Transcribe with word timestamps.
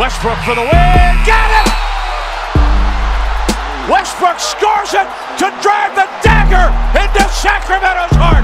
Westbrook 0.00 0.38
for 0.38 0.54
the 0.54 0.62
win. 0.62 1.16
Got 1.26 1.50
it! 1.60 1.66
Westbrook 3.90 4.40
scores 4.40 4.94
it 4.94 5.06
to 5.36 5.52
drive 5.60 5.94
the 5.94 6.08
dagger 6.22 6.72
into 6.98 7.22
Sacramento's 7.28 8.16
heart. 8.16 8.42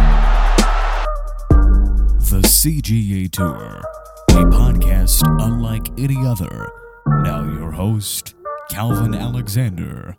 The 2.21 2.42
CGA 2.42 3.30
Tour, 3.32 3.82
a 4.29 4.45
podcast 4.45 5.22
unlike 5.42 5.98
any 5.98 6.26
other. 6.26 6.71
Now, 7.06 7.44
your 7.44 7.70
host, 7.70 8.34
Calvin 8.68 9.14
Alexander. 9.14 10.18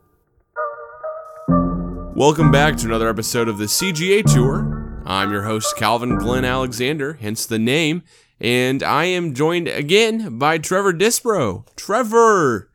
Welcome 2.16 2.50
back 2.50 2.78
to 2.78 2.88
another 2.88 3.10
episode 3.10 3.48
of 3.48 3.60
the 3.60 3.66
CGA 3.66 4.24
Tour. 4.24 5.02
I'm 5.06 5.32
your 5.32 5.44
host, 5.44 5.78
Calvin 5.78 6.18
Glenn 6.18 6.46
Alexander, 6.46 7.14
hence 7.22 7.46
the 7.46 7.60
name, 7.60 8.02
and 8.40 8.84
I 8.84 9.06
am 9.06 9.34
joined 9.34 9.68
again 9.68 10.38
by 10.38 10.58
Trevor 10.58 10.94
Disbrow. 10.94 11.66
Trevor, 11.76 12.70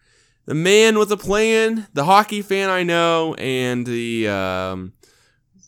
the 0.47 0.55
man 0.55 0.99
with 0.99 1.13
a 1.13 1.17
plan, 1.17 1.87
the 1.93 2.05
hockey 2.05 2.43
fan 2.43 2.69
I 2.69 2.83
know, 2.83 3.35
and 3.35 3.87
the 3.87 4.29
um, 4.29 4.93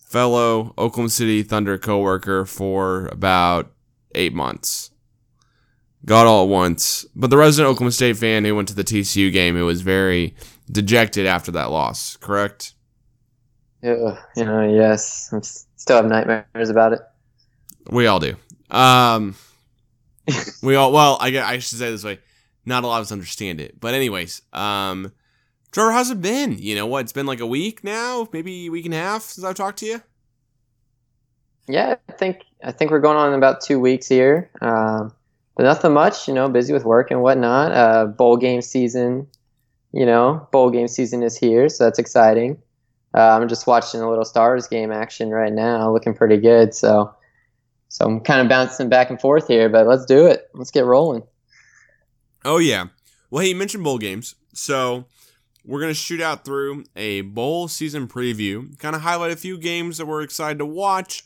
fellow 0.07 0.75
Oklahoma 0.79 1.11
City 1.11 1.43
Thunder 1.43 1.79
coworker 1.79 2.45
for 2.45 3.07
about 3.07 3.73
eight 4.15 4.35
months. 4.35 4.91
Got 6.05 6.27
all 6.27 6.45
at 6.45 6.51
once, 6.51 7.07
but 7.17 7.31
the 7.31 7.39
resident 7.39 7.71
Oklahoma 7.71 7.93
State 7.93 8.19
fan 8.19 8.45
who 8.45 8.55
went 8.55 8.69
to 8.69 8.75
the 8.75 8.85
TCU 8.85 9.33
game 9.33 9.57
who 9.57 9.65
was 9.65 9.81
very 9.81 10.35
dejected 10.71 11.25
after 11.25 11.51
that 11.53 11.71
loss. 11.71 12.17
Correct? 12.19 12.75
Yeah, 13.83 14.19
you 14.37 14.45
know, 14.45 14.69
yes. 14.69 15.31
I 15.33 15.41
still 15.77 15.97
have 15.97 16.07
nightmares 16.07 16.69
about 16.69 16.93
it. 16.93 17.01
We 17.91 18.07
all 18.07 18.21
do. 18.21 18.37
Um, 18.71 19.35
we 20.63 20.75
all. 20.75 20.93
Well, 20.93 21.19
I 21.21 21.39
I 21.39 21.59
should 21.59 21.79
say 21.79 21.91
this 21.91 22.05
way. 22.05 22.19
Not 22.67 22.85
a 22.85 22.87
lot 22.87 22.99
of 22.99 23.03
us 23.03 23.13
understand 23.13 23.61
it, 23.61 23.79
but 23.79 23.93
anyways, 23.93 24.41
um, 24.53 25.13
Trevor, 25.71 25.93
how's 25.93 26.11
it 26.11 26.23
been? 26.23 26.57
You 26.59 26.75
know 26.75 26.87
what? 26.87 27.01
It's 27.01 27.13
been 27.13 27.27
like 27.27 27.41
a 27.41 27.47
week 27.47 27.85
now, 27.85 28.27
maybe 28.33 28.67
a 28.67 28.71
week 28.71 28.87
and 28.87 28.95
a 28.95 28.99
half 28.99 29.23
since 29.23 29.45
I've 29.45 29.55
talked 29.55 29.81
to 29.81 29.87
you. 29.87 30.03
Yeah, 31.67 31.97
I 32.09 32.13
think 32.13 32.43
I 32.63 32.73
think 32.73 32.91
we're 32.91 33.01
going 33.01 33.17
on 33.17 33.35
about 33.35 33.61
two 33.61 33.79
weeks 33.79 34.09
here. 34.09 34.51
Um, 34.61 35.13
but 35.57 35.65
nothing 35.65 35.93
much, 35.93 36.27
you 36.27 36.35
know, 36.35 36.49
busy 36.49 36.73
with 36.73 36.85
work 36.85 37.11
and 37.11 37.23
whatnot. 37.23 37.73
Uh, 37.73 38.07
bowl 38.07 38.37
game 38.37 38.63
season, 38.63 39.27
you 39.93 40.05
know, 40.05 40.49
bowl 40.51 40.71
game 40.71 40.89
season 40.89 41.23
is 41.23 41.37
here, 41.37 41.69
so 41.69 41.85
that's 41.85 41.99
exciting. 41.99 42.61
Uh, 43.15 43.39
I'm 43.41 43.49
just 43.49 43.67
watching 43.67 44.01
a 44.01 44.09
little 44.09 44.25
Stars 44.25 44.67
game 44.67 44.91
action 44.91 45.31
right 45.31 45.53
now, 45.53 45.93
looking 45.93 46.15
pretty 46.15 46.37
good. 46.37 46.75
So, 46.75 47.15
so 47.95 48.05
I'm 48.07 48.19
kind 48.19 48.41
of 48.41 48.49
bouncing 48.49 48.89
back 48.89 49.09
and 49.09 49.21
forth 49.21 49.47
here, 49.47 49.69
but 49.69 49.87
let's 49.87 50.05
do 50.05 50.27
it. 50.27 50.51
Let's 50.53 50.73
get 50.73 50.85
rolling. 50.85 51.23
Oh 52.45 52.59
yeah. 52.59 52.87
Well, 53.31 53.45
hey, 53.45 53.51
you 53.51 53.55
mentioned 53.55 53.85
bowl 53.85 53.99
games, 53.99 54.35
so 54.53 55.05
we're 55.65 55.81
gonna 55.81 55.95
shoot 55.95 56.21
out 56.21 56.45
through 56.45 56.87
a 56.97 57.21
bowl 57.21 57.69
season 57.69 58.09
preview, 58.09 58.77
kind 58.81 58.97
of 58.97 59.03
highlight 59.03 59.31
a 59.31 59.37
few 59.37 59.57
games 59.57 59.99
that 59.99 60.07
we're 60.07 60.23
excited 60.23 60.59
to 60.59 60.67
watch, 60.67 61.23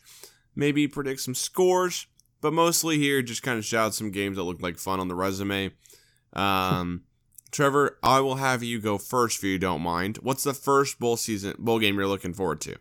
maybe 0.55 0.87
predict 0.87 1.23
some 1.23 1.35
scores, 1.35 2.07
but 2.43 2.53
mostly 2.53 2.99
here 2.99 3.23
just 3.23 3.43
kind 3.43 3.57
of 3.57 3.65
shout 3.65 3.87
out 3.87 3.95
some 3.95 4.11
games 4.11 4.37
that 4.37 4.43
look 4.43 4.61
like 4.61 4.77
fun 4.77 5.01
on 5.01 5.09
the 5.09 5.15
resume. 5.15 5.71
Um, 6.35 7.05
Trevor, 7.51 7.97
I 8.03 8.21
will 8.21 8.37
have 8.37 8.63
you 8.63 8.79
go 8.79 8.99
first 8.99 9.39
if 9.39 9.45
you 9.45 9.59
don't 9.59 9.81
mind. 9.81 10.19
What's 10.19 10.45
the 10.45 10.53
first 10.53 11.01
bowl 11.01 11.17
season 11.17 11.55
bowl 11.59 11.79
game 11.79 11.95
you're 11.97 12.07
looking 12.07 12.35
forward 12.35 12.61
to? 12.61 12.77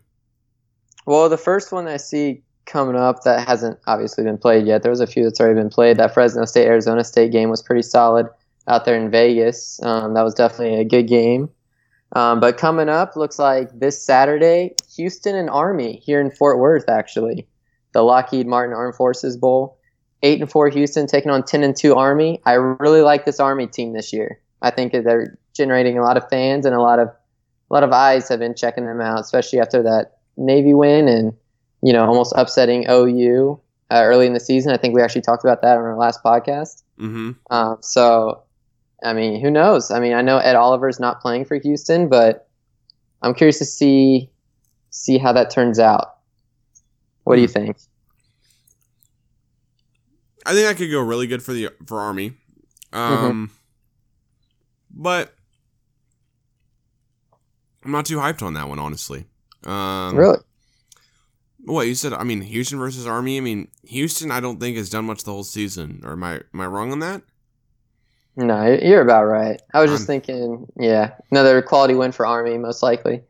Well, 1.06 1.30
the 1.30 1.38
first 1.38 1.72
one 1.72 1.88
I 1.88 1.96
see 1.96 2.42
coming 2.68 2.96
up 2.96 3.24
that 3.24 3.48
hasn't 3.48 3.78
obviously 3.86 4.22
been 4.22 4.38
played 4.38 4.66
yet. 4.66 4.82
There 4.82 4.90
was 4.90 5.00
a 5.00 5.06
few 5.06 5.24
that's 5.24 5.40
already 5.40 5.58
been 5.58 5.70
played. 5.70 5.96
That 5.96 6.14
Fresno 6.14 6.44
State 6.44 6.66
Arizona 6.66 7.02
State 7.02 7.32
game 7.32 7.50
was 7.50 7.62
pretty 7.62 7.82
solid 7.82 8.28
out 8.68 8.84
there 8.84 8.94
in 8.94 9.10
Vegas. 9.10 9.80
Um, 9.82 10.14
that 10.14 10.22
was 10.22 10.34
definitely 10.34 10.80
a 10.80 10.84
good 10.84 11.08
game. 11.08 11.48
Um, 12.12 12.40
but 12.40 12.56
coming 12.56 12.88
up, 12.88 13.16
looks 13.16 13.38
like 13.38 13.70
this 13.78 14.02
Saturday, 14.02 14.74
Houston 14.96 15.34
and 15.34 15.50
Army 15.50 15.96
here 16.04 16.20
in 16.20 16.30
Fort 16.30 16.58
Worth, 16.58 16.88
actually, 16.88 17.46
the 17.92 18.02
Lockheed 18.02 18.46
Martin 18.46 18.74
Armed 18.74 18.94
Forces 18.94 19.36
Bowl. 19.36 19.76
Eight 20.22 20.40
and 20.40 20.50
four 20.50 20.68
Houston 20.68 21.06
taking 21.06 21.30
on 21.30 21.44
ten 21.44 21.62
and 21.62 21.76
two 21.76 21.94
Army. 21.94 22.40
I 22.44 22.54
really 22.54 23.02
like 23.02 23.24
this 23.24 23.38
Army 23.38 23.68
team 23.68 23.92
this 23.92 24.12
year. 24.12 24.40
I 24.62 24.70
think 24.70 24.92
they're 24.92 25.38
generating 25.54 25.96
a 25.96 26.02
lot 26.02 26.16
of 26.16 26.28
fans 26.28 26.66
and 26.66 26.74
a 26.74 26.80
lot 26.80 26.98
of 26.98 27.08
a 27.08 27.74
lot 27.74 27.84
of 27.84 27.92
eyes 27.92 28.28
have 28.28 28.40
been 28.40 28.54
checking 28.54 28.86
them 28.86 29.00
out, 29.00 29.20
especially 29.20 29.60
after 29.60 29.82
that 29.84 30.18
Navy 30.36 30.74
win 30.74 31.06
and 31.06 31.32
you 31.82 31.92
know 31.92 32.04
almost 32.04 32.32
upsetting 32.36 32.86
OU 32.88 33.60
uh, 33.90 34.02
early 34.04 34.26
in 34.26 34.32
the 34.32 34.40
season. 34.40 34.72
I 34.72 34.76
think 34.76 34.94
we 34.94 35.02
actually 35.02 35.22
talked 35.22 35.44
about 35.44 35.62
that 35.62 35.78
on 35.78 35.84
our 35.84 35.96
last 35.96 36.22
podcast. 36.22 36.82
Mm-hmm. 36.98 37.32
Um, 37.50 37.78
so, 37.80 38.42
I 39.02 39.12
mean, 39.12 39.40
who 39.40 39.50
knows? 39.50 39.90
I 39.90 40.00
mean, 40.00 40.12
I 40.12 40.22
know 40.22 40.38
Ed 40.38 40.56
Oliver's 40.56 41.00
not 41.00 41.20
playing 41.20 41.44
for 41.44 41.56
Houston, 41.56 42.08
but 42.08 42.48
I'm 43.22 43.34
curious 43.34 43.58
to 43.58 43.64
see 43.64 44.30
see 44.90 45.18
how 45.18 45.32
that 45.32 45.50
turns 45.50 45.78
out. 45.78 46.16
What 47.24 47.36
do 47.36 47.42
you 47.42 47.48
think? 47.48 47.76
I 50.46 50.54
think 50.54 50.66
that 50.66 50.76
could 50.78 50.90
go 50.90 51.02
really 51.02 51.26
good 51.26 51.42
for 51.42 51.52
the 51.52 51.70
for 51.86 52.00
Army. 52.00 52.32
Um, 52.92 53.50
but 54.90 55.34
I'm 57.84 57.92
not 57.92 58.06
too 58.06 58.16
hyped 58.16 58.42
on 58.42 58.54
that 58.54 58.68
one, 58.68 58.78
honestly. 58.78 59.26
Um, 59.64 60.16
really? 60.16 60.38
What 61.64 61.86
you 61.86 61.94
said? 61.94 62.12
I 62.12 62.24
mean, 62.24 62.40
Houston 62.40 62.78
versus 62.78 63.06
Army. 63.06 63.36
I 63.36 63.40
mean, 63.40 63.68
Houston. 63.84 64.30
I 64.30 64.40
don't 64.40 64.60
think 64.60 64.76
has 64.76 64.90
done 64.90 65.04
much 65.06 65.24
the 65.24 65.32
whole 65.32 65.44
season. 65.44 66.02
Or 66.04 66.12
am 66.12 66.24
I 66.24 66.40
am 66.54 66.60
I 66.60 66.66
wrong 66.66 66.92
on 66.92 67.00
that? 67.00 67.22
No, 68.36 68.64
you're 68.80 69.02
about 69.02 69.24
right. 69.24 69.60
I 69.74 69.82
was 69.82 69.90
just 69.90 70.06
thinking, 70.06 70.66
yeah, 70.78 71.14
another 71.32 71.60
quality 71.60 71.94
win 71.94 72.12
for 72.12 72.24
Army, 72.24 72.56
most 72.56 72.84
likely. 72.84 73.22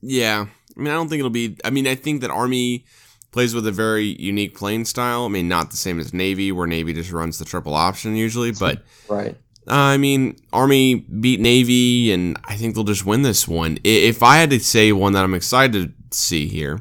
Yeah. 0.00 0.46
I 0.76 0.80
mean, 0.80 0.88
I 0.88 0.94
don't 0.94 1.08
think 1.08 1.18
it'll 1.18 1.30
be. 1.30 1.58
I 1.62 1.70
mean, 1.70 1.86
I 1.86 1.94
think 1.94 2.22
that 2.22 2.30
Army 2.30 2.86
plays 3.32 3.54
with 3.54 3.66
a 3.66 3.72
very 3.72 4.16
unique 4.18 4.56
playing 4.56 4.86
style. 4.86 5.26
I 5.26 5.28
mean, 5.28 5.46
not 5.46 5.70
the 5.70 5.76
same 5.76 6.00
as 6.00 6.14
Navy, 6.14 6.52
where 6.52 6.66
Navy 6.66 6.94
just 6.94 7.12
runs 7.12 7.38
the 7.38 7.44
triple 7.44 7.74
option 7.74 8.16
usually, 8.16 8.52
but. 8.52 8.82
Right. 9.08 9.36
Uh, 9.68 9.74
I 9.74 9.96
mean, 9.96 10.36
Army 10.52 10.94
beat 10.94 11.40
Navy, 11.40 12.12
and 12.12 12.38
I 12.44 12.54
think 12.54 12.74
they'll 12.74 12.84
just 12.84 13.04
win 13.04 13.22
this 13.22 13.48
one. 13.48 13.78
If 13.82 14.22
I 14.22 14.36
had 14.36 14.50
to 14.50 14.60
say 14.60 14.92
one 14.92 15.12
that 15.14 15.24
I'm 15.24 15.34
excited 15.34 15.92
to 16.10 16.16
see 16.16 16.46
here, 16.46 16.80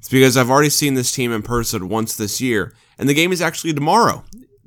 it's 0.00 0.08
because 0.08 0.36
I've 0.36 0.50
already 0.50 0.70
seen 0.70 0.94
this 0.94 1.12
team 1.12 1.30
in 1.32 1.42
person 1.42 1.88
once 1.88 2.16
this 2.16 2.40
year, 2.40 2.74
and 2.98 3.08
the 3.08 3.14
game 3.14 3.30
is 3.32 3.40
actually 3.40 3.72
tomorrow. 3.72 4.24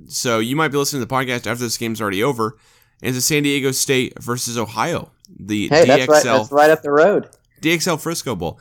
So 0.08 0.40
you 0.40 0.56
might 0.56 0.70
be 0.70 0.78
listening 0.78 1.02
to 1.02 1.06
the 1.08 1.14
podcast 1.14 1.46
after 1.46 1.64
this 1.66 1.78
game's 1.78 2.00
already 2.02 2.24
over. 2.24 2.58
And 3.02 3.10
it's 3.10 3.18
a 3.18 3.22
San 3.22 3.44
Diego 3.44 3.72
State 3.72 4.18
versus 4.22 4.58
Ohio, 4.58 5.12
the 5.30 5.68
Hey, 5.68 5.86
that's 5.86 6.08
right. 6.08 6.24
DXL 6.24 6.38
That's 6.38 6.52
right 6.54 6.70
up 6.70 6.82
the 6.84 6.92
road. 6.92 7.28
DXL 7.62 8.00
Frisco 8.00 8.34
Bowl. 8.34 8.60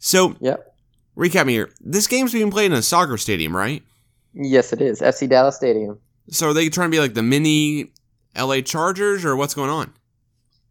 So 0.00 0.34
Yep. 0.40 0.74
recap 1.16 1.46
me 1.46 1.52
here. 1.52 1.70
This 1.80 2.08
game's 2.08 2.32
being 2.32 2.50
played 2.50 2.66
in 2.66 2.72
a 2.72 2.82
soccer 2.82 3.16
stadium, 3.16 3.56
right? 3.56 3.84
Yes, 4.32 4.72
it 4.72 4.80
is. 4.82 5.00
FC 5.00 5.28
Dallas 5.28 5.54
Stadium. 5.54 5.98
So 6.30 6.48
are 6.48 6.52
they 6.52 6.68
trying 6.70 6.90
to 6.90 6.96
be 6.96 6.98
like 7.00 7.14
the 7.14 7.22
mini 7.22 7.92
LA 8.36 8.62
Chargers, 8.62 9.24
or 9.24 9.36
what's 9.36 9.54
going 9.54 9.70
on? 9.70 9.92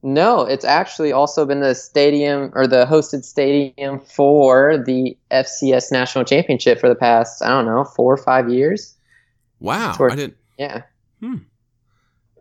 No, 0.05 0.41
it's 0.41 0.65
actually 0.65 1.13
also 1.13 1.45
been 1.45 1.61
the 1.61 1.73
stadium 1.73 2.51
or 2.55 2.67
the 2.67 2.85
hosted 2.85 3.23
stadium 3.23 4.01
for 4.01 4.77
the 4.77 5.17
FCS 5.31 5.93
National 5.93 6.25
Championship 6.25 6.79
for 6.79 6.89
the 6.89 6.95
past, 6.95 7.41
I 7.41 7.47
don't 7.47 7.65
know, 7.65 7.85
four 7.85 8.13
or 8.13 8.17
five 8.17 8.49
years. 8.49 8.95
Wow, 9.61 9.93
Sort- 9.93 10.11
I 10.11 10.15
didn't. 10.15 10.37
Yeah. 10.57 10.81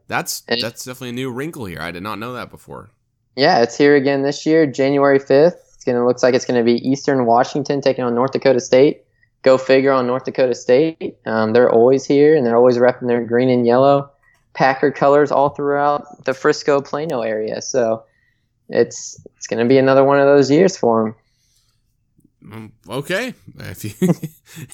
That's 0.08 0.42
And- 0.48 0.60
that's 0.60 0.84
definitely 0.84 1.10
a 1.10 1.12
new 1.12 1.30
wrinkle 1.30 1.64
here. 1.66 1.80
I 1.80 1.90
did 1.92 2.02
not 2.02 2.18
know 2.18 2.32
that 2.34 2.50
before. 2.50 2.90
Yeah, 3.36 3.62
it's 3.62 3.78
here 3.78 3.94
again 3.96 4.22
this 4.22 4.44
year, 4.44 4.66
January 4.66 5.18
5th. 5.18 5.72
It's 5.74 5.84
gonna 5.84 6.04
looks 6.04 6.22
like 6.22 6.34
it's 6.34 6.44
gonna 6.44 6.64
be 6.64 6.86
Eastern 6.86 7.24
Washington 7.26 7.80
taking 7.80 8.04
on 8.04 8.14
North 8.14 8.32
Dakota 8.32 8.60
State. 8.60 9.04
Go 9.42 9.56
figure 9.56 9.90
on 9.90 10.06
North 10.06 10.24
Dakota 10.24 10.54
State. 10.54 11.16
Um, 11.26 11.52
they're 11.52 11.70
always 11.70 12.04
here 12.04 12.36
and 12.36 12.44
they're 12.46 12.56
always 12.56 12.76
repping 12.76 13.08
their 13.08 13.24
green 13.24 13.48
and 13.48 13.66
yellow 13.66 14.10
Packer 14.54 14.90
colors 14.90 15.32
all 15.32 15.50
throughout 15.50 16.24
the 16.24 16.34
Frisco 16.34 16.80
Plano 16.80 17.22
area. 17.22 17.62
So 17.62 18.04
it's 18.68 19.24
it's 19.36 19.46
gonna 19.46 19.66
be 19.66 19.78
another 19.78 20.04
one 20.04 20.18
of 20.18 20.26
those 20.26 20.50
years 20.50 20.76
for 20.76 21.06
him. 21.06 21.14
Um, 22.50 22.72
okay, 22.88 23.34
if 23.58 23.84
you 23.84 23.92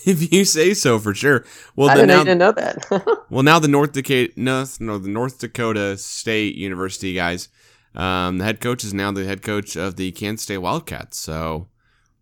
if 0.06 0.32
you 0.32 0.44
say 0.44 0.74
so, 0.74 0.98
for 0.98 1.14
sure. 1.14 1.44
Well, 1.76 1.90
I 1.90 1.96
then 1.96 2.08
didn't 2.08 2.16
now, 2.16 2.22
even 2.22 2.38
know 2.38 2.52
that. 2.52 3.24
well 3.30 3.42
now 3.42 3.58
the 3.58 3.68
North 3.68 3.92
Dakota 3.92 4.32
North 4.36 4.80
no 4.80 4.98
the 4.98 5.08
North 5.08 5.38
Dakota 5.38 5.98
State 5.98 6.54
University 6.54 7.14
guys. 7.14 7.48
Um, 7.94 8.38
the 8.38 8.44
head 8.44 8.60
coach 8.60 8.84
is 8.84 8.94
now 8.94 9.10
the 9.10 9.24
head 9.24 9.42
coach 9.42 9.76
of 9.76 9.96
the 9.96 10.12
Kansas 10.12 10.44
State 10.44 10.58
Wildcats. 10.58 11.18
So 11.18 11.68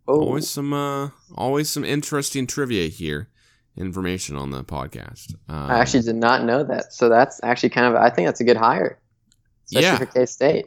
oh, 0.08 0.20
always 0.20 0.48
some 0.48 0.72
uh 0.72 1.10
always 1.34 1.70
some 1.70 1.84
interesting 1.84 2.46
trivia 2.46 2.88
here, 2.88 3.28
information 3.76 4.36
on 4.36 4.50
the 4.50 4.64
podcast. 4.64 5.34
Um, 5.48 5.70
I 5.70 5.78
actually 5.78 6.02
did 6.02 6.16
not 6.16 6.44
know 6.44 6.64
that. 6.64 6.92
So 6.92 7.08
that's 7.08 7.40
actually 7.42 7.70
kind 7.70 7.86
of 7.86 7.94
I 8.00 8.10
think 8.10 8.26
that's 8.28 8.40
a 8.40 8.44
good 8.44 8.56
hire, 8.56 8.98
especially 9.66 9.86
Yeah. 9.86 9.98
for 9.98 10.06
K 10.06 10.26
State. 10.26 10.66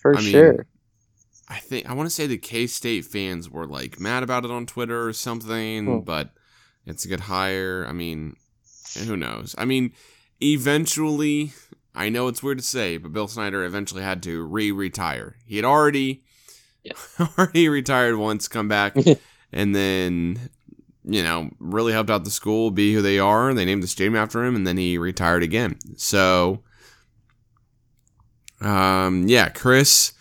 For 0.00 0.16
I 0.16 0.20
mean, 0.20 0.30
sure. 0.30 0.66
I 1.48 1.58
think 1.58 1.88
I 1.88 1.94
want 1.94 2.08
to 2.08 2.14
say 2.14 2.26
the 2.26 2.38
K 2.38 2.66
State 2.66 3.04
fans 3.04 3.48
were 3.50 3.66
like 3.66 3.98
mad 4.00 4.22
about 4.22 4.44
it 4.44 4.50
on 4.50 4.66
Twitter 4.66 5.06
or 5.06 5.12
something, 5.12 5.84
Hmm. 5.86 5.98
but 6.00 6.30
it's 6.86 7.04
a 7.04 7.08
good 7.08 7.20
hire. 7.20 7.84
I 7.88 7.92
mean, 7.92 8.36
who 9.06 9.16
knows? 9.16 9.54
I 9.58 9.64
mean, 9.64 9.92
eventually, 10.40 11.52
I 11.94 12.08
know 12.08 12.28
it's 12.28 12.42
weird 12.42 12.58
to 12.58 12.64
say, 12.64 12.96
but 12.96 13.12
Bill 13.12 13.28
Snyder 13.28 13.64
eventually 13.64 14.02
had 14.02 14.22
to 14.24 14.42
re-retire. 14.44 15.36
He 15.46 15.56
had 15.56 15.64
already 15.64 16.22
Yeah. 16.82 16.92
already 17.38 17.68
retired 17.68 18.16
once, 18.16 18.48
come 18.48 18.68
back, 18.68 18.94
and 19.52 19.74
then 19.74 20.50
you 21.12 21.22
know 21.22 21.50
really 21.58 21.92
helped 21.92 22.10
out 22.10 22.24
the 22.24 22.30
school 22.30 22.70
be 22.70 22.94
who 22.94 23.02
they 23.02 23.18
are. 23.18 23.52
They 23.54 23.64
named 23.64 23.82
the 23.82 23.88
stadium 23.88 24.16
after 24.16 24.44
him, 24.44 24.54
and 24.56 24.66
then 24.66 24.76
he 24.76 24.98
retired 24.98 25.42
again. 25.42 25.78
So, 25.96 26.62
um, 28.60 29.26
yeah, 29.28 29.48
Chris. 29.48 30.12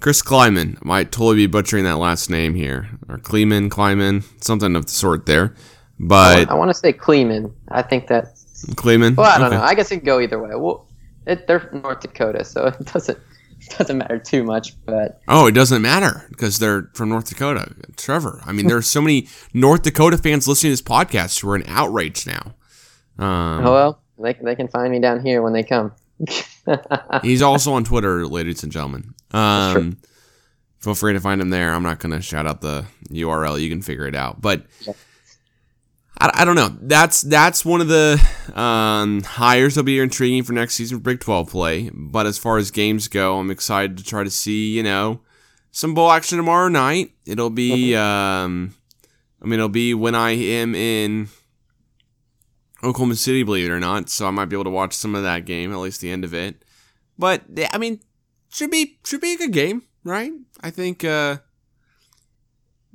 Chris 0.00 0.20
Klieman. 0.20 0.76
I 0.78 0.80
might 0.82 1.12
totally 1.12 1.36
be 1.36 1.46
butchering 1.46 1.84
that 1.84 1.98
last 1.98 2.28
name 2.28 2.54
here. 2.56 2.88
Or 3.08 3.18
Kleeman, 3.18 3.70
Kleiman, 3.70 4.24
something 4.40 4.74
of 4.74 4.86
the 4.86 4.90
sort 4.92 5.26
there. 5.26 5.54
But 6.00 6.50
I 6.50 6.54
want 6.54 6.70
to 6.70 6.74
say 6.74 6.92
Kleeman. 6.92 7.54
I 7.68 7.82
think 7.82 8.08
that. 8.08 8.34
Kleeman? 8.74 9.14
Well, 9.14 9.26
I 9.26 9.38
don't 9.38 9.46
Okay. 9.48 9.56
know. 9.56 9.62
I 9.62 9.74
guess 9.74 9.92
it 9.92 9.98
could 9.98 10.04
go 10.06 10.18
either 10.20 10.42
way. 10.42 10.50
Well, 10.56 10.88
it, 11.26 11.46
they're 11.46 11.70
North 11.72 12.00
Dakota, 12.00 12.44
so 12.44 12.66
it 12.66 12.84
doesn't 12.92 13.18
doesn't 13.78 13.98
matter 13.98 14.18
too 14.18 14.44
much. 14.44 14.74
But 14.84 15.20
Oh, 15.28 15.46
it 15.46 15.52
doesn't 15.52 15.82
matter 15.82 16.26
because 16.30 16.58
they're 16.58 16.90
from 16.94 17.08
North 17.08 17.28
Dakota. 17.28 17.74
Trevor. 17.96 18.40
I 18.44 18.52
mean, 18.52 18.66
there 18.66 18.76
are 18.76 18.82
so 18.82 19.00
many 19.00 19.28
North 19.54 19.82
Dakota 19.82 20.18
fans 20.18 20.46
listening 20.48 20.70
to 20.70 20.72
this 20.72 20.82
podcast 20.82 21.40
who 21.40 21.50
are 21.50 21.56
in 21.56 21.64
outrage 21.66 22.26
now. 22.26 22.54
Um, 23.18 23.66
oh 23.66 23.72
well, 23.72 24.02
they 24.18 24.32
they 24.42 24.54
can 24.56 24.68
find 24.68 24.90
me 24.90 24.98
down 25.00 25.24
here 25.24 25.42
when 25.42 25.52
they 25.52 25.62
come. 25.62 25.92
He's 27.22 27.42
also 27.42 27.72
on 27.74 27.84
Twitter, 27.84 28.26
ladies 28.26 28.62
and 28.62 28.70
gentlemen. 28.72 29.14
Um, 29.32 29.98
feel 30.78 30.94
free 30.94 31.12
to 31.12 31.20
find 31.20 31.40
him 31.40 31.50
there. 31.50 31.72
I'm 31.74 31.82
not 31.82 31.98
going 31.98 32.12
to 32.12 32.22
shout 32.22 32.46
out 32.46 32.60
the 32.60 32.86
URL. 33.10 33.60
You 33.60 33.68
can 33.68 33.82
figure 33.82 34.06
it 34.06 34.14
out. 34.14 34.40
But 34.40 34.62
I, 36.20 36.30
I 36.34 36.44
don't 36.44 36.54
know. 36.56 36.76
That's 36.80 37.22
that's 37.22 37.64
one 37.64 37.80
of 37.80 37.88
the 37.88 38.20
um, 38.54 39.22
hires 39.22 39.74
that'll 39.74 39.86
be 39.86 39.98
intriguing 39.98 40.42
for 40.42 40.52
next 40.52 40.74
season 40.74 40.98
for 40.98 41.02
Big 41.04 41.20
12 41.20 41.50
play. 41.50 41.90
But 41.92 42.26
as 42.26 42.38
far 42.38 42.58
as 42.58 42.70
games 42.70 43.08
go, 43.08 43.38
I'm 43.38 43.50
excited 43.50 43.96
to 43.98 44.04
try 44.04 44.22
to 44.24 44.30
see, 44.30 44.70
you 44.76 44.82
know, 44.82 45.20
some 45.70 45.94
bowl 45.94 46.10
action 46.10 46.36
tomorrow 46.36 46.68
night. 46.68 47.12
It'll 47.26 47.50
be, 47.50 47.96
um, 47.96 48.74
I 49.40 49.46
mean, 49.46 49.54
it'll 49.54 49.68
be 49.68 49.94
when 49.94 50.14
I 50.14 50.30
am 50.30 50.74
in 50.74 51.28
Oklahoma 52.84 53.16
City, 53.16 53.42
believe 53.42 53.68
it 53.68 53.72
or 53.72 53.80
not. 53.80 54.08
So 54.08 54.26
I 54.26 54.30
might 54.30 54.46
be 54.46 54.56
able 54.56 54.64
to 54.64 54.70
watch 54.70 54.92
some 54.92 55.14
of 55.14 55.22
that 55.22 55.44
game, 55.44 55.72
at 55.72 55.78
least 55.78 56.00
the 56.00 56.10
end 56.10 56.24
of 56.24 56.34
it. 56.34 56.64
But 57.18 57.42
I 57.72 57.78
mean, 57.78 58.00
should 58.50 58.70
be 58.70 58.98
should 59.04 59.20
be 59.20 59.34
a 59.34 59.38
good 59.38 59.52
game, 59.52 59.82
right? 60.04 60.32
I 60.60 60.70
think. 60.70 61.04
uh 61.04 61.38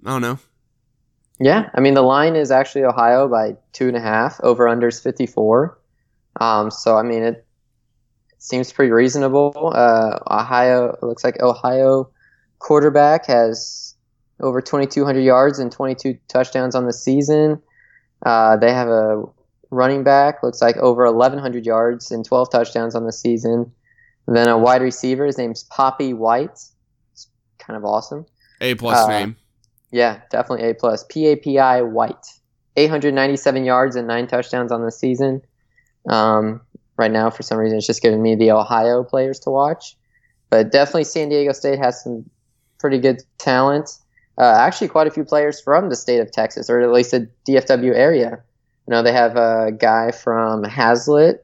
I 0.05 0.09
don't 0.11 0.21
know. 0.21 0.39
Yeah, 1.39 1.69
I 1.73 1.81
mean 1.81 1.93
the 1.93 2.01
line 2.01 2.35
is 2.35 2.49
actually 2.51 2.83
Ohio 2.85 3.27
by 3.27 3.57
two 3.73 3.87
and 3.87 3.97
a 3.97 4.01
half. 4.01 4.39
Over 4.41 4.65
unders 4.65 5.01
fifty 5.01 5.27
four. 5.27 5.77
Um, 6.39 6.71
so 6.71 6.97
I 6.97 7.03
mean 7.03 7.23
it, 7.23 7.43
seems 8.39 8.71
pretty 8.71 8.91
reasonable. 8.91 9.71
Uh, 9.73 10.19
Ohio 10.29 10.93
it 11.01 11.03
looks 11.03 11.23
like 11.23 11.41
Ohio 11.41 12.09
quarterback 12.59 13.25
has 13.27 13.95
over 14.39 14.61
twenty 14.61 14.87
two 14.87 15.05
hundred 15.05 15.21
yards 15.21 15.59
and 15.59 15.71
twenty 15.71 15.95
two 15.95 16.17
touchdowns 16.27 16.75
on 16.75 16.85
the 16.85 16.93
season. 16.93 17.61
Uh, 18.25 18.57
they 18.57 18.71
have 18.71 18.87
a 18.87 19.23
running 19.69 20.03
back 20.03 20.41
looks 20.43 20.61
like 20.61 20.77
over 20.77 21.05
eleven 21.05 21.39
hundred 21.39 21.65
yards 21.65 22.09
and 22.11 22.25
twelve 22.25 22.49
touchdowns 22.51 22.95
on 22.95 23.05
the 23.05 23.13
season. 23.13 23.71
And 24.27 24.35
then 24.35 24.49
a 24.49 24.57
wide 24.57 24.81
receiver, 24.81 25.25
his 25.25 25.37
name's 25.37 25.63
Papi 25.69 26.13
White. 26.13 26.59
It's 27.13 27.27
kind 27.59 27.77
of 27.77 27.85
awesome. 27.85 28.25
A 28.59 28.75
plus 28.75 28.97
Uh, 28.97 29.07
name. 29.07 29.35
Yeah, 29.91 30.21
definitely 30.29 30.69
A 30.69 30.73
plus. 30.73 31.05
P 31.09 31.27
A 31.27 31.35
P 31.35 31.59
I 31.59 31.81
White, 31.81 32.25
897 32.75 33.65
yards 33.65 33.95
and 33.95 34.07
nine 34.07 34.27
touchdowns 34.27 34.71
on 34.71 34.83
the 34.83 34.91
season. 34.91 35.41
Um, 36.09 36.61
right 36.97 37.11
now, 37.11 37.29
for 37.29 37.43
some 37.43 37.57
reason, 37.57 37.77
it's 37.77 37.87
just 37.87 38.01
giving 38.01 38.21
me 38.21 38.35
the 38.35 38.51
Ohio 38.51 39.03
players 39.03 39.39
to 39.41 39.49
watch, 39.49 39.95
but 40.49 40.71
definitely 40.71 41.05
San 41.05 41.29
Diego 41.29 41.53
State 41.53 41.79
has 41.79 42.03
some 42.03 42.29
pretty 42.79 42.99
good 42.99 43.21
talent. 43.37 43.89
Uh, 44.37 44.55
actually, 44.59 44.87
quite 44.87 45.07
a 45.07 45.11
few 45.11 45.23
players 45.23 45.59
from 45.59 45.89
the 45.89 45.95
state 45.95 46.19
of 46.19 46.31
Texas, 46.31 46.69
or 46.69 46.81
at 46.81 46.91
least 46.91 47.11
the 47.11 47.29
DFW 47.47 47.95
area. 47.95 48.43
You 48.87 48.91
know, 48.91 49.01
they 49.01 49.11
have 49.11 49.35
a 49.35 49.71
guy 49.71 50.11
from 50.11 50.63
Haslet. 50.63 51.39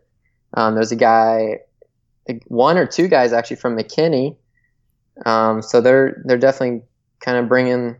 Um, 0.54 0.76
there's 0.76 0.92
a 0.92 0.96
guy, 0.96 1.60
one 2.48 2.78
or 2.78 2.86
two 2.86 3.08
guys 3.08 3.34
actually 3.34 3.58
from 3.58 3.78
McKinney. 3.78 4.36
Um, 5.26 5.62
so 5.62 5.82
they're 5.82 6.22
they're 6.26 6.38
definitely 6.38 6.84
kind 7.20 7.38
of 7.38 7.48
bringing 7.48 7.98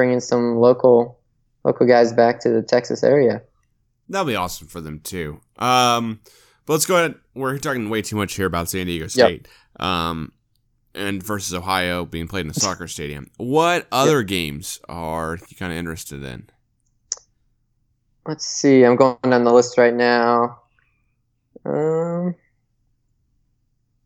bringing 0.00 0.20
some 0.20 0.56
local 0.56 1.20
local 1.62 1.86
guys 1.86 2.10
back 2.10 2.40
to 2.40 2.48
the 2.48 2.62
Texas 2.62 3.04
area. 3.04 3.42
That'll 4.08 4.26
be 4.26 4.34
awesome 4.34 4.66
for 4.66 4.80
them 4.80 5.00
too. 5.00 5.42
Um, 5.58 6.20
but 6.64 6.72
let's 6.72 6.86
go 6.86 6.96
ahead. 6.96 7.16
We're 7.34 7.58
talking 7.58 7.90
way 7.90 8.00
too 8.00 8.16
much 8.16 8.32
here 8.32 8.46
about 8.46 8.70
San 8.70 8.86
Diego 8.86 9.08
State. 9.08 9.46
Um, 9.78 10.32
and 10.94 11.22
versus 11.22 11.52
Ohio 11.52 12.06
being 12.06 12.28
played 12.28 12.46
in 12.46 12.50
a 12.50 12.54
soccer 12.66 12.88
stadium. 12.88 13.30
What 13.36 13.88
other 13.92 14.22
games 14.22 14.80
are 14.88 15.38
you 15.50 15.56
kind 15.58 15.70
of 15.70 15.78
interested 15.78 16.24
in? 16.24 16.48
Let's 18.26 18.46
see. 18.46 18.82
I'm 18.82 18.96
going 18.96 19.18
down 19.22 19.44
the 19.44 19.52
list 19.52 19.76
right 19.76 19.94
now. 19.94 20.60
Um, 21.66 22.34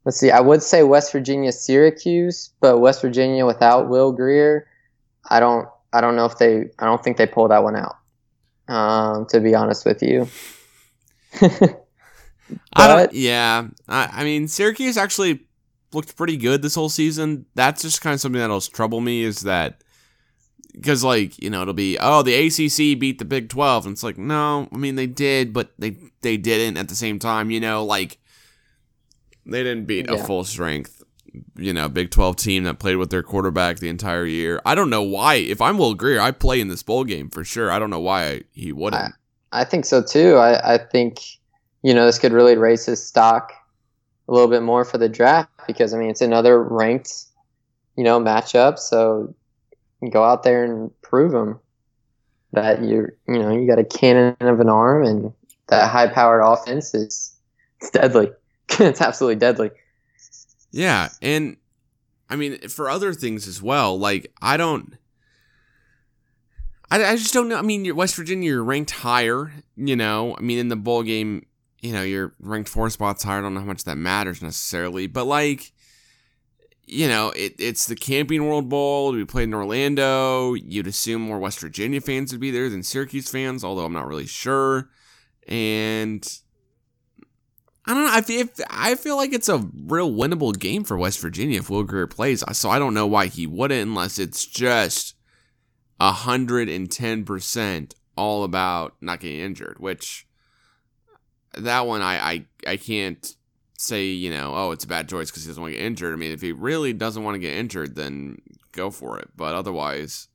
let's 0.04 0.18
see. 0.18 0.32
I 0.32 0.40
would 0.40 0.60
say 0.60 0.82
West 0.82 1.12
Virginia, 1.12 1.52
Syracuse, 1.52 2.50
but 2.60 2.78
West 2.80 3.00
Virginia 3.00 3.46
without 3.46 3.88
Will 3.88 4.10
Grier, 4.10 4.66
I 5.30 5.38
don't. 5.38 5.68
I 5.94 6.00
don't 6.00 6.16
know 6.16 6.26
if 6.26 6.36
they. 6.38 6.66
I 6.78 6.84
don't 6.84 7.02
think 7.02 7.16
they 7.16 7.26
pull 7.26 7.48
that 7.48 7.62
one 7.62 7.76
out. 7.76 7.96
Um, 8.66 9.26
to 9.26 9.40
be 9.40 9.54
honest 9.54 9.86
with 9.86 10.02
you. 10.02 10.28
But- 12.76 13.14
yeah, 13.14 13.68
I, 13.88 14.08
I 14.12 14.24
mean 14.24 14.48
Syracuse 14.48 14.96
actually 14.96 15.46
looked 15.92 16.16
pretty 16.16 16.36
good 16.36 16.60
this 16.62 16.74
whole 16.74 16.88
season. 16.88 17.46
That's 17.54 17.82
just 17.82 18.00
kind 18.00 18.14
of 18.14 18.20
something 18.20 18.40
that'll 18.40 18.60
trouble 18.60 19.00
me 19.00 19.22
is 19.22 19.42
that 19.42 19.82
because 20.72 21.04
like 21.04 21.40
you 21.42 21.50
know 21.50 21.62
it'll 21.62 21.74
be 21.74 21.96
oh 22.00 22.22
the 22.22 22.34
ACC 22.34 22.98
beat 22.98 23.18
the 23.18 23.24
Big 23.24 23.48
Twelve 23.48 23.86
and 23.86 23.92
it's 23.94 24.02
like 24.02 24.18
no, 24.18 24.68
I 24.72 24.76
mean 24.76 24.96
they 24.96 25.06
did, 25.06 25.52
but 25.52 25.72
they 25.78 25.96
they 26.20 26.36
didn't 26.36 26.76
at 26.76 26.88
the 26.88 26.94
same 26.94 27.18
time. 27.18 27.50
You 27.50 27.60
know, 27.60 27.84
like 27.84 28.18
they 29.46 29.62
didn't 29.62 29.86
beat 29.86 30.10
a 30.10 30.18
full 30.18 30.44
strength. 30.44 31.02
You 31.56 31.72
know, 31.72 31.88
Big 31.88 32.10
12 32.10 32.36
team 32.36 32.64
that 32.64 32.78
played 32.78 32.96
with 32.96 33.10
their 33.10 33.22
quarterback 33.22 33.78
the 33.78 33.88
entire 33.88 34.24
year. 34.24 34.60
I 34.64 34.74
don't 34.74 34.90
know 34.90 35.02
why. 35.02 35.34
If 35.34 35.60
I'm 35.60 35.78
Will 35.78 35.94
Grier, 35.94 36.20
I 36.20 36.30
play 36.30 36.60
in 36.60 36.68
this 36.68 36.82
bowl 36.82 37.04
game 37.04 37.30
for 37.30 37.44
sure. 37.44 37.70
I 37.70 37.78
don't 37.78 37.90
know 37.90 38.00
why 38.00 38.42
he 38.52 38.72
wouldn't. 38.72 39.14
I 39.52 39.64
think 39.64 39.84
so 39.84 40.02
too. 40.02 40.36
I, 40.36 40.74
I 40.74 40.78
think, 40.78 41.20
you 41.82 41.94
know, 41.94 42.06
this 42.06 42.18
could 42.18 42.32
really 42.32 42.56
raise 42.56 42.84
his 42.86 43.04
stock 43.04 43.52
a 44.28 44.32
little 44.32 44.48
bit 44.48 44.62
more 44.62 44.84
for 44.84 44.98
the 44.98 45.08
draft 45.08 45.50
because, 45.66 45.94
I 45.94 45.98
mean, 45.98 46.10
it's 46.10 46.20
another 46.20 46.62
ranked, 46.62 47.12
you 47.96 48.04
know, 48.04 48.18
matchup. 48.20 48.78
So 48.78 49.34
go 50.10 50.24
out 50.24 50.42
there 50.42 50.64
and 50.64 50.90
prove 51.02 51.32
them 51.32 51.60
that 52.52 52.82
you're, 52.82 53.14
you 53.28 53.38
know, 53.38 53.50
you 53.50 53.66
got 53.66 53.78
a 53.78 53.84
cannon 53.84 54.36
of 54.40 54.60
an 54.60 54.68
arm 54.68 55.04
and 55.04 55.32
that 55.68 55.90
high 55.90 56.08
powered 56.08 56.42
offense 56.44 56.94
is 56.94 57.34
it's 57.80 57.90
deadly. 57.90 58.30
it's 58.80 59.00
absolutely 59.00 59.36
deadly. 59.36 59.70
Yeah, 60.74 61.10
and 61.22 61.56
I 62.28 62.34
mean 62.34 62.58
for 62.68 62.90
other 62.90 63.14
things 63.14 63.46
as 63.46 63.62
well. 63.62 63.96
Like 63.96 64.32
I 64.42 64.56
don't, 64.56 64.94
I, 66.90 67.04
I 67.04 67.14
just 67.14 67.32
don't 67.32 67.48
know. 67.48 67.56
I 67.56 67.62
mean, 67.62 67.84
you're 67.84 67.94
West 67.94 68.16
Virginia, 68.16 68.50
you're 68.50 68.64
ranked 68.64 68.90
higher. 68.90 69.52
You 69.76 69.94
know, 69.94 70.34
I 70.36 70.40
mean 70.40 70.58
in 70.58 70.66
the 70.66 70.76
bowl 70.76 71.04
game, 71.04 71.46
you 71.80 71.92
know, 71.92 72.02
you're 72.02 72.34
ranked 72.40 72.68
four 72.68 72.90
spots 72.90 73.22
higher. 73.22 73.38
I 73.38 73.42
don't 73.42 73.54
know 73.54 73.60
how 73.60 73.66
much 73.66 73.84
that 73.84 73.96
matters 73.96 74.42
necessarily, 74.42 75.06
but 75.06 75.26
like, 75.26 75.72
you 76.84 77.06
know, 77.06 77.30
it, 77.30 77.54
it's 77.60 77.86
the 77.86 77.94
Camping 77.94 78.44
World 78.44 78.68
Bowl. 78.68 79.12
We 79.12 79.24
played 79.24 79.44
in 79.44 79.54
Orlando. 79.54 80.54
You'd 80.54 80.88
assume 80.88 81.22
more 81.22 81.38
West 81.38 81.60
Virginia 81.60 82.00
fans 82.00 82.32
would 82.32 82.40
be 82.40 82.50
there 82.50 82.68
than 82.68 82.82
Syracuse 82.82 83.30
fans, 83.30 83.62
although 83.62 83.84
I'm 83.84 83.92
not 83.92 84.08
really 84.08 84.26
sure. 84.26 84.90
And 85.46 86.28
I 87.86 87.92
don't 87.94 88.04
know. 88.04 88.12
I 88.12 88.22
feel 88.22 88.46
I 88.70 88.94
feel 88.94 89.16
like 89.16 89.32
it's 89.34 89.48
a 89.48 89.58
real 89.84 90.10
winnable 90.10 90.58
game 90.58 90.84
for 90.84 90.96
West 90.96 91.20
Virginia 91.20 91.58
if 91.58 91.68
Will 91.68 91.82
Grier 91.82 92.06
plays. 92.06 92.42
So 92.52 92.70
I 92.70 92.78
don't 92.78 92.94
know 92.94 93.06
why 93.06 93.26
he 93.26 93.46
wouldn't, 93.46 93.82
unless 93.88 94.18
it's 94.18 94.46
just 94.46 95.14
hundred 96.00 96.68
and 96.68 96.90
ten 96.90 97.24
percent 97.24 97.94
all 98.16 98.44
about 98.44 98.94
not 99.00 99.20
getting 99.20 99.40
injured. 99.40 99.76
Which 99.78 100.26
that 101.56 101.86
one 101.86 102.00
I 102.02 102.16
I, 102.32 102.46
I 102.66 102.76
can't 102.78 103.36
say 103.76 104.06
you 104.06 104.30
know 104.30 104.52
oh 104.54 104.70
it's 104.70 104.84
a 104.84 104.88
bad 104.88 105.08
choice 105.08 105.30
because 105.30 105.42
he 105.44 105.48
doesn't 105.48 105.62
want 105.62 105.72
to 105.74 105.78
get 105.78 105.86
injured. 105.86 106.14
I 106.14 106.16
mean 106.16 106.32
if 106.32 106.40
he 106.40 106.52
really 106.52 106.92
doesn't 106.94 107.22
want 107.22 107.34
to 107.34 107.38
get 107.38 107.54
injured, 107.54 107.96
then 107.96 108.38
go 108.72 108.90
for 108.90 109.18
it. 109.18 109.28
But 109.36 109.54
otherwise, 109.54 110.28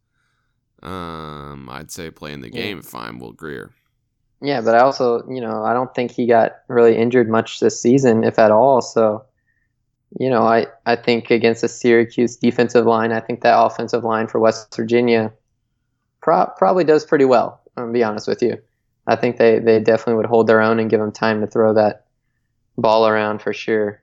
um, 0.84 1.68
I'd 1.72 1.92
say 1.92 2.12
playing 2.12 2.42
the 2.42 2.48
Yeah. 2.50 2.62
game 2.62 2.80
if 2.80 2.94
I'm 2.94 3.18
Will 3.20 3.34
Grier. 3.34 3.72
Yeah, 4.42 4.62
but 4.62 4.76
I 4.76 4.80
also, 4.80 5.28
you 5.30 5.42
know, 5.42 5.64
I 5.64 5.74
don't 5.74 5.94
think 5.94 6.12
he 6.12 6.26
got 6.26 6.54
really 6.70 6.96
injured 6.98 7.30
much 7.30 7.60
this 7.60 7.82
season, 7.82 8.24
if 8.24 8.40
at 8.40 8.52
all. 8.52 8.82
So, 8.82 9.26
you 10.18 10.30
know, 10.30 10.44
I, 10.44 10.68
I 10.86 10.96
think 10.96 11.30
against 11.30 11.62
the 11.62 11.68
Syracuse 11.68 12.38
defensive 12.38 12.86
line, 12.86 13.12
I 13.12 13.20
think 13.20 13.42
that 13.42 13.60
offensive 13.60 14.04
line 14.04 14.28
for 14.28 14.40
West 14.40 14.74
Virginia 14.76 15.34
pro- 16.22 16.52
probably 16.58 16.86
does 16.86 17.06
pretty 17.06 17.26
well. 17.26 17.62
I'm 17.76 17.84
gonna 17.84 17.94
be 17.94 18.04
honest 18.04 18.28
with 18.28 18.42
you. 18.42 18.58
I 19.08 19.16
think 19.16 19.38
they, 19.38 19.60
they 19.60 19.80
definitely 19.80 20.16
would 20.16 20.26
hold 20.26 20.48
their 20.48 20.62
own 20.62 20.80
and 20.80 20.90
give 20.90 21.02
him 21.02 21.12
time 21.12 21.42
to 21.42 21.48
throw 21.48 21.74
that 21.74 22.06
ball 22.78 23.08
around 23.08 23.42
for 23.42 23.52
sure. 23.54 24.02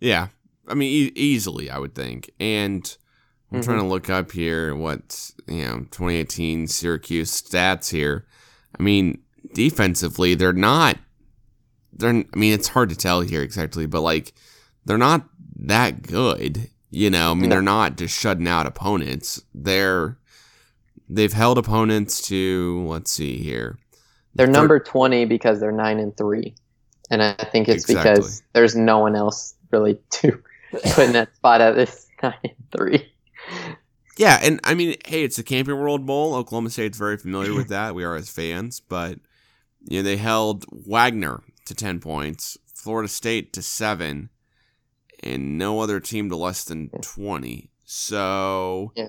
Yeah, 0.00 0.28
I 0.68 0.74
mean 0.74 0.90
e- 0.90 1.12
easily, 1.16 1.70
I 1.70 1.78
would 1.78 1.94
think. 1.94 2.30
And 2.40 2.96
I'm 3.52 3.60
Mhm. 3.60 3.64
trying 3.64 3.78
to 3.78 3.84
look 3.86 4.08
up 4.10 4.32
here 4.32 4.74
what 4.74 5.30
you 5.46 5.64
know 5.64 5.86
2018 5.90 6.66
Syracuse 6.66 7.30
stats 7.42 7.90
here. 7.90 8.26
I 8.78 8.82
mean, 8.82 9.22
defensively, 9.54 10.34
they're 10.34 10.52
not. 10.52 10.98
They're. 11.92 12.10
I 12.10 12.36
mean, 12.36 12.52
it's 12.52 12.68
hard 12.68 12.90
to 12.90 12.96
tell 12.96 13.20
here 13.20 13.42
exactly, 13.42 13.86
but 13.86 14.02
like, 14.02 14.32
they're 14.84 14.98
not 14.98 15.28
that 15.60 16.02
good. 16.02 16.68
You 16.90 17.10
know, 17.10 17.32
I 17.32 17.34
mean, 17.34 17.50
they're 17.50 17.62
not 17.62 17.96
just 17.96 18.18
shutting 18.18 18.48
out 18.48 18.66
opponents. 18.66 19.42
They're. 19.54 20.18
They've 21.08 21.32
held 21.32 21.58
opponents 21.58 22.20
to. 22.28 22.84
Let's 22.86 23.12
see 23.12 23.38
here. 23.38 23.78
They're 24.34 24.46
Thir- 24.46 24.52
number 24.52 24.78
20 24.80 25.24
because 25.24 25.60
they're 25.60 25.72
9 25.72 25.98
and 25.98 26.14
3. 26.16 26.54
And 27.10 27.22
I 27.22 27.32
think 27.52 27.68
it's 27.68 27.84
Exactly. 27.88 28.12
because 28.14 28.42
there's 28.52 28.76
no 28.76 28.98
one 28.98 29.14
else 29.16 29.54
really 29.70 29.98
to 30.10 30.42
put 30.72 30.98
in 31.06 31.12
that 31.12 31.34
spot 31.36 31.60
at 31.62 31.74
this 31.74 32.06
9 32.22 32.34
and 32.44 32.52
3. 32.76 33.12
Yeah, 34.16 34.38
and 34.42 34.60
I 34.64 34.74
mean, 34.74 34.96
hey, 35.06 35.24
it's 35.24 35.36
the 35.36 35.42
Camping 35.42 35.76
World 35.78 36.06
Bowl. 36.06 36.34
Oklahoma 36.34 36.70
State's 36.70 36.96
very 36.98 37.16
familiar 37.18 37.54
with 37.54 37.68
that. 37.68 37.94
We 37.94 38.04
are 38.04 38.14
as 38.14 38.30
fans, 38.30 38.80
but 38.80 39.18
you 39.86 39.98
know 39.98 40.02
they 40.02 40.16
held 40.16 40.64
Wagner 40.70 41.42
to 41.66 41.74
ten 41.74 42.00
points, 42.00 42.56
Florida 42.74 43.08
State 43.08 43.52
to 43.54 43.62
seven, 43.62 44.30
and 45.22 45.58
no 45.58 45.80
other 45.80 46.00
team 46.00 46.30
to 46.30 46.36
less 46.36 46.64
than 46.64 46.88
twenty. 47.02 47.70
So, 47.84 48.92
Yeah. 48.96 49.08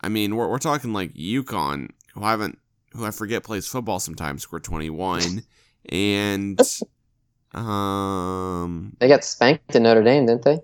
I 0.00 0.08
mean, 0.08 0.34
we're 0.36 0.48
we're 0.48 0.58
talking 0.58 0.92
like 0.92 1.14
UConn, 1.14 1.90
who 2.14 2.24
I 2.24 2.30
haven't, 2.32 2.58
who 2.94 3.04
I 3.04 3.10
forget 3.12 3.44
plays 3.44 3.66
football 3.68 4.00
sometimes, 4.00 4.42
scored 4.42 4.64
twenty 4.64 4.90
one, 4.90 5.44
and 5.88 6.60
um, 7.54 8.96
They 8.98 9.08
got 9.08 9.24
spanked 9.24 9.74
in 9.76 9.84
Notre 9.84 10.02
Dame, 10.02 10.26
didn't 10.26 10.42
they? 10.44 10.58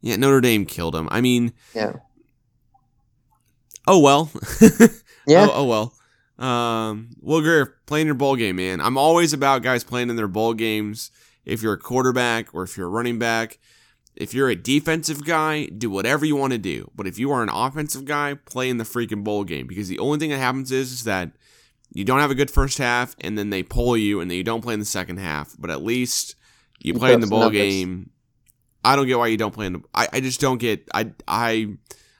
yeah, 0.00 0.16
Notre 0.16 0.40
Dame 0.40 0.66
killed 0.66 0.94
them. 0.94 1.08
I 1.10 1.20
mean, 1.20 1.52
Yeah. 1.74 1.92
Oh 3.86 3.98
well. 4.00 4.30
Yeah. 5.24 5.46
Oh, 5.48 5.52
oh 5.54 5.64
well. 6.38 6.44
Um, 6.48 7.10
Will 7.20 7.40
Grier, 7.42 7.76
playing 7.86 8.06
your 8.06 8.16
bowl 8.16 8.34
game, 8.34 8.56
man. 8.56 8.80
I'm 8.80 8.98
always 8.98 9.32
about 9.32 9.62
guys 9.62 9.84
playing 9.84 10.10
in 10.10 10.16
their 10.16 10.26
bowl 10.26 10.52
games. 10.52 11.12
If 11.44 11.62
you're 11.62 11.74
a 11.74 11.78
quarterback 11.78 12.52
or 12.52 12.64
if 12.64 12.76
you're 12.76 12.88
a 12.88 12.90
running 12.90 13.20
back, 13.20 13.60
if 14.16 14.34
you're 14.34 14.50
a 14.50 14.56
defensive 14.56 15.24
guy, 15.24 15.66
do 15.66 15.90
whatever 15.90 16.24
you 16.26 16.34
want 16.34 16.54
to 16.54 16.58
do. 16.58 16.90
But 16.96 17.06
if 17.06 17.20
you 17.20 17.30
are 17.30 17.40
an 17.40 17.50
offensive 17.50 18.04
guy, 18.04 18.34
play 18.34 18.68
in 18.68 18.78
the 18.78 18.84
freaking 18.84 19.22
bowl 19.22 19.44
game 19.44 19.68
because 19.68 19.86
the 19.86 20.00
only 20.00 20.18
thing 20.18 20.30
that 20.30 20.38
happens 20.38 20.72
is, 20.72 20.90
is 20.90 21.04
that 21.04 21.30
you 21.94 22.04
don't 22.04 22.18
have 22.18 22.32
a 22.32 22.34
good 22.34 22.50
first 22.50 22.78
half 22.78 23.14
and 23.20 23.38
then 23.38 23.50
they 23.50 23.62
pull 23.62 23.96
you 23.96 24.18
and 24.20 24.28
then 24.28 24.36
you 24.36 24.42
don't 24.44 24.60
play 24.62 24.74
in 24.74 24.80
the 24.80 24.86
second 24.86 25.18
half. 25.18 25.54
But 25.56 25.70
at 25.70 25.84
least 25.84 26.34
you 26.80 26.94
You 26.94 26.98
play 26.98 27.12
in 27.12 27.20
the 27.20 27.28
bowl 27.28 27.40
numbers. 27.42 27.60
game. 27.60 28.10
I 28.84 28.96
don't 28.96 29.06
get 29.06 29.18
why 29.18 29.28
you 29.28 29.36
don't 29.36 29.54
play 29.54 29.66
in 29.66 29.74
the. 29.74 29.82
I, 29.94 30.08
I 30.14 30.20
just 30.20 30.40
don't 30.40 30.58
get. 30.58 30.88
I 30.92 31.12
I 31.28 31.68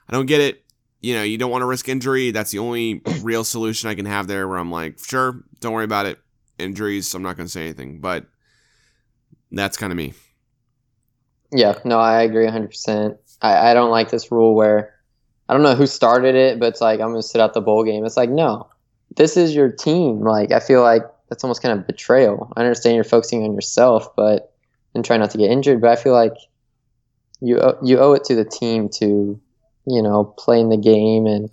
I 0.09 0.13
don't 0.13 0.27
get 0.27 0.41
it 0.41 0.62
you 1.03 1.15
know, 1.15 1.23
you 1.23 1.37
don't 1.37 1.51
want 1.51 1.63
to 1.63 1.67
risk 1.67 1.89
injury. 1.89 2.31
That's 2.31 2.53
the 2.53 2.61
only 2.61 3.03
real 3.23 3.45
solution 3.45 3.91
I 3.91 3.95
can 3.95 4.07
have 4.07 4.29
there 4.29 4.49
where 4.49 4.59
I'm 4.59 4.71
like, 4.71 4.99
sure, 4.99 5.43
don't 5.61 5.73
worry 5.73 5.85
about 5.85 6.07
it. 6.07 6.19
Injuries, 6.59 7.13
I'm 7.15 7.23
not 7.23 7.37
going 7.37 7.47
to 7.47 7.53
say 7.53 7.63
anything, 7.63 8.01
but 8.01 8.27
that's 9.51 9.77
kind 9.77 9.93
of 9.93 9.97
me. 9.97 10.15
Yeah, 11.51 11.79
no, 11.85 11.99
I 11.99 12.23
agree 12.23 12.47
100%. 12.47 13.19
I, 13.43 13.71
I 13.71 13.75
don't 13.75 13.91
like 13.91 14.11
this 14.11 14.31
rule 14.31 14.55
where 14.55 14.95
I 15.49 15.55
don't 15.55 15.63
know 15.63 15.75
who 15.75 15.87
started 15.87 16.35
it, 16.35 16.61
but 16.61 16.69
it's 16.69 16.81
like, 16.81 17.01
I'm 17.01 17.09
going 17.09 17.21
to 17.21 17.27
sit 17.27 17.41
out 17.41 17.53
the 17.53 17.61
bowl 17.61 17.85
game. 17.85 18.05
It's 18.05 18.17
like, 18.17 18.31
no, 18.31 18.69
this 19.17 19.37
is 19.37 19.55
your 19.55 19.71
team. 19.71 20.21
Like, 20.21 20.53
I 20.53 20.61
feel 20.61 20.83
like 20.83 21.03
that's 21.29 21.43
almost 21.43 21.63
kind 21.63 21.79
of 21.79 21.87
betrayal. 21.87 22.53
I 22.57 22.61
understand 22.61 22.95
you're 22.95 23.05
focusing 23.05 23.43
on 23.43 23.55
yourself, 23.55 24.15
but 24.15 24.55
and 24.95 25.05
try 25.05 25.17
not 25.17 25.31
to 25.31 25.39
get 25.39 25.51
injured. 25.51 25.81
But 25.81 25.91
I 25.91 25.97
feel 25.97 26.13
like 26.13 26.35
you 27.41 27.61
you 27.83 27.99
owe 27.99 28.13
it 28.13 28.25
to 28.25 28.35
the 28.35 28.45
team 28.45 28.89
to, 29.01 29.41
you 29.87 30.03
know, 30.03 30.25
playing 30.39 30.69
the 30.69 30.77
game 30.77 31.27
and 31.27 31.51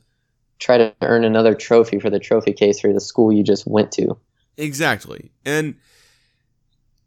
try 0.60 0.78
to 0.78 0.94
earn 1.02 1.24
another 1.24 1.56
trophy 1.56 2.00
for 2.00 2.10
the 2.10 2.20
trophy 2.20 2.54
case 2.54 2.80
for 2.80 2.94
the 2.94 3.00
school 3.00 3.32
you 3.32 3.44
just 3.44 3.66
went 3.66 3.92
to. 3.94 4.18
Exactly. 4.58 5.32
And 5.46 5.76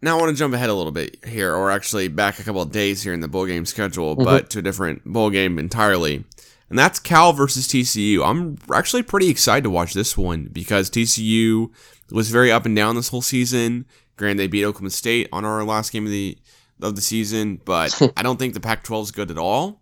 now 0.00 0.16
I 0.16 0.20
want 0.20 0.30
to 0.30 0.36
jump 0.36 0.54
ahead 0.54 0.70
a 0.70 0.74
little 0.74 0.92
bit 0.92 1.24
here, 1.24 1.54
or 1.54 1.70
actually 1.70 2.08
back 2.08 2.38
a 2.38 2.42
couple 2.42 2.62
of 2.62 2.72
days 2.72 3.02
here 3.02 3.12
in 3.12 3.20
the 3.20 3.28
bowl 3.28 3.46
game 3.46 3.66
schedule, 3.66 4.14
mm-hmm. 4.14 4.24
but 4.24 4.50
to 4.50 4.58
a 4.58 4.62
different 4.62 5.04
bowl 5.04 5.30
game 5.30 5.58
entirely. 5.58 6.24
And 6.70 6.78
that's 6.78 6.98
Cal 6.98 7.34
versus 7.34 7.68
TCU. 7.68 8.26
I'm 8.26 8.56
actually 8.74 9.02
pretty 9.02 9.28
excited 9.28 9.64
to 9.64 9.70
watch 9.70 9.92
this 9.92 10.16
one 10.16 10.48
because 10.50 10.88
TCU 10.88 11.70
was 12.10 12.30
very 12.30 12.50
up 12.50 12.64
and 12.64 12.74
down 12.74 12.96
this 12.96 13.08
whole 13.08 13.20
season. 13.20 13.84
Granted, 14.16 14.38
they 14.38 14.46
beat 14.46 14.64
Oklahoma 14.64 14.90
State 14.90 15.28
on 15.32 15.44
our 15.44 15.62
last 15.64 15.92
game 15.92 16.06
of 16.06 16.10
the 16.10 16.38
of 16.80 16.96
the 16.96 17.02
season, 17.02 17.60
but 17.64 18.00
I 18.16 18.22
don't 18.22 18.38
think 18.38 18.54
the 18.54 18.60
Pac-12 18.60 19.02
is 19.02 19.10
good 19.10 19.30
at 19.30 19.36
all. 19.36 19.81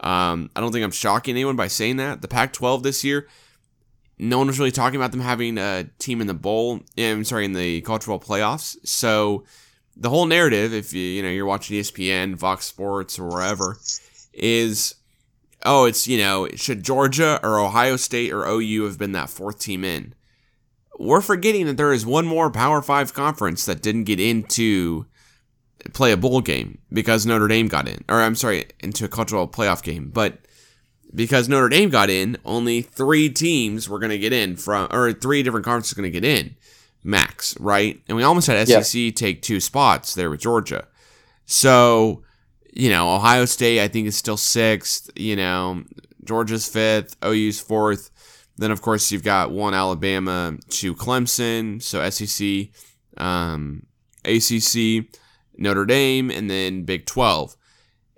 Um, 0.00 0.50
I 0.56 0.60
don't 0.60 0.72
think 0.72 0.84
I'm 0.84 0.90
shocking 0.90 1.34
anyone 1.34 1.56
by 1.56 1.68
saying 1.68 1.96
that. 1.96 2.22
The 2.22 2.28
Pac-12 2.28 2.82
this 2.82 3.04
year, 3.04 3.28
no 4.18 4.38
one 4.38 4.46
was 4.46 4.58
really 4.58 4.70
talking 4.70 4.96
about 4.96 5.12
them 5.12 5.20
having 5.20 5.58
a 5.58 5.84
team 5.98 6.20
in 6.20 6.26
the 6.26 6.34
bowl. 6.34 6.80
I'm 6.98 7.24
sorry, 7.24 7.44
in 7.44 7.52
the 7.52 7.80
college 7.82 8.04
football 8.04 8.20
playoffs. 8.20 8.76
So 8.84 9.44
the 9.96 10.10
whole 10.10 10.26
narrative, 10.26 10.72
if 10.72 10.92
you 10.92 11.02
you 11.02 11.22
know 11.22 11.28
you're 11.28 11.46
watching 11.46 11.78
ESPN, 11.78 12.38
Fox 12.38 12.66
Sports, 12.66 13.18
or 13.18 13.28
wherever, 13.28 13.78
is 14.32 14.94
oh, 15.64 15.84
it's 15.84 16.06
you 16.06 16.18
know 16.18 16.48
should 16.54 16.82
Georgia 16.82 17.40
or 17.42 17.58
Ohio 17.58 17.96
State 17.96 18.32
or 18.32 18.46
OU 18.46 18.84
have 18.84 18.98
been 18.98 19.12
that 19.12 19.30
fourth 19.30 19.58
team 19.58 19.84
in? 19.84 20.14
We're 20.98 21.22
forgetting 21.22 21.66
that 21.66 21.78
there 21.78 21.92
is 21.92 22.04
one 22.04 22.26
more 22.26 22.50
Power 22.50 22.82
Five 22.82 23.14
conference 23.14 23.64
that 23.64 23.82
didn't 23.82 24.04
get 24.04 24.20
into 24.20 25.06
play 25.92 26.12
a 26.12 26.16
bowl 26.16 26.40
game 26.40 26.78
because 26.92 27.26
Notre 27.26 27.48
Dame 27.48 27.68
got 27.68 27.88
in, 27.88 28.04
or 28.08 28.20
I'm 28.20 28.34
sorry, 28.34 28.66
into 28.80 29.04
a 29.04 29.08
cultural 29.08 29.48
playoff 29.48 29.82
game, 29.82 30.10
but 30.12 30.38
because 31.14 31.48
Notre 31.48 31.68
Dame 31.68 31.90
got 31.90 32.08
in, 32.10 32.36
only 32.44 32.82
three 32.82 33.28
teams 33.28 33.88
were 33.88 33.98
going 33.98 34.10
to 34.10 34.18
get 34.18 34.32
in 34.32 34.56
from, 34.56 34.88
or 34.92 35.12
three 35.12 35.42
different 35.42 35.64
conferences 35.64 35.94
going 35.94 36.10
to 36.10 36.20
get 36.20 36.24
in, 36.24 36.54
max, 37.02 37.58
right? 37.58 38.00
And 38.08 38.16
we 38.16 38.22
almost 38.22 38.46
had 38.46 38.68
Yeah. 38.68 38.80
SEC 38.82 39.14
take 39.14 39.42
two 39.42 39.58
spots 39.60 40.14
there 40.14 40.30
with 40.30 40.40
Georgia. 40.40 40.86
So, 41.46 42.22
you 42.72 42.90
know, 42.90 43.12
Ohio 43.14 43.44
State, 43.44 43.80
I 43.80 43.88
think, 43.88 44.06
is 44.06 44.16
still 44.16 44.36
sixth. 44.36 45.10
You 45.16 45.34
know, 45.34 45.82
Georgia's 46.22 46.68
fifth, 46.68 47.16
OU's 47.24 47.58
fourth. 47.60 48.10
Then, 48.56 48.70
of 48.70 48.82
course, 48.82 49.10
you've 49.10 49.24
got 49.24 49.50
one 49.50 49.74
Alabama 49.74 50.56
two 50.68 50.94
Clemson. 50.94 51.82
So 51.82 52.08
SEC, 52.08 52.68
um, 53.20 53.84
ACC, 54.24 55.06
Notre 55.56 55.86
Dame, 55.86 56.30
and 56.30 56.50
then 56.50 56.84
Big 56.84 57.06
12. 57.06 57.56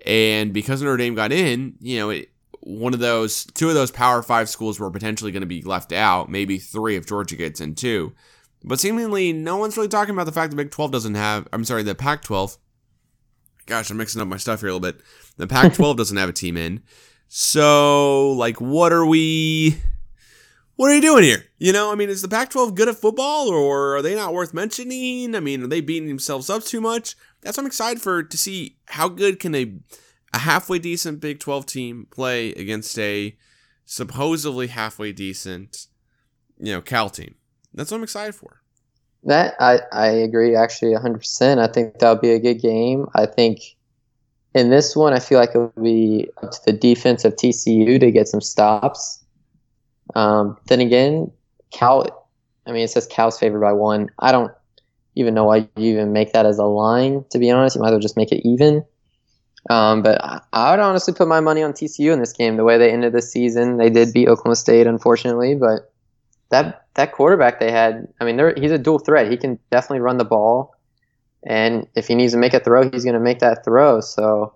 And 0.06 0.52
because 0.52 0.82
Notre 0.82 0.96
Dame 0.96 1.14
got 1.14 1.32
in, 1.32 1.74
you 1.80 1.98
know, 1.98 2.10
it, 2.10 2.30
one 2.60 2.94
of 2.94 3.00
those, 3.00 3.44
two 3.44 3.68
of 3.68 3.74
those 3.74 3.90
Power 3.90 4.22
Five 4.22 4.48
schools 4.48 4.78
were 4.78 4.90
potentially 4.90 5.32
going 5.32 5.42
to 5.42 5.46
be 5.46 5.62
left 5.62 5.92
out. 5.92 6.30
Maybe 6.30 6.58
three 6.58 6.96
if 6.96 7.06
Georgia 7.06 7.36
gets 7.36 7.60
in 7.60 7.74
too. 7.74 8.12
But 8.64 8.80
seemingly, 8.80 9.32
no 9.32 9.56
one's 9.56 9.76
really 9.76 9.88
talking 9.88 10.14
about 10.14 10.26
the 10.26 10.32
fact 10.32 10.50
the 10.50 10.56
Big 10.56 10.70
12 10.70 10.92
doesn't 10.92 11.14
have, 11.14 11.48
I'm 11.52 11.64
sorry, 11.64 11.82
the 11.82 11.94
Pac 11.94 12.22
12. 12.22 12.56
Gosh, 13.66 13.90
I'm 13.90 13.96
mixing 13.96 14.20
up 14.20 14.28
my 14.28 14.36
stuff 14.36 14.60
here 14.60 14.68
a 14.68 14.72
little 14.72 14.92
bit. 14.92 15.00
The 15.36 15.46
Pac 15.46 15.74
12 15.74 15.96
doesn't 15.98 16.16
have 16.16 16.28
a 16.28 16.32
team 16.32 16.56
in. 16.56 16.82
So, 17.28 18.32
like, 18.32 18.60
what 18.60 18.92
are 18.92 19.06
we. 19.06 19.78
What 20.76 20.90
are 20.90 20.94
you 20.94 21.02
doing 21.02 21.24
here? 21.24 21.44
You 21.58 21.72
know, 21.72 21.92
I 21.92 21.94
mean, 21.94 22.08
is 22.08 22.22
the 22.22 22.28
Pac 22.28 22.50
12 22.50 22.74
good 22.74 22.88
at 22.88 22.96
football 22.96 23.48
or 23.48 23.96
are 23.96 24.02
they 24.02 24.14
not 24.14 24.32
worth 24.32 24.54
mentioning? 24.54 25.34
I 25.34 25.40
mean, 25.40 25.62
are 25.62 25.66
they 25.66 25.80
beating 25.80 26.08
themselves 26.08 26.48
up 26.48 26.64
too 26.64 26.80
much? 26.80 27.14
That's 27.42 27.56
what 27.56 27.64
I'm 27.64 27.66
excited 27.66 28.02
for 28.02 28.22
to 28.22 28.36
see 28.36 28.76
how 28.86 29.08
good 29.08 29.38
can 29.38 29.54
a, 29.54 29.74
a 30.32 30.38
halfway 30.38 30.78
decent 30.78 31.20
Big 31.20 31.40
12 31.40 31.66
team 31.66 32.06
play 32.10 32.52
against 32.52 32.98
a 32.98 33.36
supposedly 33.84 34.68
halfway 34.68 35.12
decent, 35.12 35.88
you 36.58 36.72
know, 36.72 36.80
Cal 36.80 37.10
team. 37.10 37.34
That's 37.74 37.90
what 37.90 37.98
I'm 37.98 38.04
excited 38.04 38.34
for. 38.34 38.62
That 39.24 39.54
I, 39.60 39.80
I 39.92 40.06
agree 40.08 40.56
actually 40.56 40.94
100%. 40.94 41.58
I 41.58 41.66
think 41.68 41.98
that'll 41.98 42.16
be 42.16 42.32
a 42.32 42.40
good 42.40 42.60
game. 42.60 43.06
I 43.14 43.26
think 43.26 43.60
in 44.54 44.70
this 44.70 44.96
one, 44.96 45.12
I 45.12 45.20
feel 45.20 45.38
like 45.38 45.54
it 45.54 45.58
would 45.58 45.82
be 45.82 46.28
up 46.42 46.50
to 46.50 46.58
the 46.66 46.72
defense 46.72 47.24
of 47.24 47.36
TCU 47.36 48.00
to 48.00 48.10
get 48.10 48.28
some 48.28 48.40
stops. 48.40 49.21
Um, 50.14 50.56
then 50.66 50.80
again, 50.80 51.30
Cal, 51.72 52.28
I 52.66 52.72
mean, 52.72 52.82
it 52.82 52.90
says 52.90 53.06
Cal's 53.06 53.38
favored 53.38 53.60
by 53.60 53.72
one. 53.72 54.10
I 54.18 54.32
don't 54.32 54.52
even 55.14 55.34
know 55.34 55.44
why 55.44 55.68
you 55.76 55.92
even 55.92 56.12
make 56.12 56.32
that 56.32 56.46
as 56.46 56.58
a 56.58 56.64
line, 56.64 57.24
to 57.30 57.38
be 57.38 57.50
honest. 57.50 57.76
You 57.76 57.82
might 57.82 57.88
as 57.88 57.92
well 57.92 58.00
just 58.00 58.16
make 58.16 58.32
it 58.32 58.46
even. 58.46 58.84
Um, 59.70 60.02
but 60.02 60.22
I, 60.22 60.40
I 60.52 60.70
would 60.72 60.80
honestly 60.80 61.14
put 61.14 61.28
my 61.28 61.40
money 61.40 61.62
on 61.62 61.72
TCU 61.72 62.12
in 62.12 62.18
this 62.18 62.32
game. 62.32 62.56
The 62.56 62.64
way 62.64 62.78
they 62.78 62.90
ended 62.90 63.12
the 63.12 63.22
season, 63.22 63.76
they 63.76 63.90
did 63.90 64.12
beat 64.12 64.28
Oklahoma 64.28 64.56
State, 64.56 64.86
unfortunately, 64.86 65.54
but 65.54 65.92
that 66.50 66.86
that 66.94 67.12
quarterback 67.12 67.60
they 67.60 67.70
had, 67.70 68.08
I 68.20 68.24
mean, 68.24 68.38
he's 68.56 68.72
a 68.72 68.78
dual 68.78 68.98
threat. 68.98 69.30
He 69.30 69.36
can 69.36 69.58
definitely 69.70 70.00
run 70.00 70.18
the 70.18 70.24
ball, 70.24 70.74
and 71.44 71.86
if 71.94 72.08
he 72.08 72.14
needs 72.14 72.32
to 72.32 72.38
make 72.38 72.54
a 72.54 72.60
throw, 72.60 72.90
he's 72.90 73.04
going 73.04 73.14
to 73.14 73.20
make 73.20 73.38
that 73.38 73.64
throw. 73.64 74.00
So 74.00 74.54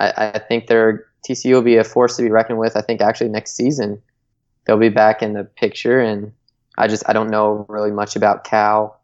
I, 0.00 0.32
I 0.34 0.38
think 0.38 0.66
they're 0.66 1.06
TCU 1.28 1.52
will 1.52 1.62
be 1.62 1.76
a 1.76 1.84
force 1.84 2.16
to 2.16 2.22
be 2.22 2.30
reckoned 2.30 2.58
with. 2.58 2.76
I 2.76 2.80
think 2.80 3.00
actually 3.00 3.28
next 3.28 3.54
season 3.54 4.02
they'll 4.64 4.76
be 4.76 4.88
back 4.88 5.22
in 5.22 5.32
the 5.32 5.44
picture, 5.44 6.00
and 6.00 6.32
I 6.78 6.88
just 6.88 7.02
I 7.08 7.12
don't 7.12 7.30
know 7.30 7.66
really 7.68 7.90
much 7.90 8.16
about 8.16 8.44
Cal. 8.44 9.00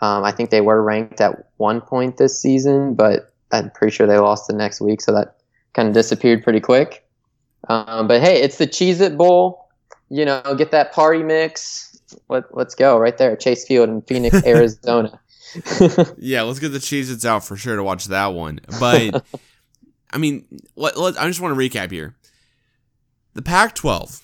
Um, 0.00 0.24
I 0.24 0.32
think 0.32 0.50
they 0.50 0.60
were 0.60 0.82
ranked 0.82 1.20
at 1.20 1.48
one 1.56 1.80
point 1.80 2.16
this 2.16 2.40
season, 2.40 2.94
but 2.94 3.32
I'm 3.52 3.70
pretty 3.70 3.94
sure 3.94 4.06
they 4.06 4.18
lost 4.18 4.46
the 4.48 4.52
next 4.52 4.80
week, 4.80 5.00
so 5.00 5.12
that 5.12 5.36
kind 5.72 5.88
of 5.88 5.94
disappeared 5.94 6.42
pretty 6.42 6.60
quick. 6.60 7.06
Um, 7.68 8.06
but 8.08 8.20
hey, 8.20 8.42
it's 8.42 8.58
the 8.58 8.66
Cheez 8.66 9.00
It 9.00 9.16
Bowl. 9.16 9.68
You 10.10 10.24
know, 10.24 10.42
get 10.56 10.70
that 10.72 10.92
party 10.92 11.22
mix. 11.22 11.98
Let, 12.28 12.56
let's 12.56 12.74
go 12.74 12.98
right 12.98 13.16
there, 13.16 13.34
Chase 13.36 13.66
Field 13.66 13.88
in 13.88 14.02
Phoenix, 14.02 14.42
Arizona. 14.46 15.18
yeah, 16.18 16.42
let's 16.42 16.58
get 16.58 16.70
the 16.70 16.78
Cheez 16.78 17.12
Its 17.12 17.24
out 17.24 17.44
for 17.44 17.56
sure 17.56 17.76
to 17.76 17.82
watch 17.82 18.06
that 18.06 18.28
one. 18.28 18.60
But 18.80 19.24
I 20.12 20.18
mean, 20.18 20.46
let, 20.76 20.98
let, 20.98 21.18
I 21.18 21.26
just 21.26 21.40
want 21.40 21.58
to 21.58 21.58
recap 21.58 21.90
here. 21.90 22.14
The 23.34 23.42
Pac 23.42 23.74
12, 23.74 24.20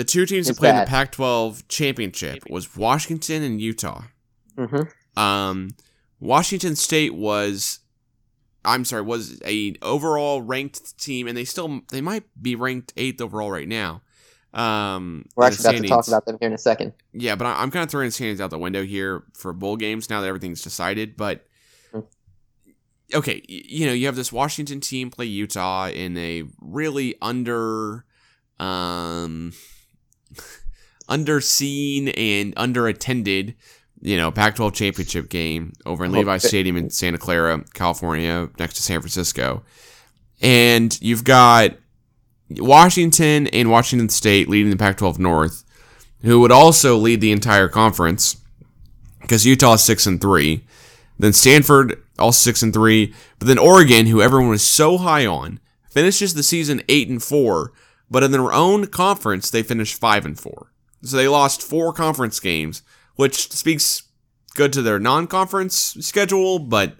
the 0.00 0.04
two 0.04 0.24
teams 0.24 0.46
that 0.46 0.56
played 0.56 0.70
in 0.70 0.76
the. 0.76 0.86
Pac 0.86 1.12
12 1.12 1.68
championship 1.68 2.48
was 2.48 2.74
Washington 2.74 3.42
and 3.42 3.60
Utah. 3.60 4.04
hmm 4.56 4.82
Um, 5.20 5.70
Washington 6.20 6.74
State 6.74 7.14
was, 7.14 7.80
I'm 8.64 8.86
sorry, 8.86 9.02
was 9.02 9.40
a 9.44 9.74
overall 9.82 10.40
ranked 10.40 10.98
team, 10.98 11.28
and 11.28 11.36
they 11.36 11.44
still 11.44 11.82
they 11.90 12.00
might 12.00 12.24
be 12.40 12.54
ranked 12.54 12.94
eighth 12.96 13.20
overall 13.20 13.50
right 13.50 13.68
now. 13.68 14.00
Um, 14.54 15.26
We're 15.36 15.44
actually 15.48 15.76
about 15.76 15.82
to 15.82 15.88
talk 15.88 16.08
about 16.08 16.24
them 16.26 16.38
here 16.40 16.48
in 16.48 16.54
a 16.54 16.58
second. 16.58 16.94
Yeah, 17.12 17.36
but 17.36 17.44
I, 17.46 17.60
I'm 17.62 17.70
kind 17.70 17.82
of 17.84 17.90
throwing 17.90 18.10
standings 18.10 18.40
out 18.40 18.48
the 18.48 18.58
window 18.58 18.84
here 18.84 19.24
for 19.34 19.52
bowl 19.52 19.76
games 19.76 20.08
now 20.08 20.22
that 20.22 20.26
everything's 20.28 20.62
decided. 20.62 21.14
But 21.16 21.44
Hmm. 21.92 22.00
okay, 23.12 23.42
y- 23.48 23.62
you 23.66 23.86
know, 23.86 23.92
you 23.92 24.06
have 24.06 24.16
this 24.16 24.32
Washington 24.32 24.80
team 24.80 25.10
play 25.10 25.26
Utah 25.26 25.88
in 25.88 26.16
a 26.16 26.44
really 26.60 27.16
under, 27.20 28.04
um, 28.58 29.52
underseen 31.08 32.12
and 32.16 32.54
underattended, 32.56 33.54
you 34.00 34.16
know, 34.16 34.30
Pac-12 34.30 34.74
championship 34.74 35.28
game 35.28 35.72
over 35.86 36.04
in 36.04 36.14
oh, 36.14 36.18
Levi 36.18 36.30
Okay. 36.30 36.44
Eh. 36.44 36.48
Stadium 36.48 36.76
in 36.76 36.90
Santa 36.90 37.18
Clara, 37.18 37.64
California, 37.74 38.48
next 38.58 38.74
to 38.74 38.82
San 38.82 39.00
Francisco, 39.00 39.62
and 40.40 41.00
you've 41.02 41.24
got 41.24 41.72
Washington 42.50 43.46
and 43.48 43.70
Washington 43.70 44.08
State 44.08 44.48
leading 44.48 44.70
the 44.70 44.76
Pac-12 44.76 45.18
North 45.18 45.64
who 46.22 46.40
would 46.40 46.52
also 46.52 46.96
lead 46.96 47.20
the 47.20 47.32
entire 47.32 47.68
conference 47.68 48.36
because 49.20 49.46
Utah 49.46 49.74
is 49.74 49.82
six 49.82 50.06
and 50.06 50.20
three. 50.20 50.64
Then 51.18 51.32
Stanford 51.32 52.02
also 52.18 52.38
six 52.38 52.62
and 52.62 52.72
three, 52.72 53.14
but 53.38 53.48
then 53.48 53.58
Oregon, 53.58 54.06
who 54.06 54.22
everyone 54.22 54.50
was 54.50 54.62
so 54.62 54.98
high 54.98 55.26
on, 55.26 55.60
finishes 55.90 56.34
the 56.34 56.42
season 56.42 56.82
eight 56.88 57.08
and 57.08 57.22
four. 57.22 57.72
But 58.10 58.24
in 58.24 58.32
their 58.32 58.52
own 58.52 58.86
conference, 58.86 59.50
they 59.50 59.62
finished 59.62 59.98
five 59.98 60.26
and 60.26 60.38
four. 60.38 60.72
So 61.02 61.16
they 61.16 61.28
lost 61.28 61.62
four 61.62 61.92
conference 61.92 62.40
games, 62.40 62.82
which 63.14 63.50
speaks 63.52 64.02
good 64.54 64.72
to 64.72 64.82
their 64.82 64.98
non-conference 64.98 65.96
schedule. 66.00 66.58
But 66.58 66.96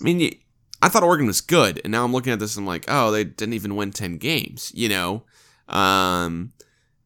I 0.00 0.04
mean, 0.04 0.38
I 0.82 0.88
thought 0.88 1.02
Oregon 1.02 1.26
was 1.26 1.40
good, 1.40 1.80
and 1.82 1.90
now 1.90 2.04
I'm 2.04 2.12
looking 2.12 2.32
at 2.32 2.38
this 2.38 2.56
and 2.56 2.64
I'm 2.64 2.68
like, 2.68 2.84
oh, 2.88 3.10
they 3.10 3.24
didn't 3.24 3.54
even 3.54 3.76
win 3.76 3.90
ten 3.90 4.18
games, 4.18 4.70
you 4.74 4.88
know. 4.88 5.24
Um, 5.68 6.52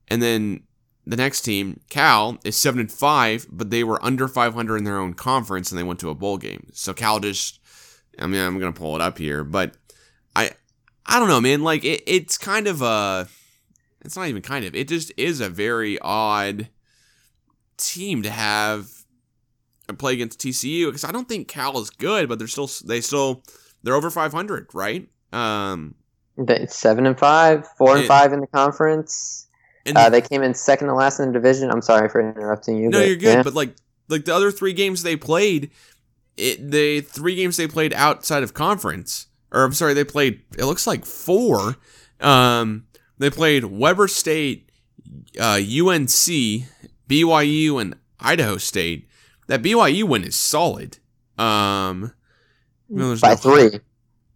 and 0.08 0.20
then 0.22 0.64
the 1.06 1.16
next 1.16 1.42
team, 1.42 1.80
Cal, 1.90 2.38
is 2.44 2.56
seven 2.56 2.80
and 2.80 2.90
five, 2.90 3.46
but 3.50 3.70
they 3.70 3.84
were 3.84 4.02
under 4.04 4.26
500 4.26 4.76
in 4.76 4.84
their 4.84 4.98
own 4.98 5.14
conference, 5.14 5.70
and 5.70 5.78
they 5.78 5.82
went 5.82 6.00
to 6.00 6.10
a 6.10 6.14
bowl 6.14 6.38
game. 6.38 6.68
So 6.72 6.92
Cal 6.92 7.20
just, 7.20 7.60
I 8.18 8.26
mean, 8.26 8.40
I'm 8.40 8.58
gonna 8.58 8.72
pull 8.72 8.94
it 8.96 9.02
up 9.02 9.18
here, 9.18 9.44
but 9.44 9.76
I, 10.34 10.50
I 11.06 11.18
don't 11.18 11.28
know, 11.28 11.40
man. 11.40 11.62
Like 11.62 11.84
it, 11.84 12.02
it's 12.06 12.38
kind 12.38 12.66
of 12.66 12.82
a, 12.82 13.28
it's 14.04 14.16
not 14.16 14.28
even 14.28 14.42
kind 14.42 14.64
of, 14.64 14.74
it 14.74 14.88
just 14.88 15.12
is 15.16 15.40
a 15.40 15.48
very 15.48 15.98
odd 16.00 16.68
team 17.76 18.22
to 18.22 18.30
have 18.30 18.88
play 19.98 20.14
against 20.14 20.40
TCU 20.40 20.86
because 20.86 21.04
I 21.04 21.12
don't 21.12 21.28
think 21.28 21.46
Cal 21.48 21.78
is 21.78 21.90
good, 21.90 22.28
but 22.28 22.38
they're 22.38 22.48
still, 22.48 22.70
they 22.84 23.00
still, 23.00 23.42
they're 23.82 23.94
over 23.94 24.10
500, 24.10 24.68
right? 24.72 25.08
Um, 25.32 25.94
They- 26.38 26.66
Seven 26.68 27.06
and 27.06 27.18
five, 27.18 27.66
four 27.76 27.90
and 27.90 27.98
And- 28.00 28.08
five 28.08 28.32
in 28.32 28.40
the 28.40 28.46
conference. 28.46 29.46
and 29.86 29.96
Uh, 29.98 30.08
they 30.08 30.20
came 30.22 30.42
in 30.42 30.54
second 30.54 30.88
to 30.88 30.94
last 30.94 31.20
in 31.20 31.26
the 31.26 31.32
division. 31.32 31.70
I'm 31.70 31.82
sorry 31.82 32.08
for 32.08 32.18
interrupting 32.20 32.78
you. 32.78 32.88
No, 32.88 32.98
but 33.00 33.06
you're 33.06 33.16
good. 33.16 33.34
yeah. 33.36 33.42
But 33.42 33.54
like 33.54 33.74
like 34.08 34.24
the 34.26 34.34
other 34.34 34.50
three 34.50 34.72
games 34.72 35.02
they 35.02 35.16
played, 35.16 35.70
it 36.36 36.70
the 36.70 37.00
three 37.02 37.34
games 37.36 37.56
they 37.58 37.66
played 37.66 37.92
outside 37.94 38.42
of 38.42 38.52
conference, 38.54 39.26
or 39.52 39.62
I'm 39.64 39.72
sorry, 39.74 39.92
they 39.94 40.04
played. 40.04 40.40
It 40.58 40.64
looks 40.64 40.86
like 40.86 41.04
four. 41.04 41.76
Um, 42.20 42.86
they 43.18 43.30
played 43.30 43.64
Weber 43.64 44.08
State, 44.08 44.70
uh, 45.40 45.58
UNC, 45.60 46.08
BYU, 47.08 47.80
and 47.80 47.96
Idaho 48.20 48.56
State. 48.56 49.08
That 49.46 49.62
BYU 49.62 50.04
win 50.04 50.24
is 50.24 50.36
solid. 50.36 50.98
Um, 51.38 52.12
no, 52.88 53.16
by 53.16 53.30
no- 53.30 53.36
three. 53.36 53.80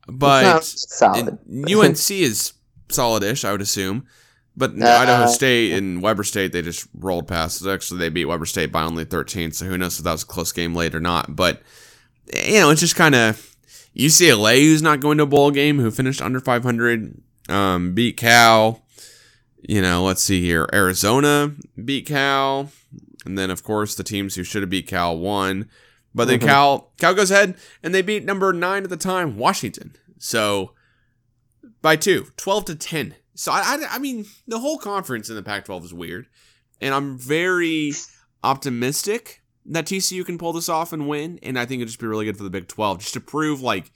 but 0.06 0.42
No, 0.42 0.56
it's 0.58 0.96
solid. 0.96 1.38
UNC 1.50 2.10
is 2.10 2.52
solidish, 2.88 3.44
I 3.44 3.52
would 3.52 3.62
assume. 3.62 4.06
But 4.56 4.72
Uh, 4.72 4.84
Idaho 4.86 5.26
State 5.30 5.72
and 5.74 6.02
Weber 6.02 6.24
State, 6.24 6.52
they 6.52 6.62
just 6.62 6.88
rolled 6.92 7.28
past. 7.28 7.64
Actually, 7.64 8.00
they 8.00 8.08
beat 8.08 8.24
Weber 8.24 8.44
State 8.46 8.72
by 8.72 8.82
only 8.82 9.04
13, 9.04 9.52
so 9.52 9.64
who 9.66 9.78
knows 9.78 9.98
if 9.98 10.04
that 10.04 10.12
was 10.12 10.24
a 10.24 10.26
close 10.26 10.50
game 10.52 10.74
late 10.74 10.94
or 10.96 11.00
not. 11.00 11.36
But, 11.36 11.62
you 12.34 12.58
know, 12.58 12.70
it's 12.70 12.80
just 12.80 12.96
kind 12.96 13.14
of 13.14 13.54
UCLA, 13.96 14.60
who's 14.60 14.82
not 14.82 14.98
going 15.00 15.16
to 15.18 15.24
a 15.24 15.26
bowl 15.28 15.52
game, 15.52 15.78
who 15.78 15.90
finished 15.92 16.20
under 16.20 16.40
500, 16.40 17.22
um, 17.48 17.94
beat 17.94 18.16
Cal. 18.16 18.84
You 19.60 19.82
know, 19.82 20.04
let's 20.04 20.22
see 20.22 20.40
here. 20.40 20.68
Arizona 20.72 21.52
beat 21.84 22.06
Cal. 22.06 22.70
And 23.26 23.36
then, 23.36 23.50
of 23.50 23.62
course, 23.64 23.94
the 23.94 24.04
teams 24.04 24.34
who 24.34 24.44
should 24.44 24.62
have 24.62 24.70
beat 24.70 24.86
Cal 24.86 25.18
won. 25.18 25.68
But 26.14 26.26
then 26.28 26.38
Mhm. 26.40 26.46
Cal 26.46 26.92
Cal 26.98 27.14
goes 27.14 27.30
ahead 27.30 27.56
and 27.82 27.94
they 27.94 28.02
beat 28.02 28.24
number 28.24 28.52
nine 28.52 28.84
at 28.84 28.90
the 28.90 28.96
time, 28.96 29.36
Washington. 29.36 29.94
So 30.18 30.72
by 31.82 31.96
two, 31.96 32.28
12 32.36 32.64
to 32.66 32.74
10. 32.74 33.14
So 33.34 33.52
I, 33.52 33.60
I, 33.60 33.86
I 33.96 33.98
mean, 33.98 34.24
the 34.46 34.58
whole 34.58 34.78
conference 34.78 35.28
in 35.28 35.36
the 35.36 35.42
Pac 35.42 35.64
12 35.66 35.84
is 35.86 35.94
weird. 35.94 36.26
And 36.80 36.94
I'm 36.94 37.18
very 37.18 37.92
optimistic 38.42 39.42
that 39.66 39.84
TCU 39.86 40.24
can 40.24 40.38
pull 40.38 40.52
this 40.52 40.68
off 40.68 40.92
and 40.92 41.08
win. 41.08 41.38
And 41.42 41.58
I 41.58 41.66
think 41.66 41.80
it'd 41.80 41.88
just 41.88 42.00
be 42.00 42.06
really 42.06 42.24
good 42.24 42.36
for 42.36 42.44
the 42.44 42.50
Big 42.50 42.68
12 42.68 43.00
just 43.00 43.14
to 43.14 43.20
prove, 43.20 43.60
like, 43.60 43.90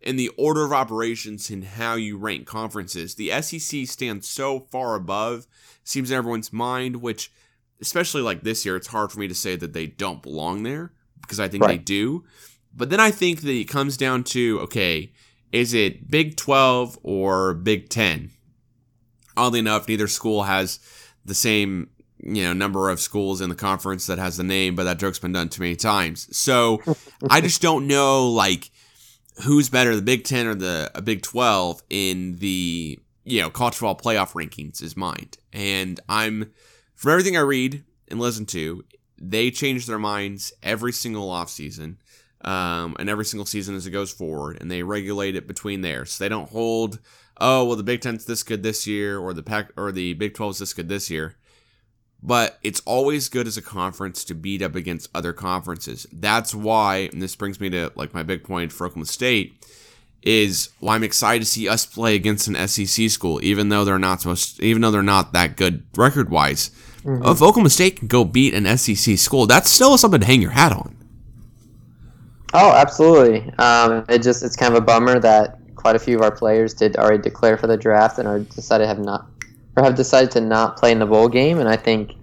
in 0.00 0.16
the 0.16 0.28
order 0.36 0.64
of 0.64 0.72
operations 0.72 1.50
and 1.50 1.64
how 1.64 1.94
you 1.94 2.16
rank 2.16 2.46
conferences. 2.46 3.14
The 3.14 3.30
SEC 3.42 3.86
stands 3.86 4.28
so 4.28 4.60
far 4.60 4.94
above, 4.94 5.46
seems 5.84 6.10
in 6.10 6.16
everyone's 6.16 6.52
mind, 6.52 6.96
which, 6.96 7.30
especially 7.80 8.22
like 8.22 8.42
this 8.42 8.64
year, 8.64 8.76
it's 8.76 8.88
hard 8.88 9.12
for 9.12 9.20
me 9.20 9.28
to 9.28 9.34
say 9.34 9.56
that 9.56 9.72
they 9.72 9.86
don't 9.86 10.22
belong 10.22 10.62
there 10.62 10.92
because 11.20 11.38
I 11.38 11.48
think 11.48 11.66
they 11.66 11.78
do. 11.78 12.24
But 12.74 12.90
then 12.90 13.00
I 13.00 13.10
think 13.10 13.42
that 13.42 13.52
it 13.52 13.64
comes 13.64 13.96
down 13.96 14.24
to 14.24 14.60
okay, 14.60 15.12
is 15.52 15.74
it 15.74 16.10
Big 16.10 16.36
12 16.36 16.98
or 17.02 17.54
Big 17.54 17.88
10? 17.88 18.30
Oddly 19.36 19.58
enough, 19.58 19.88
neither 19.88 20.08
school 20.08 20.44
has 20.44 20.78
the 21.24 21.34
same 21.34 21.90
you 22.22 22.42
know 22.44 22.52
number 22.52 22.90
of 22.90 23.00
schools 23.00 23.40
in 23.40 23.48
the 23.48 23.54
conference 23.54 24.06
that 24.06 24.18
has 24.18 24.36
the 24.36 24.44
name, 24.44 24.74
but 24.74 24.84
that 24.84 24.98
joke's 24.98 25.18
been 25.18 25.32
done 25.32 25.48
too 25.48 25.62
many 25.62 25.76
times. 25.76 26.34
So 26.36 26.80
I 27.28 27.40
just 27.40 27.60
don't 27.60 27.86
know 27.86 28.28
like 28.28 28.70
who's 29.42 29.68
better, 29.68 29.94
the 29.94 30.02
Big 30.02 30.24
10 30.24 30.46
or 30.46 30.54
the 30.54 30.90
Big 31.04 31.22
12 31.22 31.82
in 31.90 32.36
the 32.36 32.98
you 33.24 33.40
know 33.40 33.50
college 33.50 33.74
football 33.74 33.96
playoff 33.96 34.32
rankings 34.32 34.82
is 34.82 34.96
mine. 34.96 35.30
And 35.52 36.00
I'm 36.08 36.52
from 36.94 37.12
everything 37.12 37.36
I 37.36 37.40
read 37.40 37.84
and 38.08 38.20
listen 38.20 38.46
to, 38.46 38.84
they 39.18 39.50
change 39.50 39.86
their 39.86 39.98
minds 39.98 40.52
every 40.62 40.92
single 40.92 41.28
offseason 41.28 41.96
um, 42.42 42.96
and 42.98 43.08
every 43.08 43.24
single 43.24 43.46
season 43.46 43.74
as 43.74 43.86
it 43.86 43.90
goes 43.90 44.12
forward, 44.12 44.58
and 44.60 44.70
they 44.70 44.82
regulate 44.82 45.36
it 45.36 45.46
between 45.46 45.82
there. 45.82 46.04
So 46.04 46.24
they 46.24 46.28
don't 46.28 46.50
hold, 46.50 46.98
oh, 47.40 47.64
well, 47.64 47.76
the 47.76 47.82
Big 47.82 48.00
Ten's 48.00 48.24
this 48.24 48.42
good 48.42 48.62
this 48.62 48.86
year, 48.86 49.18
or 49.18 49.32
the 49.34 49.42
Pac 49.42 49.72
or 49.76 49.92
the 49.92 50.14
Big 50.14 50.34
12's 50.34 50.58
this 50.58 50.74
good 50.74 50.88
this 50.88 51.10
year. 51.10 51.36
But 52.22 52.58
it's 52.62 52.80
always 52.80 53.28
good 53.28 53.46
as 53.46 53.56
a 53.56 53.62
conference 53.62 54.24
to 54.24 54.34
beat 54.34 54.60
up 54.60 54.74
against 54.74 55.08
other 55.14 55.32
conferences. 55.32 56.06
That's 56.12 56.54
why, 56.54 57.08
and 57.12 57.22
this 57.22 57.34
brings 57.34 57.60
me 57.60 57.70
to 57.70 57.92
like 57.94 58.12
my 58.12 58.22
big 58.22 58.44
point 58.44 58.72
for 58.72 58.86
Oklahoma 58.86 59.06
State, 59.06 59.64
is 60.22 60.68
why 60.80 60.94
I'm 60.94 61.02
excited 61.02 61.40
to 61.40 61.50
see 61.50 61.66
us 61.66 61.86
play 61.86 62.14
against 62.14 62.46
an 62.46 62.68
SEC 62.68 63.08
school, 63.08 63.42
even 63.42 63.70
though 63.70 63.84
they're 63.84 63.98
not 63.98 64.20
supposed, 64.20 64.58
to, 64.58 64.64
even 64.64 64.82
though 64.82 64.90
they're 64.90 65.02
not 65.02 65.32
that 65.32 65.56
good 65.56 65.84
record 65.96 66.28
wise. 66.28 66.70
If 67.02 67.40
Oklahoma 67.40 67.70
State 67.70 67.96
can 67.96 68.08
go 68.08 68.24
beat 68.24 68.52
an 68.52 68.76
SEC 68.76 69.16
school, 69.16 69.46
that's 69.46 69.70
still 69.70 69.96
something 69.96 70.20
to 70.20 70.26
hang 70.26 70.42
your 70.42 70.50
hat 70.50 70.72
on. 70.72 70.96
Oh, 72.52 72.72
absolutely. 72.72 73.50
Um, 73.58 74.04
it 74.08 74.22
just 74.22 74.42
it's 74.42 74.56
kind 74.56 74.74
of 74.74 74.82
a 74.82 74.84
bummer 74.84 75.18
that 75.20 75.58
quite 75.76 75.96
a 75.96 75.98
few 75.98 76.16
of 76.16 76.22
our 76.22 76.30
players 76.30 76.74
did 76.74 76.96
already 76.96 77.22
declare 77.22 77.56
for 77.56 77.66
the 77.66 77.76
draft 77.76 78.18
and 78.18 78.28
are 78.28 78.40
decided 78.40 78.84
to 78.84 78.88
have 78.88 78.98
not 78.98 79.26
or 79.76 79.84
have 79.84 79.94
decided 79.94 80.30
to 80.32 80.40
not 80.40 80.76
play 80.76 80.92
in 80.92 80.98
the 80.98 81.06
bowl 81.06 81.28
game. 81.28 81.58
And 81.58 81.68
I 81.68 81.76
think 81.76 82.14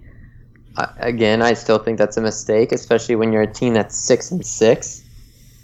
again, 0.98 1.42
I 1.42 1.54
still 1.54 1.78
think 1.78 1.98
that's 1.98 2.16
a 2.16 2.20
mistake, 2.20 2.72
especially 2.72 3.16
when 3.16 3.32
you're 3.32 3.42
a 3.42 3.52
team 3.52 3.74
that's 3.74 3.96
six 3.96 4.30
and 4.30 4.44
six. 4.44 5.02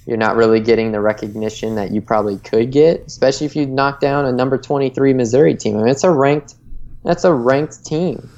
You're 0.06 0.18
not 0.18 0.36
really 0.36 0.60
getting 0.60 0.92
the 0.92 1.00
recognition 1.00 1.76
that 1.76 1.90
you 1.90 2.02
probably 2.02 2.36
could 2.38 2.70
get, 2.70 3.04
especially 3.06 3.46
if 3.46 3.56
you 3.56 3.64
knock 3.64 4.00
down 4.00 4.26
a 4.26 4.32
number 4.32 4.58
23 4.58 5.14
Missouri 5.14 5.54
team. 5.54 5.76
I 5.76 5.80
mean, 5.80 5.88
it's 5.88 6.04
a 6.04 6.10
ranked, 6.10 6.56
that's 7.04 7.24
a 7.24 7.32
ranked 7.32 7.86
team. 7.86 8.28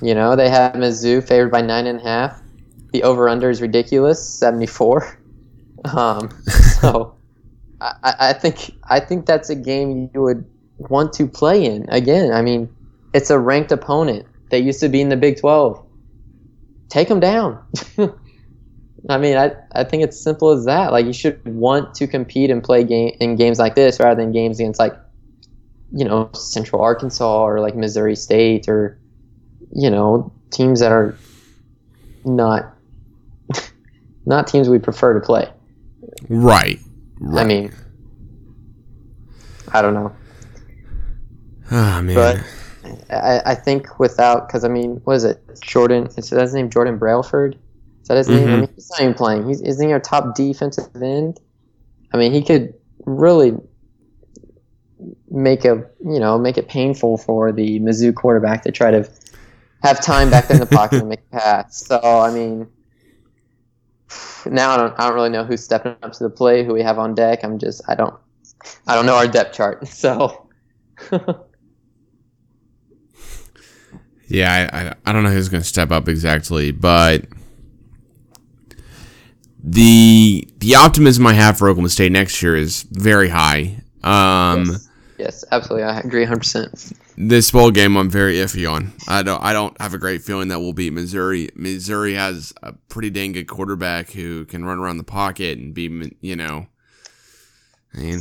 You 0.00 0.14
know, 0.14 0.34
they 0.34 0.48
have 0.48 0.72
Mizzou 0.72 1.26
favored 1.26 1.50
by 1.50 1.60
nine 1.60 1.86
and 1.86 2.00
a 2.00 2.02
half. 2.02 2.40
the 2.92 3.02
over 3.02 3.28
under 3.28 3.50
is 3.50 3.60
ridiculous, 3.60 4.26
seventy 4.26 4.66
four. 4.66 5.18
Um, 5.84 6.30
so 6.80 7.14
I, 7.78 8.14
I 8.18 8.32
think 8.32 8.70
I 8.88 9.00
think 9.00 9.26
that's 9.26 9.50
a 9.50 9.54
game 9.54 10.08
you 10.14 10.22
would 10.22 10.46
want 10.78 11.12
to 11.14 11.26
play 11.26 11.64
in. 11.64 11.86
Again, 11.88 12.32
I 12.32 12.42
mean, 12.42 12.74
it's 13.12 13.30
a 13.30 13.38
ranked 13.38 13.72
opponent. 13.72 14.26
They 14.50 14.58
used 14.58 14.80
to 14.80 14.88
be 14.88 15.00
in 15.00 15.08
the 15.08 15.16
Big 15.16 15.40
Twelve. 15.40 15.84
Take 16.88 17.08
them 17.08 17.20
down. 17.20 17.64
I 19.08 19.18
mean, 19.18 19.36
I, 19.36 19.52
I 19.72 19.84
think 19.84 20.02
it's 20.02 20.18
simple 20.18 20.50
as 20.50 20.64
that. 20.64 20.92
Like 20.92 21.06
you 21.06 21.12
should 21.12 21.44
want 21.46 21.94
to 21.96 22.06
compete 22.06 22.50
and 22.50 22.62
play 22.62 22.84
game 22.84 23.14
in 23.20 23.36
games 23.36 23.58
like 23.58 23.74
this 23.74 24.00
rather 24.00 24.20
than 24.20 24.32
games 24.32 24.58
against 24.60 24.78
like, 24.78 24.94
you 25.92 26.04
know, 26.04 26.30
Central 26.34 26.80
Arkansas 26.80 27.44
or 27.44 27.60
like 27.60 27.76
Missouri 27.76 28.16
State 28.16 28.68
or, 28.68 28.98
you 29.72 29.90
know, 29.90 30.32
teams 30.50 30.80
that 30.80 30.90
are 30.90 31.18
not 32.24 32.74
not 34.26 34.46
teams 34.46 34.68
we 34.68 34.78
prefer 34.78 35.12
to 35.12 35.20
play. 35.20 35.50
Right. 36.28 36.78
right. 37.20 37.42
I 37.42 37.44
mean, 37.44 37.72
I 39.72 39.82
don't 39.82 39.92
know, 39.92 40.14
oh 41.70 42.02
man. 42.02 42.14
but 42.14 42.38
I, 43.10 43.40
I 43.46 43.54
think 43.54 43.98
without 43.98 44.46
because 44.48 44.64
I 44.64 44.68
mean, 44.68 45.00
what 45.04 45.14
is 45.16 45.24
it? 45.24 45.42
Jordan 45.62 46.08
is 46.16 46.30
that 46.30 46.40
his 46.40 46.54
name? 46.54 46.70
Jordan 46.70 46.98
Brailford. 46.98 47.54
Is 47.54 48.08
that 48.08 48.16
his 48.18 48.28
name? 48.28 48.48
I 48.48 48.52
Mhm. 48.52 48.60
mean, 48.60 48.68
he's 48.74 48.90
not 48.90 49.00
even 49.00 49.14
playing. 49.14 49.48
He's 49.48 49.60
isn't 49.62 49.86
he 49.86 49.92
our 49.92 50.00
top 50.00 50.34
defensive 50.34 50.88
end? 51.02 51.40
I 52.12 52.16
mean, 52.18 52.32
he 52.32 52.42
could 52.42 52.74
really 53.06 53.56
make 55.30 55.64
a 55.64 55.84
you 56.04 56.20
know 56.20 56.38
make 56.38 56.56
it 56.58 56.68
painful 56.68 57.16
for 57.18 57.52
the 57.52 57.80
Mizzou 57.80 58.14
quarterback 58.14 58.62
to 58.64 58.72
try 58.72 58.90
to 58.90 59.08
have 59.82 60.00
time 60.00 60.30
back 60.30 60.48
there 60.48 60.54
in 60.56 60.60
the 60.60 60.66
pocket 60.66 61.00
and 61.00 61.08
make 61.08 61.20
a 61.32 61.36
pass. 61.36 61.84
So 61.86 62.00
I 62.00 62.30
mean, 62.30 62.68
now 64.46 64.72
I 64.72 64.76
don't 64.76 64.94
I 65.00 65.06
don't 65.06 65.14
really 65.14 65.30
know 65.30 65.44
who's 65.44 65.64
stepping 65.64 65.96
up 66.02 66.12
to 66.12 66.24
the 66.24 66.30
plate, 66.30 66.66
who 66.66 66.74
we 66.74 66.82
have 66.82 66.98
on 66.98 67.14
deck. 67.14 67.42
I'm 67.44 67.58
just 67.58 67.82
I 67.88 67.94
don't 67.94 68.14
I 68.86 68.94
don't 68.94 69.06
know 69.06 69.16
our 69.16 69.26
depth 69.26 69.54
chart. 69.56 69.86
So 69.88 70.48
Yeah, 74.28 74.68
I, 74.72 74.78
I, 74.88 74.94
I 75.06 75.12
don't 75.12 75.22
know 75.22 75.30
who's 75.30 75.48
going 75.48 75.62
to 75.62 75.68
step 75.68 75.90
up 75.90 76.08
exactly, 76.08 76.70
but 76.72 77.24
the 79.62 80.46
the 80.58 80.74
optimism 80.74 81.26
I 81.26 81.34
have 81.34 81.58
for 81.58 81.68
Oklahoma 81.68 81.88
State 81.88 82.12
next 82.12 82.42
year 82.42 82.56
is 82.56 82.82
very 82.90 83.28
high. 83.28 83.82
Um, 84.02 84.66
yes, 84.66 84.88
yes, 85.18 85.44
absolutely, 85.50 85.84
I 85.84 86.00
agree 86.00 86.20
100. 86.22 86.38
percent 86.38 86.92
This 87.16 87.50
bowl 87.50 87.70
game, 87.70 87.96
I'm 87.96 88.10
very 88.10 88.34
iffy 88.36 88.70
on. 88.70 88.92
I 89.08 89.22
don't 89.22 89.42
I 89.42 89.52
don't 89.52 89.78
have 89.80 89.94
a 89.94 89.98
great 89.98 90.22
feeling 90.22 90.48
that 90.48 90.60
we'll 90.60 90.72
beat 90.74 90.92
Missouri. 90.92 91.48
Missouri 91.54 92.14
has 92.14 92.52
a 92.62 92.72
pretty 92.88 93.10
dang 93.10 93.32
good 93.32 93.46
quarterback 93.46 94.10
who 94.10 94.44
can 94.46 94.64
run 94.64 94.78
around 94.78 94.98
the 94.98 95.04
pocket 95.04 95.58
and 95.58 95.72
be 95.74 96.12
you 96.20 96.36
know, 96.36 96.66
I 97.94 98.00
mean, 98.00 98.20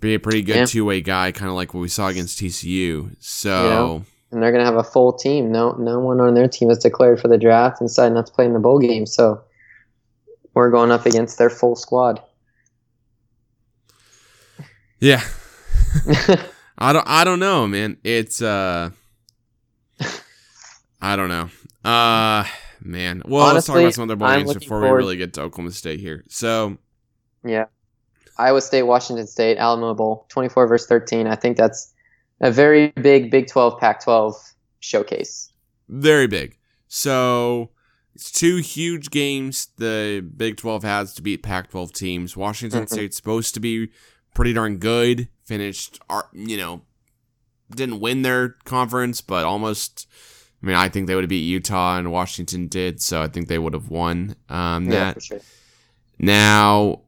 be 0.00 0.14
a 0.14 0.20
pretty 0.20 0.42
good 0.42 0.56
Yeah. 0.56 0.64
two 0.66 0.84
way 0.84 1.00
guy, 1.00 1.32
kind 1.32 1.48
of 1.48 1.56
like 1.56 1.74
what 1.74 1.80
we 1.80 1.88
saw 1.88 2.08
against 2.08 2.38
TCU. 2.40 3.16
So. 3.18 4.04
And 4.34 4.42
they're 4.42 4.52
gonna 4.52 4.64
have 4.64 4.76
a 4.76 4.84
full 4.84 5.12
team. 5.12 5.50
No, 5.50 5.72
no 5.72 6.00
one 6.00 6.20
on 6.20 6.34
their 6.34 6.48
team 6.48 6.68
has 6.68 6.78
declared 6.78 7.20
for 7.20 7.28
the 7.28 7.38
draft 7.38 7.80
and 7.80 7.88
decided 7.88 8.14
not 8.14 8.26
to 8.26 8.32
play 8.32 8.44
in 8.44 8.52
the 8.52 8.58
bowl 8.58 8.78
game. 8.78 9.06
So 9.06 9.42
we're 10.52 10.70
going 10.70 10.90
up 10.90 11.06
against 11.06 11.38
their 11.38 11.50
full 11.50 11.76
squad. 11.76 12.22
Yeah. 15.00 15.22
I 16.78 16.92
don't 16.92 17.06
I 17.06 17.24
don't 17.24 17.38
know, 17.38 17.66
man. 17.66 17.98
It's 18.04 18.42
uh 18.42 18.90
I 21.00 21.16
don't 21.16 21.28
know. 21.28 21.50
Uh 21.88 22.44
man. 22.80 23.22
Well, 23.26 23.54
let's 23.54 23.66
talk 23.66 23.76
about 23.76 23.94
some 23.94 24.04
other 24.04 24.16
bowl 24.16 24.28
games 24.28 24.54
before 24.54 24.80
we 24.80 24.88
really 24.88 25.16
get 25.16 25.34
to 25.34 25.42
Oklahoma 25.42 25.72
State 25.72 26.00
here. 26.00 26.24
So 26.28 26.78
Yeah. 27.44 27.66
Iowa 28.36 28.60
State, 28.60 28.82
Washington 28.82 29.28
State, 29.28 29.58
Alamo 29.58 29.94
Bowl, 29.94 30.26
24 30.28 30.66
versus 30.66 30.88
13. 30.88 31.28
I 31.28 31.36
think 31.36 31.56
that's 31.56 31.93
a 32.40 32.50
very 32.50 32.88
big 33.00 33.30
Big 33.30 33.46
12, 33.46 33.78
Pac 33.80 34.02
12 34.04 34.34
showcase. 34.80 35.50
very 35.88 36.26
big. 36.26 36.56
So 36.88 37.70
it's 38.14 38.30
two 38.30 38.56
huge 38.58 39.10
games 39.10 39.68
the 39.78 40.24
Big 40.36 40.56
12 40.56 40.82
has 40.84 41.14
to 41.14 41.22
beat 41.22 41.42
Pac 41.42 41.70
12 41.70 41.92
teams. 41.92 42.36
Washington 42.36 42.84
Mhm. 42.84 42.90
State's 42.90 43.16
supposed 43.16 43.54
to 43.54 43.60
be 43.60 43.88
pretty 44.34 44.52
darn 44.52 44.76
good. 44.78 45.28
Finished, 45.44 45.98
ar- 46.08 46.28
you 46.32 46.56
know, 46.56 46.82
didn't 47.74 48.00
win 48.00 48.22
their 48.22 48.50
conference, 48.64 49.20
but 49.20 49.44
almost. 49.44 50.06
I 50.62 50.66
mean, 50.66 50.76
I 50.76 50.88
think 50.88 51.06
they 51.06 51.14
would 51.14 51.24
have 51.24 51.28
beat 51.28 51.40
Utah, 51.44 51.98
and 51.98 52.10
Washington 52.10 52.68
did, 52.68 53.02
so 53.02 53.20
I 53.20 53.28
think 53.28 53.48
they 53.48 53.58
would 53.58 53.74
have 53.74 53.90
won 53.90 54.34
um, 54.48 54.84
Yeah, 54.86 54.90
that. 54.90 55.14
for 55.16 55.20
sure. 55.20 55.40
Now, 56.18 57.02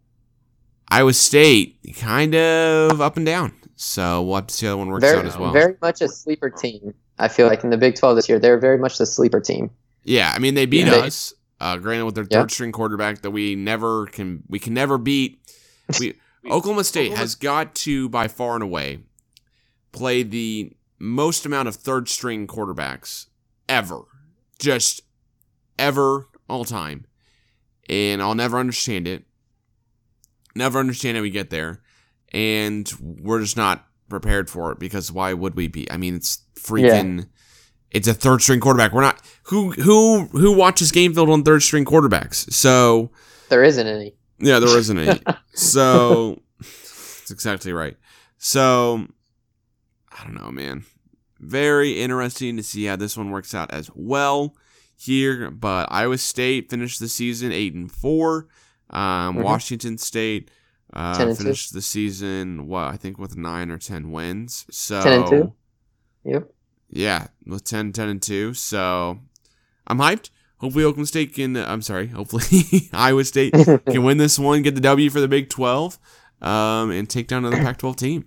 Iowa 0.88 1.12
State, 1.14 1.78
kind 1.96 2.34
of 2.34 3.00
up 3.00 3.16
and 3.16 3.24
down. 3.24 3.54
So 3.76 4.22
we'll 4.22 4.36
have 4.36 4.46
to 4.46 4.54
see 4.54 4.66
how 4.66 4.72
that 4.72 4.78
one 4.78 4.88
works 4.88 5.02
Very, 5.04 5.18
out 5.18 5.26
as 5.26 5.36
well. 5.36 5.52
very 5.52 5.76
much 5.82 6.00
a 6.00 6.08
sleeper 6.08 6.48
team. 6.50 6.94
I 7.18 7.28
feel 7.28 7.46
like 7.46 7.62
in 7.62 7.70
the 7.70 7.76
Big 7.76 7.94
12 7.94 8.16
this 8.16 8.28
year, 8.28 8.38
they're 8.38 8.58
very 8.58 8.78
much 8.78 8.98
the 8.98 9.06
sleeper 9.06 9.40
team. 9.40 9.70
Yeah, 10.04 10.32
I 10.34 10.38
mean 10.38 10.54
they 10.54 10.66
beat 10.66 10.86
Yeah. 10.86 10.90
They- 10.92 11.00
us. 11.02 11.34
Uh, 11.58 11.76
granted, 11.78 12.04
with 12.04 12.14
their 12.14 12.26
Yeah. 12.30 12.40
third 12.42 12.50
string 12.50 12.70
quarterback 12.72 13.22
that 13.22 13.30
we 13.30 13.54
never 13.54 14.06
can, 14.06 14.42
we 14.48 14.58
can 14.58 14.74
never 14.74 14.98
beat. 14.98 15.40
We 15.98 16.14
Oklahoma 16.50 16.84
State 16.84 17.12
has 17.16 17.34
got 17.34 17.74
to 17.76 18.08
by 18.10 18.28
far 18.28 18.54
and 18.54 18.62
away 18.62 19.00
play 19.92 20.22
the 20.22 20.72
most 20.98 21.46
amount 21.46 21.66
of 21.68 21.74
third 21.74 22.08
string 22.10 22.46
quarterbacks 22.46 23.26
ever, 23.68 24.02
just 24.58 25.00
ever 25.78 26.28
all 26.48 26.64
time, 26.66 27.06
and 27.88 28.20
I'll 28.22 28.34
never 28.34 28.58
understand 28.58 29.08
it. 29.08 29.24
Never 30.54 30.78
understand 30.78 31.16
how 31.16 31.22
we 31.22 31.30
get 31.30 31.50
there, 31.50 31.80
and 32.36 32.92
we're 33.00 33.40
just 33.40 33.56
not 33.56 33.86
prepared 34.10 34.50
for 34.50 34.70
it 34.72 34.78
because 34.78 35.10
why 35.10 35.32
would 35.32 35.54
we 35.56 35.68
be? 35.68 35.90
I 35.90 35.96
mean, 35.96 36.14
it's 36.16 36.38
freaking. 36.54 37.28
It's 37.90 38.06
a 38.08 38.14
third 38.14 38.42
string 38.42 38.60
quarterback. 38.60 38.92
We're 38.92 39.00
not 39.00 39.20
who 39.44 39.70
who 39.72 40.24
who 40.26 40.52
watches 40.52 40.92
game 40.92 41.14
film 41.14 41.30
on 41.30 41.42
third 41.44 41.62
string 41.62 41.84
quarterbacks. 41.84 42.52
So 42.52 43.10
There 43.48 43.64
isn't 43.64 43.86
any. 43.86 44.14
yeah, 44.38 44.58
there 44.58 44.76
isn't 44.76 44.98
any. 44.98 45.20
so 45.54 46.40
that's 46.60 47.30
exactly 47.30 47.72
right. 47.72 47.96
So 48.38 49.06
I 50.12 50.24
don't 50.24 50.34
know, 50.34 50.50
man. 50.50 50.84
Very 51.38 52.00
interesting 52.00 52.56
to 52.56 52.62
see 52.62 52.84
how 52.84 52.96
this 52.96 53.16
one 53.16 53.30
works 53.30 53.54
out 53.54 53.70
as 53.72 53.90
well 53.94 54.54
here. 54.98 55.50
But 55.50 55.88
Iowa 55.90 56.18
State 56.18 56.68
finished 56.70 56.98
the 57.00 57.08
season 57.08 57.52
eight 57.52 57.72
and 57.74 57.90
four. 57.90 58.48
Um, 58.90 59.36
Mhm. 59.36 59.42
Washington 59.42 59.96
State 59.98 60.50
uh, 60.96 61.16
10 61.16 61.28
and 61.28 61.36
two. 61.36 61.44
finished 61.44 61.72
the 61.74 61.82
season 61.82 62.66
what 62.66 62.84
I 62.84 62.96
think 62.96 63.18
with 63.18 63.36
nine 63.36 63.70
or 63.70 63.78
ten 63.78 64.10
wins. 64.10 64.66
So 64.70 65.02
10 65.02 65.12
and 65.12 65.26
two. 65.28 65.52
Yep. 66.24 66.50
yeah, 66.90 67.26
with 67.46 67.62
10, 67.64 67.92
10 67.92 68.08
and 68.08 68.20
2. 68.20 68.54
So 68.54 69.20
I'm 69.86 69.98
hyped. 69.98 70.30
Hopefully 70.58 70.84
Oklahoma 70.84 71.06
State 71.06 71.34
can 71.34 71.56
I'm 71.56 71.82
sorry, 71.82 72.08
hopefully 72.08 72.88
Iowa 72.92 73.24
State 73.24 73.52
can 73.86 74.02
win 74.02 74.16
this 74.16 74.38
one, 74.38 74.62
get 74.62 74.74
the 74.74 74.80
W 74.80 75.10
for 75.10 75.20
the 75.20 75.28
Big 75.28 75.50
12, 75.50 75.98
um, 76.40 76.90
and 76.90 77.08
take 77.08 77.28
down 77.28 77.44
another 77.44 77.62
Pac 77.62 77.76
12 77.76 77.96
team. 77.96 78.24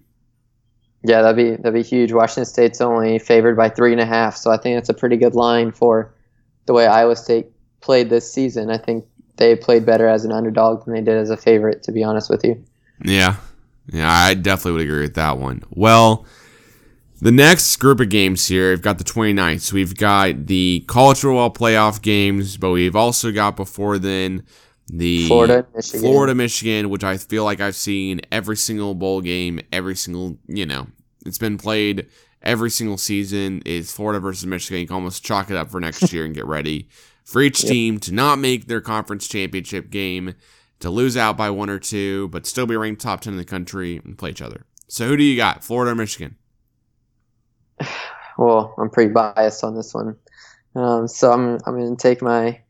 Yeah, 1.03 1.21
that'd 1.21 1.38
be 1.38 1.55
that'd 1.55 1.73
be 1.73 1.82
huge. 1.82 2.12
Washington 2.12 2.45
State's 2.45 2.82
only 2.82 3.19
favored 3.19 3.58
by 3.58 3.69
three 3.69 3.93
and 3.93 4.01
a 4.01 4.05
half, 4.05 4.36
so 4.36 4.51
I 4.51 4.58
think 4.58 4.75
that's 4.75 4.89
a 4.89 4.93
pretty 4.93 5.17
good 5.17 5.34
line 5.34 5.71
for 5.71 6.13
the 6.65 6.73
way 6.73 6.86
Iowa 6.86 7.15
State 7.15 7.47
played 7.82 8.10
this 8.10 8.32
season. 8.32 8.69
I 8.69 8.77
think 8.77 9.05
they 9.39 9.56
played 9.56 9.86
better 9.86 10.08
as 10.08 10.23
an 10.23 10.32
underdog 10.32 10.86
than 10.86 10.93
they 10.93 11.02
did 11.02 11.17
as 11.17 11.32
a 11.32 11.38
favorite. 11.38 11.82
To 11.84 11.91
be 11.91 12.04
honest 12.04 12.30
with 12.30 12.43
you, 12.45 12.63
Yeah. 13.04 13.38
Yeah, 13.91 14.12
I 14.12 14.36
definitely 14.36 14.73
would 14.73 14.82
agree 14.82 15.02
with 15.02 15.15
that 15.15 15.39
one. 15.39 15.63
Well, 15.71 16.25
the 17.21 17.32
next 17.32 17.75
group 17.78 17.99
of 17.99 18.10
games 18.10 18.47
here, 18.47 18.69
we've 18.69 18.82
got 18.82 18.97
the 18.97 19.04
29th. 19.04 19.62
So 19.62 19.75
we've 19.75 19.95
got 19.95 20.45
the 20.45 20.84
college 20.88 21.19
football 21.19 21.52
playoff 21.52 22.02
games, 22.02 22.56
but 22.58 22.69
we've 22.71 22.95
also 22.95 23.32
got 23.32 23.56
before 23.56 23.97
then 23.97 24.43
the 24.88 25.28
Florida, 25.28 25.65
Michigan. 25.75 25.99
Florida, 26.02 26.36
Michigan, 26.36 26.89
which 26.89 27.04
I 27.04 27.17
feel 27.17 27.43
like 27.43 27.60
I've 27.60 27.75
seen 27.75 28.21
every 28.32 28.58
single 28.58 28.95
bowl 28.95 29.21
game, 29.21 29.60
every 29.71 29.95
single, 29.95 30.38
you 30.47 30.65
know, 30.65 30.88
it's 31.25 31.38
been 31.38 31.58
played 31.58 32.08
every 32.41 32.69
single 32.69 32.97
season. 32.97 33.62
Is 33.65 33.91
Florida 33.91 34.19
versus 34.19 34.45
Michigan. 34.45 34.82
You 34.82 34.88
can 34.88 34.95
almost 34.95 35.23
chalk 35.23 35.49
it 35.49 35.58
up 35.58 35.69
for 35.69 35.80
next 35.80 36.13
year 36.13 36.25
and 36.25 36.34
get 36.34 36.45
ready 36.45 36.88
for 37.29 37.41
each 37.41 37.63
Yep. 37.63 37.71
team 37.71 37.99
to 37.99 38.11
not 38.13 38.39
make 38.39 38.65
their 38.67 38.81
conference 38.81 39.27
championship 39.27 39.89
game, 39.91 40.33
to 40.79 40.89
lose 40.89 41.15
out 41.15 41.37
by 41.37 41.49
one 41.49 41.69
or 41.69 41.77
two, 41.79 42.27
but 42.29 42.45
still 42.47 42.65
be 42.65 42.75
ranked 42.75 43.01
top 43.01 43.21
10 43.21 43.33
in 43.33 43.37
the 43.37 43.45
country 43.45 44.01
and 44.03 44.17
play 44.17 44.31
each 44.31 44.41
other. 44.41 44.65
So 44.87 45.07
who 45.07 45.15
do 45.17 45.23
you 45.23 45.37
got, 45.37 45.63
Florida 45.63 45.91
or 45.91 45.95
Michigan? 45.95 46.35
Well, 48.37 48.73
I'm 48.77 48.89
pretty 48.89 49.11
biased 49.11 49.65
on 49.65 49.75
this 49.75 49.93
one, 49.93 50.15
um, 50.73 51.09
so 51.09 51.29
I'm 51.33 51.59
I'm 51.65 51.77
going 51.77 51.93
to 51.93 52.01
take 52.01 52.21
my 52.21 52.61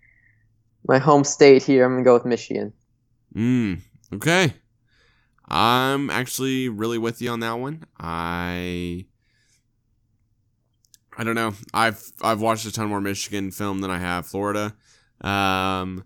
my 0.87 0.97
home 0.97 1.23
state 1.23 1.61
here. 1.61 1.85
I'm 1.85 1.91
going 1.91 2.03
to 2.03 2.07
go 2.07 2.15
with 2.15 2.25
Michigan. 2.25 2.73
Mm, 3.35 3.81
okay. 4.15 4.55
I'm 5.47 6.09
actually 6.09 6.69
really 6.69 6.97
with 6.97 7.21
you 7.21 7.29
on 7.29 7.41
that 7.41 7.59
one. 7.59 7.83
I 7.99 9.05
I 11.19 11.25
don't 11.25 11.36
know. 11.36 11.53
I've 11.73 12.01
I've 12.21 12.39
watched 12.39 12.65
a 12.65 12.71
ton 12.71 12.88
more 12.88 13.01
Michigan 13.01 13.51
film 13.51 13.82
than 13.82 13.91
I 13.91 13.99
have 13.99 14.25
Florida. 14.25 14.73
Um 15.19 16.05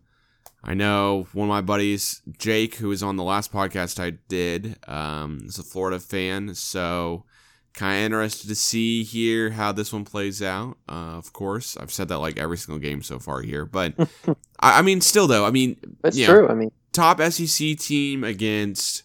I 0.64 0.74
know 0.74 1.28
one 1.34 1.48
of 1.48 1.50
my 1.50 1.62
buddies, 1.62 2.22
Jake, 2.40 2.76
who 2.76 2.88
was 2.88 3.04
on 3.04 3.18
the 3.18 3.24
last 3.24 3.52
podcast 3.52 4.02
I 4.02 4.12
did, 4.30 4.78
um, 4.88 5.42
is 5.46 5.60
a 5.60 5.64
Florida 5.64 6.00
fan. 6.00 6.56
So 6.56 7.26
kind 7.74 7.98
of 8.00 8.06
interested 8.06 8.48
to 8.48 8.56
see 8.56 9.04
here 9.04 9.50
how 9.52 9.72
this 9.72 9.92
one 9.92 10.06
plays 10.06 10.42
out. 10.42 10.78
Uh, 10.88 11.18
of 11.18 11.34
course, 11.34 11.76
I've 11.76 11.92
said 11.92 12.08
that 12.08 12.20
like 12.20 12.38
every 12.38 12.58
single 12.58 12.80
game 12.80 13.02
so 13.02 13.20
far 13.20 13.42
here, 13.42 13.66
but 13.66 13.94
I, 14.60 14.80
I 14.80 14.82
mean, 14.82 15.02
still 15.02 15.28
though, 15.28 15.46
I 15.46 15.52
mean, 15.52 15.78
That's 16.02 16.16
you 16.16 16.28
know, 16.28 16.34
true. 16.34 16.50
I 16.50 16.54
mean, 16.54 16.72
top 16.92 17.20
SEC 17.22 17.78
team 17.78 18.24
against 18.24 19.04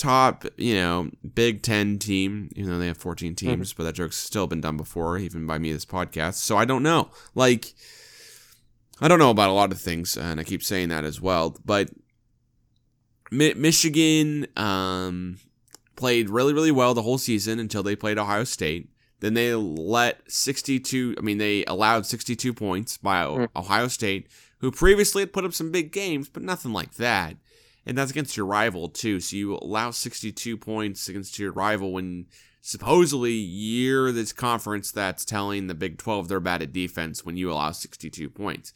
top, 0.00 0.44
you 0.56 0.74
know, 0.74 1.10
Big 1.34 1.62
Ten 1.62 1.98
team, 1.98 2.48
even 2.56 2.70
though 2.72 2.78
they 2.78 2.86
have 2.88 2.96
14 2.96 3.34
teams, 3.36 3.72
but 3.72 3.84
that 3.84 3.94
joke's 3.94 4.16
still 4.16 4.46
been 4.46 4.60
done 4.60 4.76
before, 4.76 5.18
even 5.18 5.46
by 5.46 5.58
me 5.58 5.72
this 5.72 5.84
podcast. 5.84 6.34
So 6.34 6.56
I 6.56 6.64
don't 6.64 6.82
know. 6.82 7.10
Like, 7.34 7.74
I 9.00 9.08
don't 9.08 9.18
know 9.18 9.30
about 9.30 9.50
a 9.50 9.52
lot 9.52 9.72
of 9.72 9.80
things, 9.80 10.16
and 10.16 10.40
I 10.40 10.44
keep 10.44 10.62
saying 10.62 10.88
that 10.88 11.04
as 11.04 11.20
well. 11.20 11.56
But 11.64 11.90
Mi- 13.30 13.54
Michigan 13.54 14.46
um, 14.56 15.38
played 15.96 16.28
really, 16.30 16.52
really 16.52 16.72
well 16.72 16.94
the 16.94 17.02
whole 17.02 17.18
season 17.18 17.58
until 17.60 17.82
they 17.82 17.94
played 17.96 18.18
Ohio 18.18 18.44
State. 18.44 18.88
Then 19.20 19.34
they 19.34 19.54
let 19.54 20.30
62, 20.30 21.14
I 21.18 21.20
mean, 21.20 21.38
they 21.38 21.64
allowed 21.66 22.06
62 22.06 22.54
points 22.54 22.96
by 22.96 23.22
O- 23.24 23.36
Mm. 23.36 23.48
Ohio 23.54 23.88
State, 23.88 24.28
who 24.58 24.70
previously 24.70 25.22
had 25.22 25.32
put 25.32 25.44
up 25.44 25.52
some 25.54 25.70
big 25.70 25.92
games, 25.92 26.28
but 26.28 26.42
nothing 26.42 26.72
like 26.72 26.94
that. 26.94 27.36
And 27.86 27.96
that's 27.96 28.10
against 28.10 28.36
your 28.36 28.46
rival, 28.46 28.88
too. 28.88 29.20
So 29.20 29.36
you 29.36 29.56
allow 29.56 29.90
62 29.90 30.56
points 30.58 31.08
against 31.08 31.38
your 31.38 31.52
rival 31.52 31.92
when 31.92 32.26
supposedly 32.60 33.32
you're 33.32 34.12
this 34.12 34.32
conference 34.32 34.92
that's 34.92 35.24
telling 35.24 35.66
the 35.66 35.74
Big 35.74 35.96
12 35.98 36.28
they're 36.28 36.40
bad 36.40 36.62
at 36.62 36.72
defense 36.72 37.24
when 37.24 37.36
you 37.36 37.50
allow 37.50 37.70
62 37.70 38.28
points. 38.30 38.72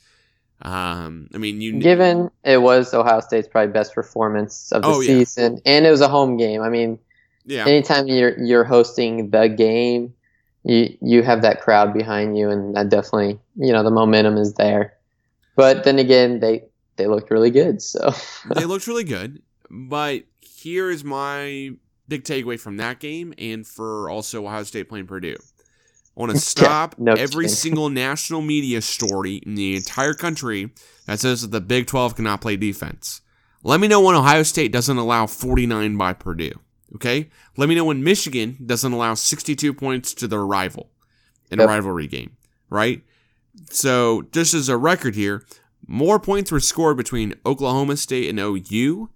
Um, 0.62 1.28
I 1.34 1.38
mean, 1.38 1.60
you. 1.60 1.78
given 1.80 2.30
it 2.44 2.58
was 2.62 2.94
Ohio 2.94 3.20
State's 3.20 3.48
probably 3.48 3.72
best 3.72 3.94
performance 3.94 4.72
of 4.72 4.82
the 4.82 4.88
Oh, 4.88 5.00
yeah. 5.00 5.06
season, 5.18 5.60
and 5.66 5.84
it 5.84 5.90
was 5.90 6.00
a 6.00 6.08
home 6.08 6.36
game. 6.38 6.62
I 6.62 6.70
mean, 6.70 6.98
yeah. 7.44 7.66
anytime 7.66 8.06
you're 8.06 8.38
you're 8.38 8.64
hosting 8.64 9.28
the 9.30 9.48
game, 9.48 10.14
you 10.62 10.96
you 11.02 11.22
have 11.22 11.42
that 11.42 11.60
crowd 11.60 11.92
behind 11.92 12.38
you, 12.38 12.48
and 12.48 12.74
that 12.76 12.88
definitely 12.88 13.38
you 13.56 13.72
know 13.72 13.82
the 13.82 13.90
momentum 13.90 14.36
is 14.38 14.54
there. 14.54 14.94
But 15.56 15.84
then 15.84 15.98
again, 15.98 16.40
they 16.40 16.64
they 16.96 17.06
looked 17.06 17.30
really 17.30 17.50
good. 17.50 17.82
So 17.82 18.12
they 18.54 18.64
looked 18.66 18.86
really 18.86 19.04
good. 19.04 19.42
But 19.70 20.24
here 20.40 20.90
is 20.90 21.04
my 21.04 21.70
big 22.08 22.24
takeaway 22.24 22.58
from 22.58 22.76
that 22.76 23.00
game 23.00 23.34
and 23.38 23.66
for 23.66 24.10
also 24.10 24.44
Ohio 24.44 24.62
State 24.62 24.88
playing 24.88 25.06
Purdue. 25.06 25.36
I 25.36 26.20
want 26.20 26.32
to 26.32 26.38
stop 26.40 26.96
no 26.98 27.12
every 27.12 27.44
kidding. 27.44 27.48
single 27.56 27.90
national 27.90 28.40
media 28.40 28.80
story 28.80 29.36
in 29.36 29.54
the 29.54 29.76
entire 29.76 30.14
country 30.14 30.70
that 31.06 31.20
says 31.20 31.42
that 31.42 31.50
the 31.50 31.60
Big 31.60 31.86
12 31.86 32.16
cannot 32.16 32.40
play 32.40 32.56
defense. 32.56 33.20
Let 33.62 33.80
me 33.80 33.88
know 33.88 34.00
when 34.00 34.14
Ohio 34.14 34.42
State 34.42 34.72
doesn't 34.72 34.96
allow 34.96 35.26
49 35.26 35.96
by 35.96 36.12
Purdue. 36.12 36.52
Okay? 36.94 37.30
Let 37.56 37.68
me 37.68 37.74
know 37.74 37.86
when 37.86 38.04
Michigan 38.04 38.58
doesn't 38.64 38.92
allow 38.92 39.14
62 39.14 39.72
points 39.74 40.14
to 40.14 40.28
their 40.28 40.44
rival 40.44 40.90
in 41.50 41.60
a 41.60 41.66
rivalry 41.66 42.06
game, 42.06 42.36
right? 42.68 43.02
So, 43.70 44.22
just 44.32 44.52
as 44.54 44.68
a 44.68 44.76
record 44.76 45.14
here, 45.14 45.44
more 45.86 46.18
points 46.18 46.50
were 46.50 46.60
scored 46.60 46.96
between 46.96 47.34
Oklahoma 47.44 47.96
State 47.96 48.28
and 48.28 48.38
OU, 48.38 49.10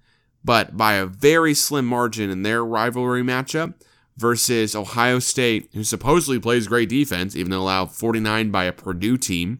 but 0.44 0.76
by 0.76 0.94
a 0.94 1.06
very 1.06 1.54
slim 1.54 1.86
margin 1.86 2.30
in 2.30 2.42
their 2.42 2.64
rivalry 2.64 3.22
matchup 3.22 3.74
versus 4.16 4.74
Ohio 4.74 5.18
State, 5.18 5.70
who 5.72 5.84
supposedly 5.84 6.38
plays 6.38 6.66
great 6.66 6.88
defense, 6.88 7.36
even 7.36 7.50
though 7.50 7.60
allowed 7.60 7.92
49 7.92 8.50
by 8.50 8.64
a 8.64 8.72
Purdue 8.72 9.16
team. 9.16 9.58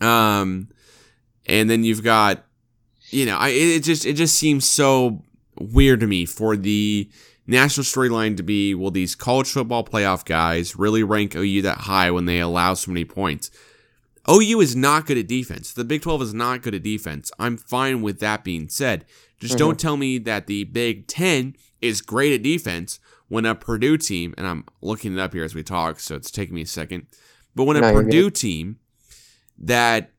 Um, 0.00 0.68
and 1.46 1.68
then 1.68 1.84
you've 1.84 2.02
got, 2.02 2.44
you 3.10 3.26
know, 3.26 3.36
I 3.36 3.48
it 3.48 3.80
just 3.80 4.06
it 4.06 4.14
just 4.14 4.36
seems 4.36 4.66
so 4.66 5.22
weird 5.58 6.00
to 6.00 6.06
me 6.06 6.24
for 6.24 6.56
the 6.56 7.10
national 7.46 7.84
storyline 7.84 8.36
to 8.36 8.42
be 8.42 8.74
will 8.74 8.90
these 8.90 9.14
college 9.14 9.50
football 9.50 9.84
playoff 9.84 10.24
guys 10.24 10.76
really 10.76 11.02
rank 11.02 11.34
OU 11.34 11.62
that 11.62 11.78
high 11.78 12.10
when 12.10 12.24
they 12.24 12.40
allow 12.40 12.74
so 12.74 12.90
many 12.90 13.04
points. 13.04 13.50
OU 14.28 14.60
is 14.60 14.76
not 14.76 15.06
good 15.06 15.18
at 15.18 15.26
defense. 15.26 15.72
The 15.72 15.84
Big 15.84 16.02
12 16.02 16.22
is 16.22 16.34
not 16.34 16.62
good 16.62 16.74
at 16.74 16.82
defense. 16.82 17.30
I'm 17.38 17.56
fine 17.56 18.02
with 18.02 18.20
that 18.20 18.44
being 18.44 18.68
said. 18.68 19.04
Just 19.38 19.56
don't 19.56 19.78
tell 19.78 19.96
me 19.96 20.18
that 20.18 20.46
the 20.46 20.64
Big 20.64 21.06
10 21.06 21.56
is 21.80 22.02
great 22.02 22.32
at 22.34 22.42
defense 22.42 23.00
when 23.28 23.46
a 23.46 23.54
Purdue 23.54 23.96
team, 23.96 24.34
and 24.36 24.46
I'm 24.46 24.64
looking 24.82 25.14
it 25.14 25.20
up 25.20 25.32
here 25.32 25.44
as 25.44 25.54
we 25.54 25.62
talk, 25.62 26.00
so 26.00 26.16
it's 26.16 26.30
taking 26.30 26.54
me 26.54 26.62
a 26.62 26.66
second, 26.66 27.06
but 27.54 27.64
when 27.64 27.76
a 27.76 27.80
No, 27.80 27.90
you're 27.90 28.02
Purdue 28.02 28.30
team 28.30 28.78
that 29.58 30.10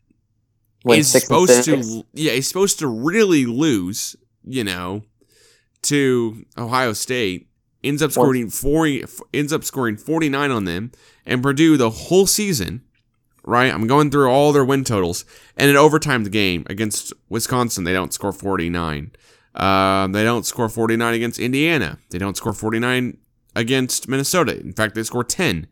is 0.99 1.11
supposed 1.11 1.63
to 1.65 2.03
yeah 2.13 2.31
is 2.31 2.47
supposed 2.47 2.79
to 2.79 2.87
really 2.87 3.45
lose 3.45 4.15
you 4.43 4.63
know 4.63 5.03
to 5.83 6.43
ohio 6.57 6.93
state 6.93 7.47
ends 7.83 8.01
up 8.01 8.11
scoring 8.11 8.49
40 8.49 9.05
ends 9.33 9.53
up 9.53 9.63
scoring 9.63 9.97
49 9.97 10.49
on 10.51 10.65
them 10.65 10.91
and 11.25 11.43
purdue 11.43 11.77
the 11.77 11.89
whole 11.89 12.25
season 12.25 12.81
right 13.43 13.73
i'm 13.73 13.88
going 13.88 14.10
through 14.12 14.30
all 14.30 14.51
their 14.51 14.65
win 14.65 14.84
totals 14.84 15.25
and 15.58 15.69
in 15.69 15.75
overtime 15.75 16.23
the 16.23 16.30
game 16.30 16.65
against 16.69 17.13
wisconsin 17.30 17.84
they 17.84 17.93
don't 17.93 18.13
score 18.13 18.32
49 18.32 19.12
um, 19.56 20.12
they 20.13 20.23
don't 20.23 20.45
score 20.45 20.69
49 20.69 21.13
against 21.13 21.39
indiana 21.39 21.97
they 22.10 22.17
don't 22.17 22.38
score 22.38 22.54
49 22.54 23.17
against 23.56 24.08
minnesota 24.08 24.60
in 24.60 24.73
fact 24.73 24.95
they 24.95 25.04
score 25.04 25.23
10 25.23 25.67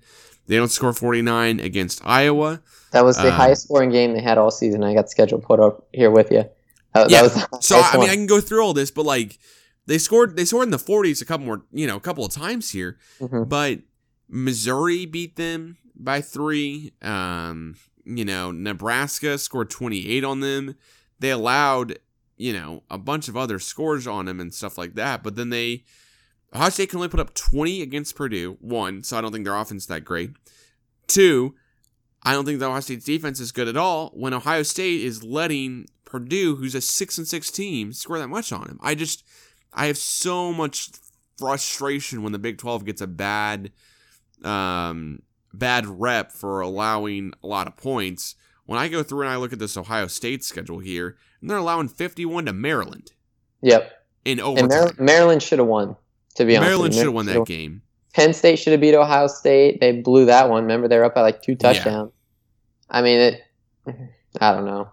they 0.47 0.57
don't 0.57 0.69
score 0.71 0.93
49 0.93 1.59
against 1.59 2.01
iowa 2.05 2.61
that 2.91 3.05
was 3.05 3.17
the 3.17 3.27
Um, 3.27 3.33
highest 3.33 3.63
scoring 3.65 3.91
game 3.91 4.13
they 4.13 4.21
had 4.21 4.39
all 4.39 4.49
season. 4.49 4.83
I 4.83 4.95
got 4.95 5.03
the 5.03 5.09
schedule 5.09 5.37
put 5.39 5.59
up 5.59 5.87
here 5.93 6.09
with 6.09 6.31
you. 6.31 6.45
That, 6.95 7.11
Yeah, 7.11 7.21
that 7.21 7.51
was 7.51 7.63
So 7.67 7.79
I 7.79 7.91
mean, 7.91 7.99
one. 7.99 8.09
I 8.09 8.15
can 8.15 8.25
go 8.25 8.41
through 8.41 8.63
all 8.63 8.73
this, 8.73 8.89
but 8.89 9.05
like 9.05 9.37
they 9.85 9.99
scored, 9.99 10.35
they 10.35 10.43
scored 10.43 10.63
in 10.63 10.71
the 10.71 10.77
40s 10.77 11.21
a 11.21 11.25
couple 11.25 11.45
more, 11.45 11.61
you 11.71 11.85
know, 11.85 11.97
a 11.97 11.99
couple 11.99 12.25
of 12.25 12.31
times 12.31 12.71
here. 12.71 12.97
Mhm. 13.21 13.47
But 13.47 13.81
Missouri 14.27 15.05
beat 15.05 15.35
them 15.35 15.77
by 15.99 16.21
three. 16.21 16.93
Um, 17.01 17.75
you 18.05 18.25
know, 18.25 18.51
Nebraska 18.51 19.37
scored 19.37 19.69
28 19.69 20.23
on 20.23 20.39
them. 20.39 20.75
They 21.19 21.31
allowed, 21.31 21.99
you 22.37 22.53
know, 22.53 22.83
a 22.89 22.97
bunch 22.97 23.27
of 23.27 23.37
other 23.37 23.59
scores 23.59 24.07
on 24.07 24.25
them 24.25 24.39
and 24.39 24.53
stuff 24.53 24.77
like 24.77 24.95
that. 24.95 25.21
But 25.21 25.35
then 25.35 25.49
they, 25.49 25.83
Ohio 26.55 26.69
State 26.69 26.89
can 26.89 26.97
only 26.97 27.09
put 27.09 27.19
up 27.19 27.35
20 27.35 27.81
against 27.81 28.15
Purdue. 28.15 28.57
One, 28.61 29.03
so 29.03 29.17
I 29.17 29.21
don't 29.21 29.31
think 29.31 29.45
their 29.45 29.55
offense 29.55 29.83
is 29.83 29.87
that 29.87 30.05
great. 30.05 30.31
Two, 31.07 31.55
I 32.23 32.33
don't 32.33 32.45
think 32.45 32.59
the 32.59 32.67
Ohio 32.67 32.79
State's 32.79 33.05
defense 33.05 33.39
is 33.39 33.51
good 33.51 33.67
at 33.67 33.77
all 33.77 34.09
when 34.13 34.33
Ohio 34.33 34.63
State 34.63 35.01
is 35.01 35.23
letting 35.23 35.87
Purdue, 36.05 36.55
who's 36.55 36.75
a 36.75 36.81
six 36.81 37.17
and 37.17 37.27
six 37.27 37.51
team, 37.51 37.93
score 37.93 38.17
that 38.17 38.27
much 38.27 38.51
on 38.51 38.67
him. 38.67 38.79
I 38.81 38.95
just 38.95 39.23
I 39.73 39.85
have 39.85 39.97
so 39.97 40.51
much 40.51 40.89
frustration 41.37 42.23
when 42.23 42.31
the 42.31 42.39
Big 42.39 42.57
Twelve 42.57 42.85
gets 42.85 43.01
a 43.01 43.07
bad 43.07 43.71
um 44.43 45.21
bad 45.53 45.85
rep 45.87 46.31
for 46.31 46.61
allowing 46.61 47.33
a 47.43 47.47
lot 47.47 47.67
of 47.67 47.75
points. 47.77 48.35
When 48.65 48.77
I 48.79 48.87
go 48.87 49.01
through 49.03 49.21
and 49.21 49.29
I 49.29 49.37
look 49.37 49.51
at 49.53 49.59
this 49.59 49.75
Ohio 49.77 50.07
State 50.07 50.43
schedule 50.43 50.79
here, 50.79 51.17
and 51.41 51.49
they're 51.49 51.57
allowing 51.57 51.87
fifty 51.87 52.25
one 52.25 52.45
to 52.45 52.53
Maryland 52.53 53.13
Yep. 53.61 53.91
in 54.25 54.39
And 54.39 54.41
overtime. 54.41 54.69
Mar- 54.69 54.93
Maryland 54.99 55.41
should 55.43 55.59
have 55.59 55.67
won. 55.67 55.95
To 56.35 56.45
be 56.45 56.55
honest, 56.55 56.69
Maryland 56.69 56.93
should 56.93 57.05
have 57.05 57.13
won 57.13 57.25
that 57.25 57.45
game. 57.45 57.81
Penn 58.13 58.33
State 58.33 58.57
should 58.59 58.71
have 58.71 58.81
beat 58.81 58.95
Ohio 58.95 59.27
State. 59.27 59.79
They 59.81 59.91
blew 60.01 60.25
that 60.25 60.49
one. 60.49 60.63
Remember, 60.63 60.87
they 60.87 60.97
were 60.97 61.05
up 61.05 61.15
by 61.15 61.21
like 61.21 61.41
two 61.41 61.55
touchdowns. 61.55 62.11
Yeah. 62.13 62.97
I 62.97 63.01
mean, 63.01 63.19
it. 63.19 63.41
I 64.39 64.51
don't 64.53 64.65
know. 64.65 64.89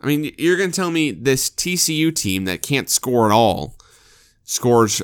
I 0.00 0.06
mean, 0.06 0.34
you're 0.38 0.56
going 0.58 0.70
to 0.70 0.76
tell 0.76 0.90
me 0.90 1.10
this 1.10 1.48
TCU 1.48 2.14
team 2.14 2.44
that 2.44 2.60
can't 2.62 2.90
score 2.90 3.26
at 3.30 3.32
all 3.34 3.76
scores 4.44 5.00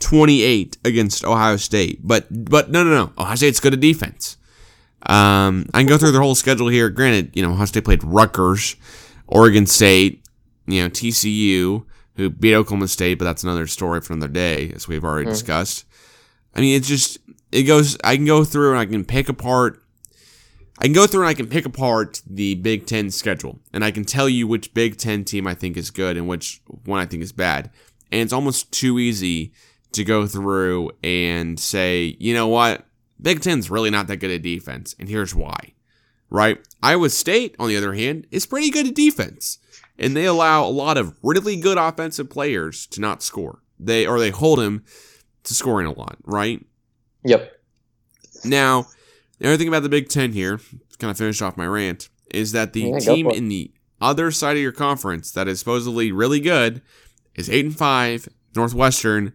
28 0.00 0.78
against 0.84 1.24
Ohio 1.24 1.56
State, 1.56 2.00
but 2.02 2.26
but 2.30 2.70
no, 2.70 2.84
no, 2.84 2.90
no. 2.90 3.12
Ohio 3.18 3.34
State's 3.36 3.60
good 3.60 3.74
at 3.74 3.80
defense. 3.80 4.36
Um, 5.06 5.66
I 5.74 5.78
can 5.80 5.86
go 5.86 5.96
through 5.98 6.12
their 6.12 6.20
whole 6.20 6.34
schedule 6.34 6.68
here. 6.68 6.90
Granted, 6.90 7.30
you 7.34 7.42
know, 7.42 7.52
Ohio 7.52 7.66
State 7.66 7.84
played 7.84 8.02
Rutgers, 8.04 8.76
Oregon 9.26 9.66
State, 9.66 10.24
you 10.66 10.82
know, 10.82 10.88
TCU, 10.88 11.84
who 12.16 12.30
beat 12.30 12.54
Oklahoma 12.54 12.88
State, 12.88 13.14
but 13.18 13.24
that's 13.24 13.44
another 13.44 13.66
story 13.66 14.00
for 14.00 14.12
another 14.12 14.32
day, 14.32 14.72
as 14.74 14.88
we've 14.88 15.04
already 15.04 15.26
Mhm. 15.26 15.32
discussed. 15.32 15.84
I 16.54 16.60
mean, 16.60 16.76
it's 16.76 16.88
just 16.88 17.18
it 17.52 17.62
goes. 17.62 17.96
I 18.04 18.16
can 18.16 18.24
go 18.26 18.44
through 18.44 18.70
and 18.70 18.78
I 18.78 18.86
can 18.86 19.04
pick 19.04 19.28
apart 19.28 19.82
I 20.80 20.84
can 20.84 20.92
go 20.92 21.08
through 21.08 21.22
and 21.22 21.28
I 21.28 21.34
can 21.34 21.48
pick 21.48 21.66
apart 21.66 22.22
the 22.24 22.54
Big 22.54 22.86
Ten 22.86 23.10
schedule, 23.10 23.58
and 23.72 23.84
I 23.84 23.90
can 23.90 24.04
tell 24.04 24.28
you 24.28 24.46
which 24.46 24.72
Big 24.74 24.96
Ten 24.96 25.24
team 25.24 25.44
I 25.46 25.54
think 25.54 25.76
is 25.76 25.90
good 25.90 26.16
and 26.16 26.28
which 26.28 26.60
one 26.84 27.00
I 27.00 27.04
think 27.06 27.20
is 27.22 27.32
bad. 27.32 27.70
And 28.12 28.20
it's 28.20 28.32
almost 28.32 28.70
too 28.70 28.96
easy 29.00 29.52
to 29.92 30.04
go 30.04 30.26
through 30.26 30.90
and 31.02 31.58
say, 31.58 32.16
you 32.18 32.34
know 32.34 32.48
what, 32.48 32.84
Big 33.20 33.40
Ten's 33.40 33.70
really 33.70 33.90
not 33.90 34.06
that 34.06 34.18
good 34.18 34.30
at 34.30 34.42
defense, 34.42 34.94
and 34.98 35.08
here's 35.08 35.34
why. 35.34 35.74
Right? 36.30 36.58
Iowa 36.82 37.08
State, 37.10 37.56
on 37.58 37.68
the 37.68 37.76
other 37.76 37.94
hand, 37.94 38.26
is 38.30 38.46
pretty 38.46 38.70
good 38.70 38.86
at 38.86 38.94
defense, 38.94 39.58
and 39.98 40.14
they 40.14 40.26
allow 40.26 40.64
a 40.64 40.68
lot 40.68 40.98
of 40.98 41.16
really 41.22 41.56
good 41.56 41.78
offensive 41.78 42.28
players 42.28 42.86
to 42.88 43.00
not 43.00 43.22
score. 43.22 43.62
They 43.80 44.06
or 44.06 44.18
they 44.18 44.30
hold 44.30 44.58
them 44.58 44.84
to 45.44 45.54
scoring 45.54 45.86
a 45.86 45.92
lot. 45.92 46.18
Right? 46.24 46.64
Yep. 47.24 47.52
Now, 48.44 48.86
the 49.38 49.48
other 49.48 49.56
thing 49.56 49.68
about 49.68 49.82
the 49.82 49.88
Big 49.88 50.08
Ten 50.08 50.32
here, 50.32 50.60
kind 50.98 51.10
of 51.10 51.16
finish 51.16 51.40
off 51.40 51.56
my 51.56 51.66
rant, 51.66 52.08
is 52.30 52.52
that 52.52 52.72
the 52.72 52.82
Yeah, 52.82 52.98
team 52.98 53.30
in 53.30 53.48
the 53.48 53.72
other 54.00 54.30
side 54.30 54.56
of 54.56 54.62
your 54.62 54.72
conference 54.72 55.30
that 55.32 55.48
is 55.48 55.58
supposedly 55.58 56.12
really 56.12 56.40
good 56.40 56.82
is 57.34 57.48
eight 57.48 57.64
and 57.64 57.76
five 57.76 58.28
Northwestern, 58.54 59.32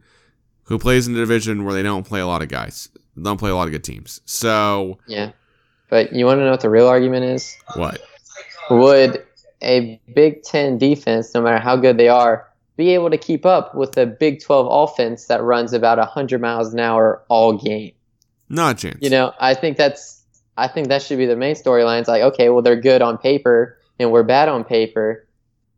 who 0.65 0.79
plays 0.79 1.07
in 1.07 1.15
a 1.15 1.17
division 1.17 1.65
where 1.65 1.73
they 1.73 1.83
don't 1.83 2.05
play 2.05 2.19
a 2.19 2.27
lot 2.27 2.41
of 2.41 2.47
guys, 2.49 2.89
they 3.15 3.23
don't 3.23 3.37
play 3.37 3.49
a 3.51 3.55
lot 3.55 3.67
of 3.67 3.71
good 3.71 3.83
teams. 3.83 4.21
So 4.25 4.97
Yeah. 5.07 5.31
But 5.89 6.13
you 6.13 6.25
want 6.25 6.39
to 6.39 6.45
know 6.45 6.51
what 6.51 6.61
the 6.61 6.69
real 6.69 6.87
argument 6.87 7.25
is? 7.25 7.55
what? 7.75 8.01
Would 8.69 9.23
a 9.61 10.01
Big 10.13 10.43
Ten 10.43 10.77
defense, 10.77 11.33
no 11.33 11.41
matter 11.41 11.59
how 11.59 11.75
good 11.75 11.97
they 11.97 12.07
are, 12.07 12.47
be 12.77 12.95
able 12.95 13.11
to 13.11 13.17
keep 13.17 13.45
up 13.45 13.75
with 13.75 13.95
a 13.97 14.05
Big 14.05 14.41
12 14.41 14.67
offense 14.69 15.25
that 15.25 15.43
runs 15.43 15.73
about 15.73 15.99
100 15.99 16.41
miles 16.41 16.73
an 16.73 16.79
hour 16.79 17.21
all 17.27 17.53
game? 17.53 17.91
Not 18.49 18.75
a 18.75 18.87
chance. 18.87 18.99
You 19.01 19.09
know, 19.09 19.33
I 19.39 19.53
think 19.53 19.77
that's 19.77 20.23
I 20.57 20.67
think 20.67 20.87
that 20.87 21.01
should 21.01 21.17
be 21.17 21.25
the 21.25 21.35
main 21.35 21.55
storyline. 21.55 21.99
It's 21.99 22.09
like, 22.09 22.23
okay, 22.23 22.49
well 22.49 22.61
they're 22.61 22.79
good 22.79 23.01
on 23.01 23.17
paper 23.17 23.77
and 23.99 24.11
we're 24.11 24.23
bad 24.23 24.49
on 24.49 24.63
paper, 24.63 25.27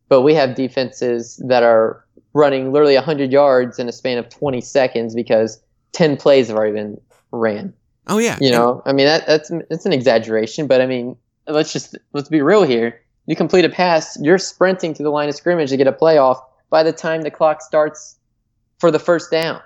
but 0.09 0.21
we 0.21 0.33
have 0.35 0.55
defenses 0.55 1.41
that 1.45 1.63
are 1.63 2.04
running 2.35 2.71
literally 2.71 2.93
100 2.93 3.31
yards 3.31 3.79
in 3.79 3.89
a 3.89 3.91
span 3.91 4.19
of 4.19 4.29
20 4.29 4.61
seconds 4.61 5.15
because 5.15 5.59
10 5.93 6.17
plays 6.17 6.49
have 6.49 6.57
already 6.57 6.73
been 6.73 7.01
ran. 7.31 7.73
oh 8.07 8.19
yeah. 8.19 8.37
You 8.39 8.51
know, 8.51 8.83
I 8.85 8.93
mean 8.93 9.07
that 9.07 9.25
that's 9.25 9.49
it's 9.71 9.85
an 9.87 9.93
exaggeration, 9.93 10.67
but 10.67 10.81
I 10.81 10.85
mean, 10.85 11.17
let's 11.47 11.73
just 11.73 11.97
let's 12.13 12.29
be 12.29 12.41
real 12.41 12.63
here. 12.63 13.01
You 13.25 13.35
complete 13.35 13.65
a 13.65 13.69
pass, 13.69 14.19
you're 14.21 14.37
sprinting 14.37 14.93
to 14.93 15.01
the 15.01 15.09
line 15.09 15.29
of 15.29 15.35
scrimmage 15.35 15.71
to 15.71 15.77
get 15.77 15.87
a 15.87 15.91
playoff 15.91 16.39
by 16.69 16.83
the 16.83 16.91
time 16.91 17.23
the 17.23 17.31
clock 17.31 17.63
starts 17.63 18.17
for 18.77 18.91
the 18.91 18.99
first 18.99 19.31
down. 19.31 19.61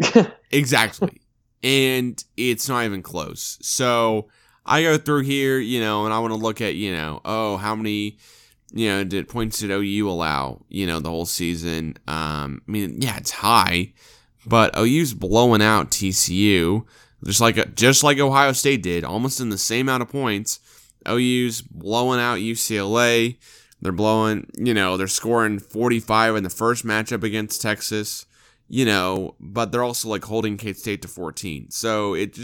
Exactly. 0.50 1.20
and 1.62 2.24
it's 2.38 2.70
not 2.70 2.86
even 2.86 3.02
close. 3.02 3.58
So 3.60 4.28
I 4.64 4.82
go 4.82 4.96
through 4.96 5.24
here, 5.24 5.58
you 5.58 5.78
know, 5.78 6.06
and 6.06 6.14
I 6.14 6.20
want 6.20 6.32
to 6.32 6.38
look 6.38 6.62
at, 6.62 6.74
you 6.74 6.90
know, 6.90 7.20
oh, 7.24 7.58
how 7.58 7.76
many, 7.76 8.16
you 8.72 8.88
know, 8.88 9.04
did 9.04 9.28
points 9.28 9.58
did 9.60 9.70
OU 9.70 10.08
allow, 10.08 10.62
you 10.68 10.86
know, 10.86 11.00
the 11.00 11.10
whole 11.10 11.26
season? 11.26 11.96
Um, 12.06 12.62
I 12.66 12.70
mean, 12.70 13.00
yeah, 13.00 13.16
it's 13.16 13.30
high, 13.30 13.92
but 14.46 14.76
OU's 14.76 15.14
blowing 15.14 15.62
out 15.62 15.90
TCU 15.90 16.86
just 17.24 17.40
like 17.40 17.74
just 17.74 18.04
like 18.04 18.18
Ohio 18.18 18.52
State 18.52 18.82
did, 18.82 19.04
almost 19.04 19.40
in 19.40 19.48
the 19.48 19.58
same 19.58 19.88
amount 19.88 20.02
of 20.02 20.08
points. 20.08 20.60
OU's 21.08 21.62
blowing 21.62 22.20
out 22.20 22.38
UCLA. 22.38 23.38
They're 23.80 23.92
blowing, 23.92 24.50
you 24.56 24.74
know, 24.74 24.96
they're 24.96 25.06
scoring 25.06 25.60
45 25.60 26.36
in 26.36 26.42
the 26.42 26.50
first 26.50 26.84
matchup 26.84 27.22
against 27.22 27.62
Texas 27.62 28.26
you 28.68 28.84
know, 28.84 29.34
but 29.40 29.72
they're 29.72 29.82
also 29.82 30.08
like 30.08 30.24
holding 30.24 30.56
K 30.56 30.74
State 30.74 31.02
to 31.02 31.08
14. 31.08 31.70
So 31.70 32.14
it, 32.14 32.38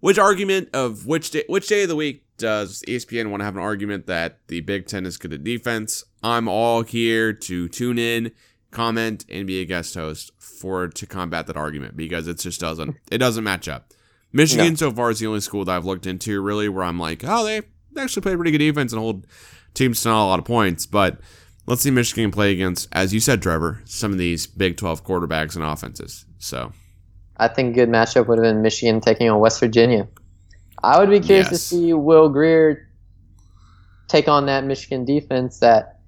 which 0.00 0.18
argument 0.18 0.68
of 0.74 1.06
which 1.06 1.30
day, 1.30 1.44
which 1.46 1.68
day 1.68 1.84
of 1.84 1.88
the 1.88 1.96
week 1.96 2.24
does 2.38 2.82
ESPN 2.88 3.30
want 3.30 3.40
to 3.40 3.44
have 3.44 3.56
an 3.56 3.62
argument 3.62 4.06
that 4.06 4.38
the 4.48 4.60
Big 4.60 4.86
Ten 4.86 5.04
is 5.04 5.16
good 5.16 5.32
at 5.32 5.44
defense? 5.44 6.04
I'm 6.22 6.48
all 6.48 6.82
here 6.82 7.32
to 7.32 7.68
tune 7.68 7.98
in, 7.98 8.32
comment, 8.70 9.24
and 9.28 9.46
be 9.46 9.60
a 9.60 9.64
guest 9.64 9.94
host 9.94 10.32
for 10.38 10.88
to 10.88 11.06
combat 11.06 11.46
that 11.46 11.56
argument 11.56 11.96
because 11.96 12.26
it 12.26 12.38
just 12.38 12.60
doesn't 12.60 12.96
it 13.10 13.18
doesn't 13.18 13.44
match 13.44 13.68
up. 13.68 13.92
Michigan 14.32 14.76
so 14.76 14.90
far 14.90 15.10
is 15.10 15.20
the 15.20 15.26
only 15.26 15.40
school 15.40 15.64
that 15.64 15.76
I've 15.76 15.84
looked 15.84 16.06
into 16.06 16.40
really 16.40 16.68
where 16.68 16.84
I'm 16.84 16.98
like, 16.98 17.22
oh, 17.24 17.44
they 17.44 17.62
actually 17.96 18.22
play 18.22 18.36
pretty 18.36 18.50
good 18.50 18.58
defense 18.58 18.92
and 18.92 19.00
hold 19.00 19.26
teams 19.74 20.02
to 20.02 20.08
not 20.08 20.24
a 20.24 20.28
lot 20.28 20.38
of 20.38 20.44
points, 20.44 20.86
but 20.86 21.18
let's 21.66 21.82
see 21.82 21.90
Michigan 21.90 22.30
play 22.30 22.52
against, 22.52 22.88
as 22.92 23.14
you 23.14 23.20
said, 23.20 23.40
Trevor, 23.40 23.82
some 23.84 24.12
of 24.12 24.18
these 24.18 24.46
Big 24.46 24.76
12 24.76 25.04
quarterbacks 25.04 25.54
and 25.54 25.64
offenses. 25.64 26.26
So, 26.38 26.72
I 27.36 27.48
think 27.48 27.72
a 27.72 27.74
good 27.74 27.88
matchup 27.88 28.26
would 28.26 28.38
have 28.38 28.44
been 28.44 28.62
Michigan 28.62 29.00
taking 29.00 29.30
on 29.30 29.40
West 29.40 29.60
Virginia. 29.60 30.08
I 30.82 30.98
would 30.98 31.10
be 31.10 31.20
curious 31.20 31.48
to 31.48 31.56
see 31.58 31.92
Will 31.92 32.28
Grier 32.28 32.88
take 34.08 34.28
on 34.28 34.46
that 34.46 34.64
Michigan 34.64 35.04
defense 35.04 35.58
that 35.60 36.00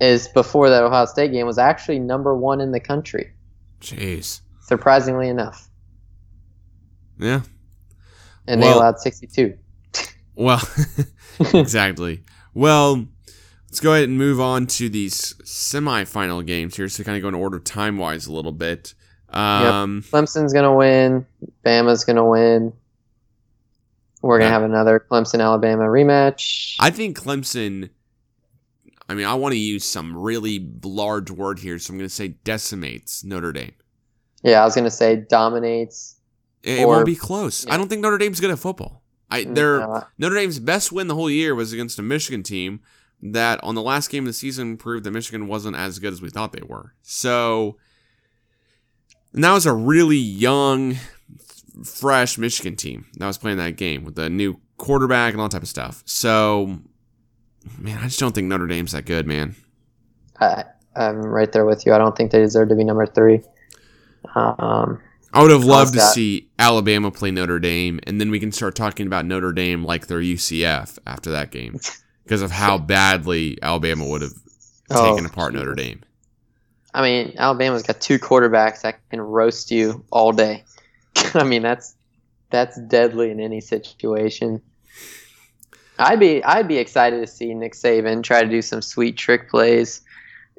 is 0.00 0.28
before 0.28 0.70
that 0.70 0.82
Ohio 0.82 1.04
State 1.06 1.32
game 1.32 1.46
was 1.46 1.58
actually 1.58 1.98
number 1.98 2.34
one 2.36 2.60
in 2.60 2.70
the 2.72 2.80
country, 2.80 3.32
jeez. 3.80 4.40
surprisingly 4.60 5.28
enough, 5.28 5.68
Yeah. 7.18 7.40
and 8.46 8.62
they 8.62 8.70
allowed 8.70 9.00
62. 9.00 9.58
Well, 10.36 10.62
exactly. 11.52 12.22
Well, 12.54 13.06
let's 13.66 13.80
go 13.80 13.92
ahead 13.92 14.08
and 14.08 14.16
move 14.16 14.40
on 14.40 14.66
to 14.68 14.88
these 14.88 15.34
semifinal 15.42 16.46
games 16.46 16.76
here. 16.76 16.88
So, 16.88 17.02
kind 17.02 17.16
of 17.16 17.22
go 17.22 17.28
in 17.28 17.34
order 17.34 17.58
time 17.58 17.98
wise 17.98 18.26
a 18.28 18.32
little 18.32 18.52
bit. 18.52 18.94
Um, 19.30 20.02
Clemson's 20.10 20.52
gonna 20.52 20.74
win. 20.74 21.26
Bama's 21.66 22.04
gonna 22.04 22.24
win. 22.24 22.72
We're 24.22 24.38
gonna 24.38 24.50
Yeah. 24.50 24.54
have 24.54 24.62
another 24.62 25.04
Clemson 25.10 25.40
Alabama 25.40 25.84
rematch. 25.84 26.74
I 26.80 26.90
think 26.90 27.18
Clemson. 27.18 27.90
I 29.08 29.14
mean, 29.14 29.24
I 29.26 29.34
want 29.34 29.52
to 29.52 29.58
use 29.58 29.84
some 29.84 30.16
really 30.16 30.70
large 30.84 31.30
word 31.30 31.60
here, 31.60 31.78
so 31.78 31.92
I'm 31.92 31.98
going 31.98 32.08
to 32.08 32.14
say 32.14 32.28
decimates 32.44 33.24
Notre 33.24 33.52
Dame. 33.52 33.72
yeah, 34.42 34.60
I 34.60 34.64
was 34.66 34.74
gonna 34.74 34.90
say 34.90 35.16
dominates. 35.16 36.16
It, 36.62 36.80
it 36.80 36.86
won't 36.86 37.06
be 37.06 37.16
close. 37.16 37.66
I 37.68 37.76
don't 37.78 37.88
think 37.88 38.02
Notre 38.02 38.18
Dame's 38.18 38.40
good 38.40 38.50
at 38.50 38.58
football. 38.58 39.02
I 39.30 39.44
mm, 39.44 39.54
they're 39.54 39.78
No, 39.80 40.04
Notre 40.18 40.34
Dame's 40.36 40.58
best 40.58 40.90
win 40.92 41.06
the 41.08 41.14
whole 41.14 41.30
year 41.30 41.54
was 41.54 41.72
against 41.72 41.98
a 41.98 42.02
Michigan 42.02 42.42
team 42.42 42.80
that 43.22 43.62
on 43.64 43.74
the 43.74 43.82
last 43.82 44.10
game 44.10 44.24
of 44.24 44.28
the 44.28 44.32
season 44.32 44.76
proved 44.76 45.04
that 45.04 45.10
Michigan 45.12 45.46
wasn't 45.48 45.76
as 45.76 45.98
good 46.00 46.12
as 46.12 46.20
we 46.20 46.28
thought 46.30 46.52
they 46.52 46.62
were. 46.62 46.94
So 47.02 47.76
and 49.32 49.42
that 49.44 49.52
was 49.52 49.66
a 49.66 49.72
really 49.72 50.16
young, 50.18 50.96
fresh 51.84 52.38
Michigan 52.38 52.76
team 52.76 53.06
that 53.18 53.26
was 53.26 53.38
playing 53.38 53.58
that 53.58 53.76
game 53.76 54.04
with 54.04 54.14
the 54.14 54.28
new 54.28 54.58
quarterback 54.76 55.32
and 55.32 55.40
all 55.40 55.48
type 55.48 55.62
of 55.62 55.68
stuff. 55.68 56.02
So, 56.06 56.78
man, 57.78 57.98
I 57.98 58.04
just 58.04 58.18
don't 58.20 58.34
think 58.34 58.46
Notre 58.48 58.66
Dame's 58.66 58.92
that 58.92 59.04
good, 59.06 59.26
man. 59.26 59.56
I, 60.40 60.64
I'm 60.96 61.16
right 61.18 61.50
there 61.50 61.64
with 61.64 61.86
you. 61.86 61.92
I 61.92 61.98
don't 61.98 62.16
think 62.16 62.30
they 62.30 62.38
deserve 62.40 62.68
to 62.70 62.76
be 62.76 62.84
number 62.84 63.06
three. 63.06 63.42
Um, 64.34 65.00
I 65.32 65.42
would 65.42 65.50
have 65.50 65.64
loved 65.64 65.92
to 65.92 65.98
that? 65.98 66.14
see 66.14 66.48
Alabama 66.58 67.10
play 67.10 67.30
Notre 67.30 67.58
Dame, 67.58 68.00
and 68.04 68.20
then 68.20 68.30
we 68.30 68.40
can 68.40 68.52
start 68.52 68.74
talking 68.74 69.06
about 69.06 69.26
Notre 69.26 69.52
Dame 69.52 69.84
like 69.84 70.06
they're 70.06 70.20
UCF 70.20 70.98
after 71.06 71.30
that 71.32 71.50
game 71.50 71.78
because 72.24 72.42
of 72.42 72.50
how 72.50 72.78
badly 72.78 73.58
Alabama 73.62 74.06
would 74.08 74.22
have 74.22 74.32
Oh, 74.90 75.10
taken 75.14 75.26
apart 75.26 75.52
Notre 75.52 75.74
Dame. 75.74 76.00
I 76.94 77.02
mean, 77.02 77.34
Alabama's 77.36 77.82
got 77.82 78.00
two 78.00 78.18
quarterbacks 78.18 78.80
that 78.80 78.98
can 79.10 79.20
roast 79.20 79.70
you 79.70 80.02
all 80.10 80.32
day. 80.32 80.64
I 81.34 81.44
mean, 81.44 81.62
that's 81.62 81.94
that's 82.50 82.80
deadly 82.82 83.30
in 83.30 83.40
any 83.40 83.60
situation. 83.60 84.62
I'd 85.98 86.20
be 86.20 86.42
I'd 86.44 86.68
be 86.68 86.78
excited 86.78 87.20
to 87.20 87.26
see 87.26 87.54
Nick 87.54 87.74
Saban 87.74 88.22
try 88.22 88.42
to 88.42 88.48
do 88.48 88.62
some 88.62 88.82
sweet 88.82 89.16
trick 89.16 89.50
plays 89.50 90.02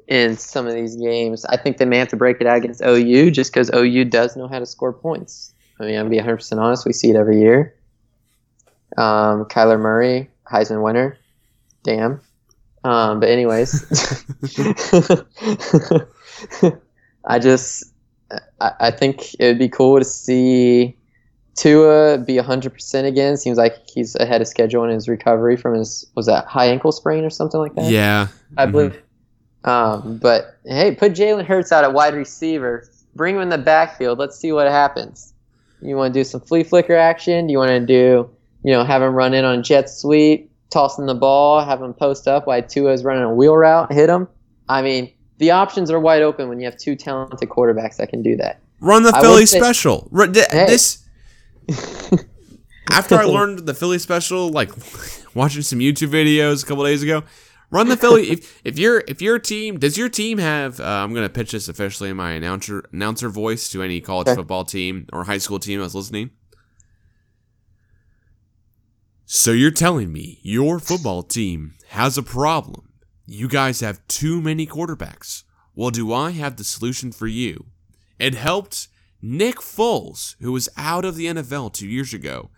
in 0.08 0.38
some 0.38 0.68
of 0.68 0.74
these 0.74 0.96
games. 0.96 1.46
I 1.46 1.58
think 1.58 1.78
they 1.78 1.86
may 1.86 1.98
have 1.98 2.10
to 2.10 2.18
break 2.18 2.42
it 2.42 2.48
out 2.48 2.58
against 2.58 2.82
OU 2.84 3.32
just 3.32 3.54
because 3.54 3.72
OU 3.74 4.06
does 4.06 4.36
know 4.36 4.48
how 4.48 4.60
to 4.60 4.66
score 4.66 4.92
points. 4.92 5.54
I 5.80 5.86
mean, 5.86 5.96
I'm 5.96 6.02
gonna 6.02 6.10
be 6.10 6.18
100 6.18 6.38
percent 6.38 6.60
honest. 6.60 6.86
We 6.86 6.94
see 6.94 7.10
it 7.10 7.16
every 7.16 7.40
year. 7.40 7.76
Um, 8.98 9.46
Kyler 9.46 9.80
Murray, 9.80 10.30
Heisman 10.52 10.84
winner. 10.84 11.18
Damn. 11.84 12.22
Um, 12.84 13.20
but 13.20 13.30
anyways, 13.30 13.86
I 17.26 17.40
just 17.40 17.94
I, 18.62 18.72
I 18.80 18.92
think 18.92 19.34
it 19.40 19.46
would 19.48 19.60
be 19.60 19.70
cool 19.70 20.00
to 20.00 20.06
see 20.06 20.96
Tua 21.56 22.18
be 22.20 22.36
100% 22.36 23.06
again. 23.06 23.38
Seems 23.38 23.58
like 23.58 23.76
he's 23.94 24.16
ahead 24.16 24.42
of 24.42 24.48
schedule 24.48 24.84
in 24.84 24.92
his 24.92 25.10
recovery 25.10 25.58
from 25.58 25.74
his 25.74 26.06
was 26.16 26.26
that 26.28 26.46
high 26.46 26.68
ankle 26.68 26.92
sprain 26.92 27.26
or 27.26 27.30
something 27.30 27.60
like 27.60 27.76
that. 27.76 27.92
Yeah, 27.92 28.28
I 28.58 28.66
Mhm. 28.66 28.72
believe. 28.72 29.02
Um, 29.66 30.20
but 30.22 30.58
hey, 30.66 30.96
put 30.96 31.14
Jalen 31.14 31.46
Hurts 31.46 31.72
out 31.72 31.84
at 31.84 31.94
wide 31.94 32.14
receiver. 32.14 32.86
Bring 33.16 33.36
him 33.36 33.42
in 33.42 33.50
the 33.50 33.58
backfield. 33.58 34.18
Let's 34.20 34.38
see 34.38 34.52
what 34.52 34.68
happens. 34.68 35.34
You 35.82 35.96
want 35.96 36.14
to 36.14 36.20
do 36.20 36.24
some 36.24 36.40
flea 36.40 36.64
flicker 36.64 36.96
action? 36.96 37.48
Do 37.48 37.52
you 37.52 37.58
want 37.58 37.70
to 37.72 37.80
do, 37.80 38.30
you 38.64 38.72
know, 38.72 38.84
have 38.84 39.02
him 39.02 39.14
run 39.14 39.34
in 39.34 39.44
on 39.44 39.64
jet 39.64 39.90
sweep, 39.90 40.52
tossing 40.70 41.08
the 41.08 41.16
ball, 41.16 41.64
have 41.64 41.82
him 41.82 41.94
post 41.94 42.28
up 42.28 42.48
while 42.48 42.62
Tua's 42.62 43.04
running 43.04 43.24
a 43.24 43.34
wheel 43.34 43.56
route, 43.56 43.92
hit 43.92 44.10
him? 44.10 44.28
I 44.70 44.82
mean, 44.82 45.12
the 45.40 45.52
options 45.52 45.90
are 45.92 46.00
wide 46.00 46.22
open 46.22 46.48
when 46.50 46.60
you 46.60 46.66
have 46.66 46.78
two 46.78 46.96
talented 46.96 47.50
quarterbacks 47.50 47.98
that 47.98 48.10
can 48.10 48.22
do 48.22 48.36
that. 48.38 48.60
run 48.80 49.04
the 49.04 49.12
I 49.16 49.22
Philly 49.22 49.46
say- 49.46 49.58
special. 49.60 50.08
Run, 50.12 50.32
th- 50.34 50.46
Hey. 50.52 50.68
This 50.68 51.04
after 52.92 53.16
I 53.16 53.24
learned 53.24 53.60
the 53.60 53.74
Philly 53.74 54.00
special, 54.00 54.50
like 54.50 54.72
watching 55.36 55.62
some 55.64 55.80
YouTube 55.80 56.10
videos 56.10 56.64
a 56.64 56.68
couple 56.68 56.84
days 56.86 57.04
ago. 57.04 57.24
Run 57.72 57.88
the 57.88 57.96
Philly. 57.98 58.32
if 58.32 58.60
if 58.66 58.80
your 58.80 59.04
if 59.08 59.22
your 59.22 59.38
team 59.38 59.78
does 59.78 59.96
your 59.96 60.10
team 60.10 60.40
have? 60.40 60.80
Uh, 60.80 60.84
I'm 60.84 61.14
gonna 61.14 61.30
pitch 61.30 61.52
this 61.52 61.70
officially 61.70 62.10
in 62.10 62.18
my 62.18 62.32
announcer 62.32 62.84
announcer 62.92 63.30
voice 63.30 63.70
to 63.70 63.84
any 63.84 64.02
college 64.02 64.28
Okay. 64.28 64.36
football 64.36 64.66
team 64.66 65.06
or 65.14 65.26
high 65.26 65.38
school 65.38 65.60
team 65.60 65.80
that's 65.80 65.94
listening. 65.94 66.32
So 69.26 69.52
you're 69.52 69.70
telling 69.70 70.12
me 70.12 70.40
your 70.42 70.80
football 70.80 71.22
team 71.22 71.76
has 71.90 72.18
a 72.18 72.24
problem? 72.24 72.89
You 73.32 73.48
guys 73.48 73.82
have 73.82 74.08
too 74.08 74.42
many 74.42 74.66
quarterbacks. 74.66 75.44
Well, 75.76 75.92
do 75.92 76.12
I 76.12 76.32
have 76.32 76.56
the 76.56 76.64
solution 76.64 77.12
for 77.12 77.28
you? 77.28 77.68
It 78.18 78.34
helped 78.34 78.88
Nick 79.22 79.58
Foles, 79.58 80.36
who 80.40 80.52
was 80.52 80.68
out 80.76 81.06
of 81.06 81.16
the 81.16 81.28
NFL 81.28 81.74
two 81.74 81.88
years 81.88 82.12
ago, 82.12 82.50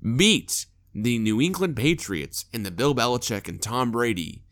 beat 0.00 0.66
the 0.94 1.18
New 1.18 1.40
England 1.40 1.74
Patriots 1.74 2.44
and 2.52 2.64
the 2.64 2.70
Bill 2.70 2.94
Belichick 2.94 3.48
and 3.48 3.60
Tom 3.60 3.90
Brady 3.90 4.44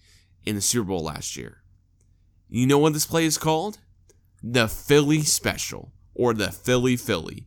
in 0.45 0.57
the 0.57 0.61
Super 0.61 0.89
Bowl 0.89 1.05
last 1.05 1.37
year. 1.37 1.62
You 2.49 2.66
know 2.66 2.79
what 2.79 2.93
this 2.93 3.07
play 3.07 3.24
is 3.24 3.39
called? 3.39 3.79
The 4.43 4.66
Philly 4.66 5.22
Special 5.22 5.93
or 6.12 6.35
the 6.35 6.51
Philly 6.51 6.97
Philly. 6.97 7.47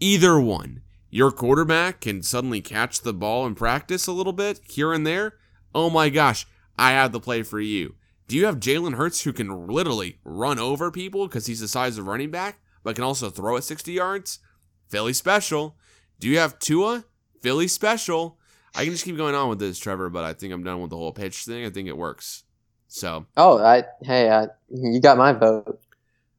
Either 0.00 0.40
one. 0.40 0.80
Your 1.10 1.30
quarterback 1.30 2.00
can 2.00 2.22
suddenly 2.22 2.62
catch 2.62 3.02
the 3.02 3.12
ball 3.12 3.46
in 3.46 3.54
practice 3.54 4.06
a 4.06 4.12
little 4.12 4.32
bit 4.32 4.60
here 4.64 4.94
and 4.94 5.06
there. 5.06 5.34
Oh 5.74 5.90
my 5.90 6.08
gosh, 6.08 6.46
I 6.78 6.92
have 6.92 7.12
the 7.12 7.20
play 7.20 7.42
for 7.42 7.60
you. 7.60 7.94
Do 8.28 8.36
you 8.36 8.46
have 8.46 8.58
Jalen 8.58 8.94
Hurts 8.94 9.22
who 9.22 9.32
can 9.32 9.66
literally 9.68 10.18
run 10.24 10.58
over 10.58 10.90
people 10.90 11.26
because 11.28 11.46
he's 11.46 11.60
the 11.60 11.68
size 11.68 11.96
of 11.96 12.06
running 12.06 12.30
back, 12.30 12.58
but 12.82 12.96
can 12.96 13.04
also 13.04 13.30
throw 13.30 13.56
at 13.56 13.64
60 13.64 13.92
yards? 13.92 14.40
Philly 14.88 15.12
special. 15.12 15.76
Do 16.18 16.28
you 16.28 16.38
have 16.38 16.58
Tua? 16.58 17.04
Philly 17.40 17.68
special. 17.68 18.38
I 18.74 18.82
can 18.84 18.92
just 18.92 19.04
keep 19.04 19.16
going 19.16 19.34
on 19.34 19.48
with 19.48 19.58
this, 19.58 19.78
Trevor, 19.78 20.10
but 20.10 20.24
I 20.24 20.32
think 20.32 20.52
I'm 20.52 20.64
done 20.64 20.80
with 20.80 20.90
the 20.90 20.96
whole 20.96 21.12
pitch 21.12 21.44
thing. 21.44 21.64
I 21.64 21.70
think 21.70 21.88
it 21.88 21.96
works. 21.96 22.42
So 22.88 23.26
Oh, 23.36 23.58
I 23.58 23.84
hey, 24.02 24.30
I, 24.30 24.48
you 24.70 25.00
got 25.00 25.18
my 25.18 25.32
vote. 25.32 25.80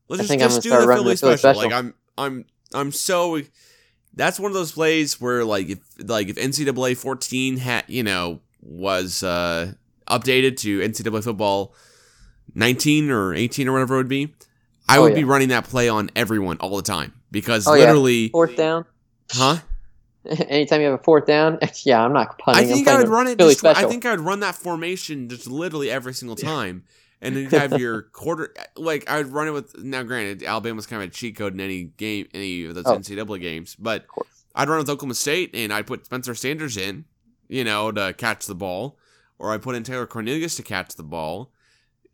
let's 0.07 0.21
I 0.21 0.23
just, 0.23 0.33
I'm 0.33 0.39
just 0.39 0.61
do 0.63 0.69
start 0.69 0.87
the 0.87 0.93
Philly 0.95 1.15
Philly 1.15 1.37
special. 1.37 1.61
Like. 1.63 1.73
I'm 1.73 1.93
I'm 2.17 2.45
I'm 2.73 2.91
so 2.91 3.41
that's 4.13 4.39
one 4.39 4.51
of 4.51 4.55
those 4.55 4.71
plays 4.71 5.19
where 5.21 5.43
like 5.45 5.69
if 5.69 5.79
like 6.09 6.29
if 6.29 6.35
NCAA 6.37 6.97
14 6.97 7.57
had 7.57 7.85
you 7.87 8.03
know 8.03 8.41
was 8.61 9.23
uh 9.23 9.73
updated 10.09 10.57
to 10.57 10.79
NCAA 10.79 11.23
football 11.23 11.73
19 12.55 13.09
or 13.11 13.33
18 13.33 13.67
or 13.67 13.73
whatever 13.73 13.95
it 13.95 13.97
would 13.97 14.07
be, 14.07 14.33
I 14.89 14.97
Oh, 14.97 15.03
would 15.03 15.09
yeah. 15.11 15.15
be 15.19 15.23
running 15.25 15.49
that 15.49 15.65
play 15.65 15.89
on 15.89 16.09
everyone 16.15 16.57
all 16.59 16.75
the 16.77 16.81
time 16.83 17.13
because 17.31 17.67
Oh, 17.67 17.73
yeah. 17.73 17.81
literally, 17.85 18.29
Fourth 18.29 18.55
down. 18.55 18.85
huh? 19.31 19.57
Anytime 20.25 20.81
you 20.81 20.87
have 20.87 20.99
a 20.99 21.03
fourth 21.03 21.25
down, 21.25 21.57
yeah, 21.83 22.03
I'm 22.03 22.13
not 22.13 22.37
punting. 22.39 22.65
I 22.65 22.67
think 22.73 22.87
I 22.87 22.97
would 22.97 23.07
run 23.09 23.27
it. 23.27 23.37
Just, 23.37 23.63
I 23.65 23.85
think 23.87 24.05
I 24.05 24.11
would 24.11 24.19
run 24.21 24.41
that 24.41 24.55
formation 24.55 25.29
just 25.29 25.47
literally 25.47 25.89
every 25.89 26.13
single 26.13 26.35
time, 26.35 26.83
and 27.21 27.33
then 27.35 27.43
you 27.43 27.49
have 27.57 27.71
your 27.79 28.01
quarter. 28.03 28.53
Like 28.75 29.09
I 29.09 29.17
would 29.17 29.27
run 29.31 29.47
it 29.47 29.51
with. 29.51 29.77
Now, 29.77 30.03
granted, 30.03 30.43
Alabama's 30.43 30.85
kind 30.85 31.01
of 31.01 31.09
a 31.09 31.11
cheat 31.13 31.37
code 31.37 31.53
in 31.53 31.61
any 31.61 31.83
game, 31.83 32.27
any 32.33 32.65
of 32.65 32.75
those 32.75 32.83
Oh. 32.87 32.97
NCAA 32.97 33.39
games, 33.39 33.75
but 33.79 34.05
I'd 34.53 34.67
run 34.67 34.79
with 34.79 34.89
Oklahoma 34.89 35.13
State, 35.15 35.51
and 35.53 35.71
I'd 35.71 35.87
put 35.87 36.05
Spencer 36.05 36.35
Sanders 36.35 36.75
in, 36.75 37.05
you 37.47 37.63
know, 37.63 37.91
to 37.93 38.13
catch 38.13 38.47
the 38.47 38.55
ball, 38.55 38.97
or 39.39 39.51
I 39.51 39.57
put 39.57 39.75
in 39.75 39.83
Taylor 39.83 40.07
Cornelius 40.07 40.55
to 40.57 40.63
catch 40.63 40.95
the 40.95 41.03
ball. 41.03 41.51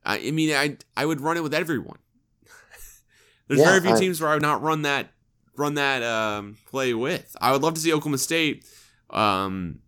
I, 0.06 0.20
I 0.20 0.32
mean, 0.32 0.54
I 0.54 0.78
I 0.98 1.06
would 1.06 1.22
run 1.22 1.38
it 1.38 1.44
with 1.44 1.54
everyone. 1.54 1.98
There's 3.48 3.60
Yeah, 3.60 3.68
very 3.70 3.82
few 3.82 3.92
I- 3.96 4.00
teams 4.00 4.22
where 4.22 4.30
I 4.30 4.34
would 4.34 4.42
not 4.42 4.62
run 4.62 4.82
that 4.84 5.12
run 5.56 5.76
that 5.76 6.02
um, 6.04 6.58
play 6.70 6.94
with. 6.94 7.36
I 7.40 7.52
would 7.52 7.62
love 7.62 7.76
to 7.76 7.80
see 7.80 7.94
Oklahoma 7.94 8.18
State 8.18 8.66
um, 9.12 9.80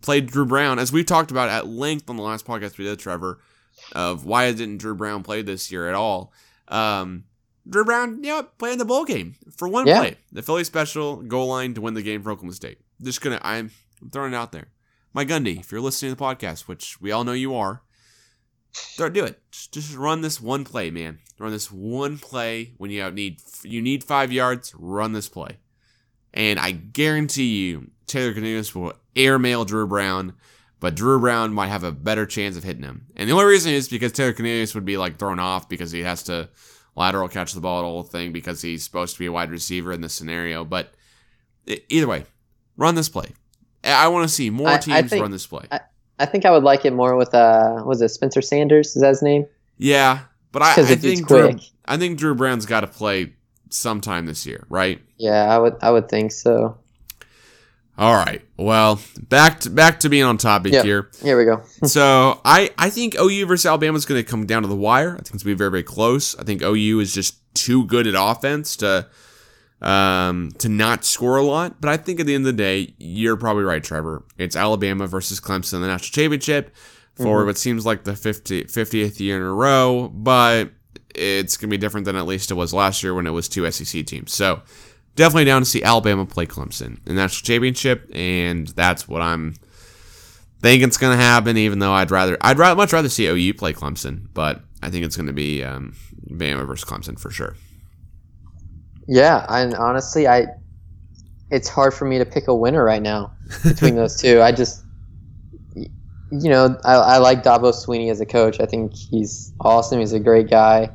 played 0.00 0.26
Drew 0.26 0.44
Brown, 0.44 0.78
as 0.80 0.92
we've 0.92 1.06
talked 1.06 1.30
about 1.30 1.48
at 1.48 1.68
length 1.68 2.10
on 2.10 2.16
the 2.16 2.22
last 2.22 2.44
podcast 2.46 2.78
we 2.78 2.84
did, 2.84 2.98
Trevor, 2.98 3.38
of 3.92 4.24
why 4.26 4.50
didn't 4.50 4.78
Drew 4.78 4.94
Brown 4.96 5.22
play 5.22 5.42
this 5.42 5.70
year 5.70 5.88
at 5.88 5.94
all. 5.94 6.32
Um, 6.68 7.24
Drew 7.68 7.84
Brown, 7.84 8.24
yeah, 8.24 8.42
playing 8.58 8.78
the 8.78 8.84
bowl 8.84 9.04
game 9.04 9.36
for 9.56 9.68
one 9.68 9.86
Yeah. 9.86 9.98
play, 10.00 10.16
the 10.32 10.42
Philly 10.42 10.64
special 10.64 11.22
goal 11.22 11.46
line 11.46 11.74
to 11.74 11.80
win 11.80 11.94
the 11.94 12.02
game 12.02 12.20
for 12.22 12.32
Oklahoma 12.32 12.54
State. 12.54 12.78
Just 13.00 13.20
gonna, 13.20 13.38
I'm, 13.42 13.70
I'm 14.02 14.10
throwing 14.10 14.32
it 14.32 14.36
out 14.36 14.50
there. 14.50 14.66
Mike 15.14 15.28
Gundy, 15.28 15.60
if 15.60 15.70
you're 15.70 15.80
listening 15.80 16.12
to 16.12 16.16
the 16.16 16.24
podcast, 16.24 16.62
which 16.62 17.00
we 17.00 17.12
all 17.12 17.24
know 17.24 17.32
you 17.32 17.54
are, 17.54 17.82
start 18.72 19.12
do 19.12 19.24
it. 19.24 19.40
Just, 19.50 19.94
run 19.94 20.22
this 20.22 20.40
one 20.40 20.64
play, 20.64 20.90
man. 20.90 21.18
Run 21.38 21.52
this 21.52 21.70
one 21.70 22.18
play 22.18 22.72
when 22.78 22.90
you 22.90 23.10
need 23.10 23.40
you 23.62 23.82
need 23.82 24.04
five 24.04 24.32
yards. 24.32 24.74
Run 24.78 25.12
this 25.12 25.28
play. 25.28 25.58
And 26.32 26.58
I 26.58 26.70
guarantee 26.70 27.66
you, 27.66 27.90
Taylor 28.06 28.32
Cornelius 28.32 28.74
will 28.74 28.94
airmail 29.14 29.64
Drew 29.66 29.86
Brown, 29.86 30.34
but 30.80 30.94
Drew 30.94 31.20
Brown 31.20 31.52
might 31.52 31.68
have 31.68 31.84
a 31.84 31.92
better 31.92 32.24
chance 32.24 32.56
of 32.56 32.64
hitting 32.64 32.84
him. 32.84 33.06
And 33.16 33.28
the 33.28 33.34
only 33.34 33.44
reason 33.44 33.72
is 33.72 33.88
because 33.88 34.12
Taylor 34.12 34.32
Cornelius 34.32 34.74
would 34.74 34.86
be 34.86 34.96
like 34.96 35.18
thrown 35.18 35.38
off 35.38 35.68
because 35.68 35.90
he 35.90 36.00
has 36.00 36.22
to 36.24 36.48
lateral 36.96 37.28
catch 37.28 37.52
the 37.52 37.60
ball, 37.60 37.80
at 37.80 37.82
the 37.82 37.88
whole 37.88 38.02
thing, 38.02 38.32
because 38.32 38.62
he's 38.62 38.84
supposed 38.84 39.14
to 39.14 39.18
be 39.18 39.26
a 39.26 39.32
wide 39.32 39.50
receiver 39.50 39.92
in 39.92 40.00
this 40.00 40.14
scenario. 40.14 40.64
But 40.64 40.94
either 41.66 42.06
way, 42.06 42.24
run 42.76 42.94
this 42.94 43.08
play. 43.08 43.28
I 43.84 44.08
want 44.08 44.28
to 44.28 44.34
see 44.34 44.50
more 44.50 44.68
I- 44.68 44.74
I 44.74 44.78
teams 44.78 45.10
think- 45.10 45.22
run 45.22 45.30
this 45.30 45.46
play. 45.46 45.66
I 46.18 46.26
think 46.26 46.44
I 46.44 46.50
would 46.52 46.62
like 46.62 46.84
it 46.84 46.92
more 46.92 47.16
with 47.16 47.34
uh, 47.34 47.82
was 47.84 48.00
it 48.00 48.10
Spencer 48.10 48.42
Sanders? 48.42 48.94
Is 48.94 49.02
that 49.02 49.08
his 49.08 49.22
name? 49.22 49.46
yeah, 49.78 50.20
but 50.52 50.62
I, 50.62 50.72
I 50.74 50.94
think 50.94 51.26
Drew. 51.26 51.58
I 51.86 51.96
think 51.96 52.18
Drew 52.18 52.34
Brown's 52.34 52.64
got 52.66 52.80
to 52.82 52.86
play 52.86 53.32
sometime 53.70 54.26
this 54.26 54.46
year, 54.46 54.64
right? 54.68 55.00
Yeah, 55.16 55.52
I 55.52 55.58
would. 55.58 55.76
I 55.82 55.90
would 55.90 56.08
think 56.08 56.30
so. 56.30 56.78
All 57.98 58.14
right. 58.14 58.40
Well, 58.56 59.00
back 59.28 59.60
to 59.60 59.70
back 59.70 60.00
to 60.00 60.08
being 60.08 60.22
on 60.24 60.38
topic 60.38 60.72
Yeah. 60.72 60.82
here. 60.82 61.10
Here 61.22 61.36
we 61.36 61.44
go. 61.44 61.62
so 61.86 62.40
I, 62.44 62.70
I 62.78 62.88
think 62.90 63.16
OU 63.20 63.46
versus 63.46 63.66
Alabama 63.66 63.96
is 63.96 64.06
going 64.06 64.22
to 64.22 64.28
come 64.28 64.46
down 64.46 64.62
to 64.62 64.68
the 64.68 64.76
wire. 64.76 65.10
I 65.12 65.16
think 65.16 65.20
it's 65.20 65.30
going 65.30 65.38
to 65.40 65.44
be 65.46 65.54
very 65.54 65.70
very 65.70 65.82
close. 65.82 66.38
I 66.38 66.44
think 66.44 66.62
OU 66.62 67.00
is 67.00 67.12
just 67.12 67.36
too 67.54 67.84
good 67.86 68.06
at 68.06 68.14
offense 68.16 68.76
to 68.76 69.08
um 69.82 70.52
to 70.58 70.68
not 70.68 71.04
score 71.04 71.36
a 71.36 71.42
lot. 71.42 71.80
But 71.80 71.90
I 71.90 71.96
think 71.96 72.20
at 72.20 72.26
the 72.26 72.34
end 72.34 72.46
of 72.46 72.56
the 72.56 72.62
day, 72.62 72.94
you're 72.98 73.36
probably 73.36 73.64
right, 73.64 73.82
Trevor. 73.82 74.24
It's 74.38 74.56
Alabama 74.56 75.06
versus 75.06 75.40
Clemson 75.40 75.74
in 75.74 75.80
the 75.82 75.88
national 75.88 76.12
championship 76.12 76.74
for 77.14 77.44
what 77.44 77.58
seems 77.58 77.84
like 77.84 78.04
the 78.04 78.16
50, 78.16 78.64
50th 78.64 79.20
year 79.20 79.36
in 79.36 79.42
a 79.42 79.52
row. 79.52 80.08
But 80.08 80.70
it's 81.14 81.56
going 81.56 81.68
to 81.68 81.74
be 81.74 81.78
different 81.78 82.06
than 82.06 82.16
at 82.16 82.26
least 82.26 82.50
it 82.50 82.54
was 82.54 82.72
last 82.72 83.02
year 83.02 83.14
when 83.14 83.26
it 83.26 83.30
was 83.30 83.48
two 83.48 83.70
SEC 83.70 84.06
teams. 84.06 84.32
So 84.32 84.62
definitely 85.16 85.44
down 85.44 85.62
to 85.62 85.66
see 85.66 85.82
Alabama 85.82 86.26
play 86.26 86.46
Clemson 86.46 86.98
in 86.98 87.00
the 87.04 87.14
national 87.14 87.44
championship, 87.44 88.10
and 88.14 88.68
that's 88.68 89.08
what 89.08 89.22
I'm 89.22 89.54
thinking 90.60 90.88
it's 90.88 90.96
going 90.96 91.16
to 91.16 91.22
happen. 91.22 91.56
Even 91.56 91.80
though 91.80 91.92
I'd 91.92 92.10
rather, 92.10 92.36
I'd 92.40 92.58
rather, 92.58 92.76
much 92.76 92.92
rather 92.92 93.08
see 93.08 93.26
OU 93.26 93.54
play 93.54 93.72
Clemson, 93.72 94.28
but 94.32 94.62
I 94.82 94.90
think 94.90 95.04
it's 95.04 95.16
going 95.16 95.26
to 95.26 95.32
be 95.32 95.62
um, 95.62 95.94
Bama 96.30 96.66
versus 96.66 96.88
Clemson 96.88 97.18
for 97.18 97.30
sure. 97.30 97.56
Yeah, 99.06 99.44
and 99.48 99.74
honestly, 99.74 100.28
I 100.28 100.46
it's 101.50 101.68
hard 101.68 101.92
for 101.92 102.06
me 102.06 102.18
to 102.18 102.24
pick 102.24 102.48
a 102.48 102.54
winner 102.54 102.82
right 102.82 103.02
now 103.02 103.32
between 103.62 103.94
those 103.94 104.16
two. 104.16 104.40
I 104.40 104.52
just, 104.52 104.82
you 105.74 106.48
know, 106.48 106.78
I, 106.84 106.94
I 106.94 107.18
like 107.18 107.42
Dabo 107.42 107.72
Swinney 107.74 108.10
as 108.10 108.20
a 108.20 108.26
coach. 108.26 108.58
I 108.60 108.66
think 108.66 108.94
he's 108.94 109.52
awesome. 109.60 110.00
He's 110.00 110.14
a 110.14 110.20
great 110.20 110.48
guy. 110.48 110.90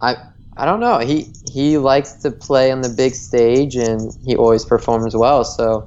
I 0.00 0.16
I 0.56 0.66
don't 0.66 0.80
know. 0.80 0.98
He 0.98 1.32
he 1.50 1.78
likes 1.78 2.14
to 2.22 2.30
play 2.30 2.70
on 2.70 2.82
the 2.82 2.88
big 2.90 3.14
stage, 3.14 3.76
and 3.76 4.12
he 4.22 4.36
always 4.36 4.64
performs 4.64 5.16
well. 5.16 5.44
So 5.44 5.86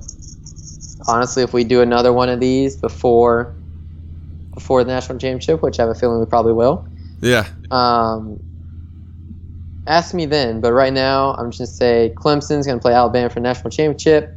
honestly, 1.07 1.43
if 1.43 1.53
we 1.53 1.63
do 1.63 1.81
another 1.81 2.13
one 2.13 2.29
of 2.29 2.39
these 2.39 2.75
before 2.77 3.55
before 4.53 4.83
the 4.83 4.91
national 4.91 5.19
championship, 5.19 5.61
which 5.61 5.79
I 5.79 5.83
have 5.83 5.89
a 5.89 5.95
feeling 5.95 6.19
we 6.19 6.25
probably 6.25 6.53
will, 6.53 6.87
Yeah, 7.21 7.45
um, 7.71 8.39
ask 9.89 10.13
me 10.13 10.25
then. 10.25 10.61
But 10.61 10.71
right 10.71 10.93
now, 10.93 11.33
I'm 11.33 11.51
just 11.51 11.57
gonna 11.59 11.67
say 11.67 12.13
Clemson's 12.15 12.65
gonna 12.65 12.79
play 12.79 12.93
Alabama 12.93 13.27
for 13.29 13.35
the 13.35 13.41
national 13.41 13.71
championship. 13.71 14.35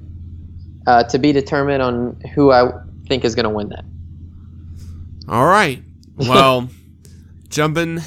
Uh, 0.84 1.04
to 1.04 1.18
be 1.18 1.30
determined 1.30 1.80
on 1.80 2.20
who 2.34 2.50
I 2.50 2.72
think 3.06 3.24
is 3.24 3.36
gonna 3.36 3.50
win 3.50 3.68
that. 3.68 3.84
All 5.28 5.46
right. 5.46 5.80
Well, 6.16 6.68
jumping 7.48 8.00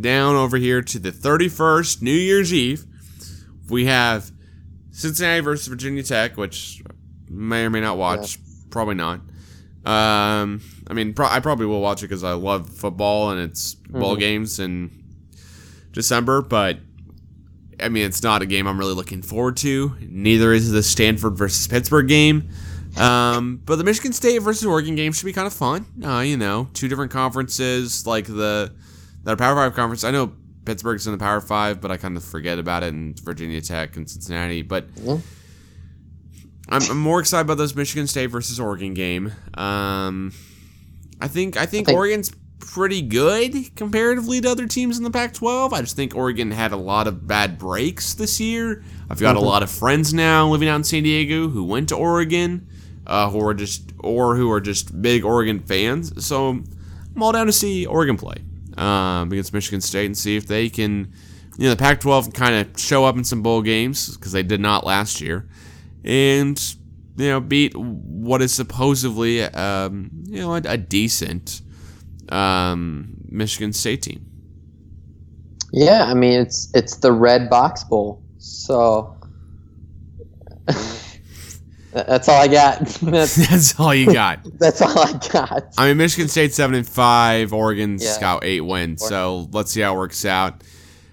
down 0.00 0.34
over 0.34 0.56
here 0.56 0.80
to 0.80 0.98
the 0.98 1.10
31st, 1.12 2.00
New 2.00 2.10
Year's 2.12 2.52
Eve, 2.52 2.84
we 3.68 3.84
have 3.84 4.30
Cincinnati 4.90 5.40
versus 5.40 5.66
Virginia 5.66 6.02
Tech, 6.02 6.36
which 6.38 6.82
may 7.28 7.64
or 7.64 7.70
may 7.70 7.80
not 7.82 7.98
watch. 7.98 8.38
Probably 8.70 8.94
not. 8.94 9.20
Um, 9.84 10.62
I 10.88 10.94
mean, 10.94 11.12
pro- 11.12 11.28
I 11.28 11.40
probably 11.40 11.66
will 11.66 11.82
watch 11.82 12.02
it 12.02 12.06
because 12.08 12.24
I 12.24 12.32
love 12.32 12.70
football 12.70 13.30
and 13.30 13.40
it's 13.40 13.74
bowl 13.74 14.16
Mhm. 14.16 14.20
games 14.20 14.58
in 14.58 14.90
December, 15.94 16.42
but 16.42 16.78
I 17.80 17.88
mean, 17.88 18.04
it's 18.04 18.22
not 18.22 18.42
a 18.42 18.46
game 18.46 18.66
I'm 18.66 18.78
really 18.78 18.94
looking 18.94 19.22
forward 19.22 19.56
to. 19.58 19.96
Neither 20.00 20.52
is 20.52 20.70
the 20.70 20.82
Stanford 20.82 21.36
versus 21.36 21.66
Pittsburgh 21.66 22.06
game. 22.08 22.48
Um, 22.96 23.60
but 23.64 23.76
the 23.76 23.84
Michigan 23.84 24.12
State 24.12 24.38
versus 24.38 24.64
Oregon 24.64 24.94
game 24.94 25.12
should 25.12 25.26
be 25.26 25.32
kind 25.32 25.46
of 25.48 25.52
fun. 25.52 25.84
Uh, 26.04 26.20
you 26.20 26.36
know, 26.36 26.68
two 26.74 26.86
different 26.86 27.10
conferences, 27.10 28.06
like 28.06 28.26
the 28.26 28.72
the 29.24 29.36
Power 29.36 29.56
Five 29.56 29.74
conference. 29.74 30.04
I 30.04 30.10
know 30.12 30.32
Pittsburgh's 30.64 31.06
in 31.06 31.12
the 31.12 31.18
Power 31.18 31.40
Five, 31.40 31.80
but 31.80 31.90
I 31.90 31.96
kind 31.96 32.16
of 32.16 32.22
forget 32.22 32.58
about 32.60 32.84
it. 32.84 32.92
And 32.94 33.18
Virginia 33.20 33.60
Tech 33.60 33.96
and 33.96 34.08
Cincinnati, 34.08 34.62
but 34.62 34.86
Yeah. 34.96 35.18
I'm, 36.68 36.82
I'm 36.90 36.98
more 37.00 37.20
excited 37.20 37.42
about 37.42 37.58
this 37.58 37.74
Michigan 37.74 38.06
State 38.06 38.26
versus 38.28 38.58
Oregon 38.60 38.94
game. 38.94 39.32
Um, 39.54 40.32
I 41.20 41.28
think 41.28 41.56
I 41.56 41.66
think 41.66 41.86
think- 41.86 41.96
Oregon's 41.98 42.30
pretty 42.58 43.02
good 43.02 43.74
comparatively 43.76 44.40
to 44.40 44.50
other 44.50 44.66
teams 44.66 44.98
in 44.98 45.04
the 45.04 45.10
Pac-12. 45.10 45.72
I 45.72 45.80
just 45.80 45.96
think 45.96 46.14
Oregon 46.14 46.50
had 46.50 46.72
a 46.72 46.76
lot 46.76 47.06
of 47.06 47.26
bad 47.26 47.58
breaks 47.58 48.14
this 48.14 48.40
year. 48.40 48.82
I've 49.10 49.20
got 49.20 49.36
a 49.36 49.40
lot 49.40 49.62
of 49.62 49.70
friends 49.70 50.14
now 50.14 50.48
living 50.48 50.68
out 50.68 50.76
in 50.76 50.84
San 50.84 51.02
Diego 51.02 51.48
who 51.48 51.64
went 51.64 51.90
to 51.90 51.96
Oregon, 51.96 52.66
uh, 53.06 53.30
who 53.30 53.44
are 53.46 53.54
just 53.54 53.92
or 54.00 54.36
who 54.36 54.50
are 54.50 54.60
just 54.60 55.00
big 55.00 55.24
Oregon 55.24 55.60
fans. 55.60 56.24
So 56.24 56.48
I'm 56.48 57.22
all 57.22 57.32
down 57.32 57.46
to 57.46 57.52
see 57.52 57.86
Oregon 57.86 58.16
play 58.16 58.36
um, 58.76 59.30
against 59.30 59.52
Michigan 59.52 59.80
State 59.80 60.06
and 60.06 60.16
see 60.16 60.36
if 60.36 60.46
they 60.46 60.68
can, 60.68 61.12
you 61.56 61.64
know, 61.64 61.70
the 61.70 61.76
Pac-12 61.76 62.34
kind 62.34 62.54
of 62.54 62.80
show 62.80 63.04
up 63.04 63.16
in 63.16 63.24
some 63.24 63.42
bowl 63.42 63.62
games 63.62 64.16
because 64.16 64.32
they 64.32 64.42
did 64.42 64.60
not 64.60 64.84
last 64.84 65.20
year, 65.20 65.48
and 66.02 66.76
you 67.16 67.28
know 67.28 67.40
beat 67.40 67.76
what 67.76 68.42
is 68.42 68.52
supposedly 68.52 69.42
um, 69.42 70.10
you 70.24 70.40
know 70.40 70.54
a, 70.54 70.62
a 70.64 70.76
decent 70.76 71.60
um, 72.32 73.14
Michigan 73.28 73.72
State 73.72 74.02
team. 74.02 74.24
Yeah, 75.72 76.04
I 76.04 76.14
mean 76.14 76.40
it's 76.40 76.70
it's 76.74 76.96
the 76.98 77.10
Redbox 77.10 77.88
Bowl, 77.88 78.22
so 78.38 79.16
that's 81.92 82.28
all 82.28 82.40
I 82.40 82.48
got. 82.48 82.80
that's, 82.86 83.34
That's 83.50 83.78
all 83.80 83.94
you 83.94 84.12
got. 84.12 84.40
that's 84.58 84.80
all 84.82 84.98
I 84.98 85.12
got. 85.32 85.64
I 85.78 85.88
mean, 85.88 85.96
Michigan 85.96 86.28
State 86.28 86.52
seven 86.54 86.74
and 86.76 86.88
five, 86.88 87.52
Oregon's 87.52 88.04
Yeah. 88.04 88.20
got 88.20 88.44
eight 88.44 88.60
wins. 88.62 89.04
So 89.06 89.48
let's 89.52 89.70
see 89.72 89.80
how 89.80 89.94
it 89.94 89.98
works 89.98 90.24
out. 90.24 90.62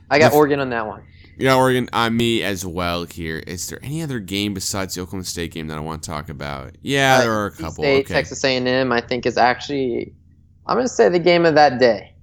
I 0.10 0.20
got 0.20 0.28
If- 0.28 0.34
Oregon 0.34 0.60
on 0.60 0.70
that 0.72 0.86
one. 0.88 1.04
You 1.38 1.48
know, 1.48 1.58
Oregon, 1.58 1.90
on 1.92 2.16
me 2.18 2.44
as 2.44 2.64
well 2.68 3.06
here. 3.06 3.40
Is 3.48 3.68
there 3.68 3.80
any 3.82 4.04
other 4.04 4.20
game 4.20 4.54
besides 4.54 4.94
the 4.94 5.02
Oklahoma 5.02 5.24
State 5.24 5.52
game 5.54 5.68
that 5.70 5.78
I 5.78 5.80
want 5.80 6.04
to 6.04 6.10
talk 6.10 6.30
about? 6.30 6.76
Yeah, 6.84 7.22
there 7.22 7.32
are 7.34 7.48
a 7.48 7.52
couple. 7.52 7.84
State, 7.84 8.06
okay. 8.06 8.14
Texas 8.14 8.44
A&M, 8.44 8.92
I 8.92 9.02
think 9.02 9.26
is 9.26 9.38
actually, 9.38 10.14
I'm 10.68 10.76
going 10.78 10.86
to 10.88 10.94
say 10.94 11.10
the 11.10 11.20
game 11.20 11.46
of 11.46 11.56
that 11.56 11.80
day. 11.80 12.14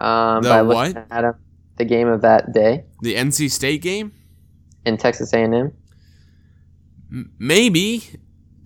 Um, 0.00 0.42
The 0.42 0.62
what? 0.64 0.96
At 1.10 1.34
the 1.76 1.84
game 1.84 2.08
of 2.08 2.20
that 2.22 2.52
day 2.52 2.84
The 3.02 3.14
NC 3.16 3.50
State 3.50 3.82
game? 3.82 4.12
in 4.86 4.96
Texas 4.96 5.32
A&M. 5.34 5.72
M- 7.12 7.32
maybe. 7.38 8.02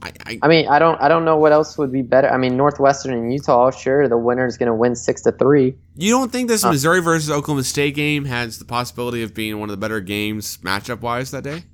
I, 0.02 0.12
I, 0.26 0.38
I 0.42 0.48
mean, 0.48 0.68
I 0.68 0.78
don't, 0.78 1.00
I 1.00 1.08
don't 1.08 1.24
know 1.24 1.36
what 1.38 1.50
else 1.52 1.76
would 1.78 1.90
be 1.90 2.02
better. 2.02 2.28
I 2.28 2.36
mean, 2.36 2.56
Northwestern 2.56 3.14
and 3.14 3.32
Utah, 3.32 3.70
sure, 3.70 4.06
the 4.08 4.18
winner 4.18 4.46
is 4.46 4.56
going 4.58 4.66
to 4.68 4.74
win 4.74 4.94
six 4.94 5.22
to 5.22 5.32
three. 5.32 5.74
you 5.96 6.10
don't 6.10 6.30
think 6.30 6.48
this 6.48 6.62
Uh. 6.62 6.70
Missouri 6.70 7.00
versus 7.00 7.30
Oklahoma 7.30 7.64
State 7.64 7.94
game 7.94 8.26
has 8.26 8.58
the 8.58 8.64
possibility 8.64 9.22
of 9.22 9.32
being 9.34 9.58
one 9.58 9.70
of 9.70 9.72
the 9.72 9.78
better 9.80 10.00
games 10.00 10.58
matchup 10.58 11.00
wise 11.00 11.30
that 11.32 11.42
day? 11.42 11.64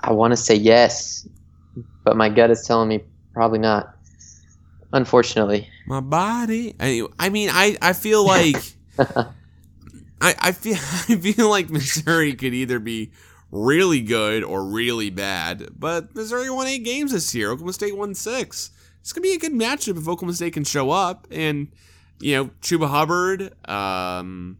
I 0.00 0.12
want 0.12 0.32
to 0.32 0.36
say 0.36 0.54
yes, 0.54 1.26
but 2.04 2.16
my 2.16 2.28
gut 2.28 2.50
is 2.50 2.64
telling 2.66 2.88
me 2.88 3.00
probably 3.34 3.58
not. 3.58 3.94
Unfortunately, 4.92 5.68
My 5.86 6.00
body. 6.00 6.74
I, 6.78 7.06
I 7.18 7.28
mean, 7.30 7.48
I, 7.50 7.76
I 7.80 7.92
feel 7.94 8.26
like 8.26 8.56
I, 8.98 10.34
I 10.38 10.52
feel 10.52 10.74
I 11.08 11.16
feel 11.16 11.48
like 11.48 11.70
Missouri 11.70 12.34
could 12.34 12.54
either 12.54 12.78
be 12.78 13.12
really 13.50 14.00
good 14.00 14.44
or 14.44 14.64
really 14.64 15.10
bad. 15.10 15.68
But 15.78 16.14
Missouri 16.14 16.50
won 16.50 16.66
eight 16.66 16.84
games 16.84 17.12
this 17.12 17.34
year. 17.34 17.50
Oklahoma 17.50 17.72
State 17.72 17.96
won 17.96 18.14
six. 18.14 18.70
It's 19.00 19.12
gonna 19.12 19.22
be 19.22 19.32
a 19.32 19.38
good 19.38 19.52
matchup 19.52 19.98
if 19.98 20.08
Oklahoma 20.08 20.34
State 20.34 20.52
can 20.52 20.64
show 20.64 20.90
up. 20.90 21.26
And 21.30 21.68
you 22.20 22.36
know, 22.36 22.44
Chuba 22.60 22.88
Hubbard, 22.88 23.52
um, 23.68 24.58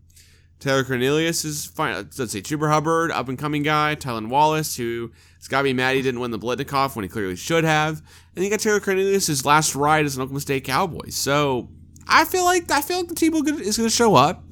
Taylor 0.58 0.84
Cornelius 0.84 1.44
is 1.44 1.66
fine. 1.66 1.94
Let's 1.94 2.16
say 2.16 2.40
Chuba 2.40 2.68
Hubbard, 2.70 3.12
up 3.12 3.28
and 3.28 3.38
coming 3.38 3.62
guy. 3.62 3.96
Tylan 3.96 4.28
Wallace, 4.28 4.76
who 4.76 5.12
Scotty 5.42 5.70
be 5.70 5.72
mad 5.74 5.96
he 5.96 6.02
didn't 6.02 6.20
win 6.20 6.30
the 6.30 6.38
Biletnikoff 6.38 6.94
when 6.94 7.02
he 7.02 7.08
clearly 7.08 7.34
should 7.34 7.64
have. 7.64 8.00
And 8.36 8.44
you 8.44 8.50
got 8.50 8.60
Taylor 8.60 8.78
Cornelius, 8.78 9.26
his 9.26 9.44
last 9.44 9.74
ride 9.74 10.04
as 10.04 10.14
an 10.14 10.22
Oklahoma 10.22 10.40
State 10.40 10.62
Cowboy. 10.62 11.08
So 11.08 11.68
I 12.06 12.24
feel 12.24 12.44
like 12.44 12.70
I 12.70 12.80
feel 12.80 12.98
like 12.98 13.08
the 13.08 13.16
team 13.16 13.34
is 13.34 13.76
going 13.76 13.88
to 13.88 13.90
show 13.90 14.14
up. 14.14 14.44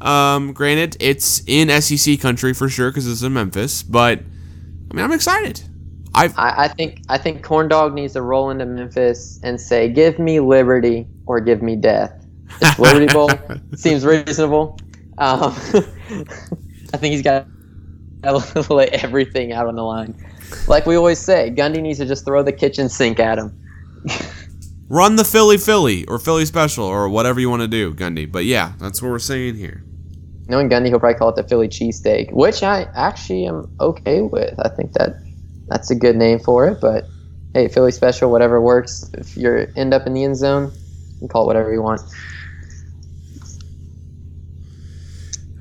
Um, 0.00 0.54
granted, 0.54 0.96
it's 0.98 1.42
in 1.46 1.68
SEC 1.82 2.20
country 2.20 2.54
for 2.54 2.70
sure 2.70 2.90
because 2.90 3.06
it's 3.06 3.20
in 3.20 3.34
Memphis, 3.34 3.82
but 3.82 4.18
I 4.90 4.94
mean, 4.94 5.04
I'm 5.04 5.12
excited. 5.12 5.62
I've 6.14 6.36
I, 6.38 6.64
I 6.64 6.68
think 6.68 7.02
I 7.10 7.18
think 7.18 7.44
Corn 7.44 7.68
Dog 7.68 7.92
needs 7.92 8.14
to 8.14 8.22
roll 8.22 8.48
into 8.48 8.64
Memphis 8.64 9.40
and 9.42 9.60
say, 9.60 9.90
"Give 9.90 10.18
me 10.18 10.40
liberty 10.40 11.06
or 11.26 11.40
give 11.40 11.60
me 11.60 11.76
death." 11.76 12.26
It's 12.62 12.78
Liberty 12.78 13.12
Bowl 13.12 13.30
seems 13.76 14.06
reasonable. 14.06 14.78
Um, 15.18 15.52
I 16.94 16.96
think 16.96 17.12
he's 17.12 17.20
got 17.20 17.46
to 18.22 18.74
lay 18.74 18.86
everything 18.92 19.52
out 19.52 19.66
on 19.66 19.76
the 19.76 19.82
line. 19.84 20.14
Like 20.68 20.86
we 20.86 20.96
always 20.96 21.18
say, 21.18 21.50
Gundy 21.50 21.82
needs 21.82 21.98
to 21.98 22.06
just 22.06 22.24
throw 22.24 22.42
the 22.42 22.52
kitchen 22.52 22.88
sink 22.88 23.18
at 23.18 23.38
him. 23.38 23.58
run 24.88 25.16
the 25.16 25.24
Philly 25.24 25.56
Philly 25.56 26.04
or 26.06 26.18
Philly 26.18 26.44
Special 26.44 26.84
or 26.84 27.08
whatever 27.08 27.40
you 27.40 27.48
want 27.48 27.62
to 27.62 27.68
do, 27.68 27.94
Gundy. 27.94 28.30
But 28.30 28.44
yeah, 28.44 28.72
that's 28.78 29.00
what 29.00 29.10
we're 29.10 29.18
saying 29.18 29.54
here. 29.54 29.82
Knowing 30.48 30.68
Gundy, 30.68 30.88
he'll 30.88 30.98
probably 30.98 31.18
call 31.18 31.28
it 31.30 31.36
the 31.36 31.44
Philly 31.44 31.68
cheesesteak, 31.68 32.32
which 32.32 32.62
I 32.62 32.88
actually 32.94 33.46
am 33.46 33.74
okay 33.80 34.20
with. 34.20 34.58
I 34.58 34.68
think 34.68 34.92
that 34.94 35.22
that's 35.68 35.90
a 35.90 35.94
good 35.94 36.16
name 36.16 36.40
for 36.40 36.66
it. 36.66 36.80
But 36.80 37.06
hey, 37.54 37.68
Philly 37.68 37.92
special, 37.92 38.30
whatever 38.30 38.60
works. 38.60 39.08
If 39.14 39.36
you 39.36 39.68
end 39.76 39.94
up 39.94 40.06
in 40.06 40.14
the 40.14 40.24
end 40.24 40.36
zone, 40.36 40.72
you 41.12 41.18
can 41.20 41.28
call 41.28 41.44
it 41.44 41.46
whatever 41.46 41.72
you 41.72 41.82
want. 41.82 42.00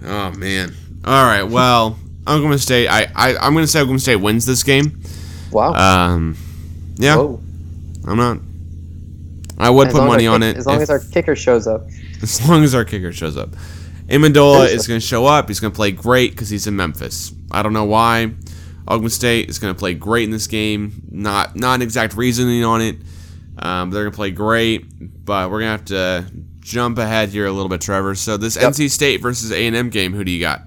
Oh 0.03 0.31
man. 0.31 0.73
All 1.05 1.25
right. 1.25 1.43
Well, 1.43 1.99
Oklahoma 2.27 2.57
State. 2.59 2.87
I, 2.87 3.07
I 3.15 3.35
I'm 3.37 3.53
going 3.53 3.63
to 3.63 3.67
say 3.67 3.79
Oklahoma 3.79 3.99
State 3.99 4.17
wins 4.17 4.45
this 4.45 4.63
game. 4.63 5.01
Wow. 5.51 5.73
Um, 5.73 6.35
yeah, 6.97 7.15
Whoa. 7.15 7.41
I'm 8.05 8.17
not. 8.17 8.39
I 9.57 9.69
would 9.69 9.87
As 9.87 9.93
put 9.93 10.05
money 10.05 10.25
on 10.27 10.41
it 10.43 10.55
As 10.57 10.65
long 10.65 10.77
if- 10.77 10.83
as 10.83 10.89
our 10.89 10.99
kicker 10.99 11.35
shows 11.35 11.67
up. 11.67 11.87
as 12.21 12.47
long 12.47 12.63
as 12.63 12.73
our 12.75 12.85
kicker 12.85 13.11
shows 13.11 13.35
up. 13.37 13.49
Ammendola 14.07 14.67
is 14.69 14.87
going 14.87 14.99
to 14.99 15.05
show 15.05 15.25
up. 15.25 15.47
He's 15.49 15.59
going 15.59 15.71
to 15.71 15.75
play 15.75 15.91
great 15.91 16.31
because 16.31 16.49
he's 16.49 16.65
in 16.65 16.75
Memphis. 16.75 17.31
I 17.51 17.61
don't 17.61 17.73
know 17.73 17.85
why. 17.85 18.31
Oklahoma 18.83 19.09
State 19.11 19.49
is 19.49 19.59
going 19.59 19.73
to 19.73 19.77
play 19.77 19.93
great 19.93 20.23
in 20.23 20.31
this 20.31 20.47
game. 20.47 21.03
Not 21.11 21.55
not 21.55 21.75
an 21.75 21.81
exact 21.83 22.15
reasoning 22.15 22.63
on 22.63 22.81
it. 22.81 22.95
Um, 23.59 23.91
they're 23.91 24.03
going 24.03 24.11
to 24.11 24.15
play 24.15 24.31
great, 24.31 25.25
but 25.25 25.51
we're 25.51 25.59
going 25.59 25.77
to 25.77 25.93
have 25.93 26.25
to 26.25 26.31
jump 26.61 26.97
ahead 26.97 27.29
here 27.29 27.45
a 27.45 27.51
little 27.51 27.69
bit, 27.69 27.81
Trevor. 27.81 28.15
So 28.15 28.37
this 28.37 28.55
Yep. 28.55 28.71
NC 28.71 28.89
State 28.89 29.21
versus 29.21 29.51
A 29.51 29.67
and 29.67 29.75
M 29.75 29.89
game, 29.89 30.13
who 30.13 30.23
do 30.23 30.31
you 30.31 30.39
got? 30.39 30.61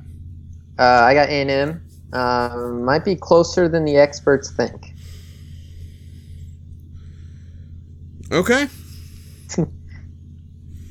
Uh, 0.82 1.04
I 1.04 1.14
got 1.14 1.28
A&M. 1.28 1.80
Um, 2.12 2.84
might 2.84 3.04
be 3.04 3.14
closer 3.14 3.68
than 3.68 3.84
the 3.84 3.96
experts 3.98 4.50
think. 4.50 4.92
Okay. 8.32 8.66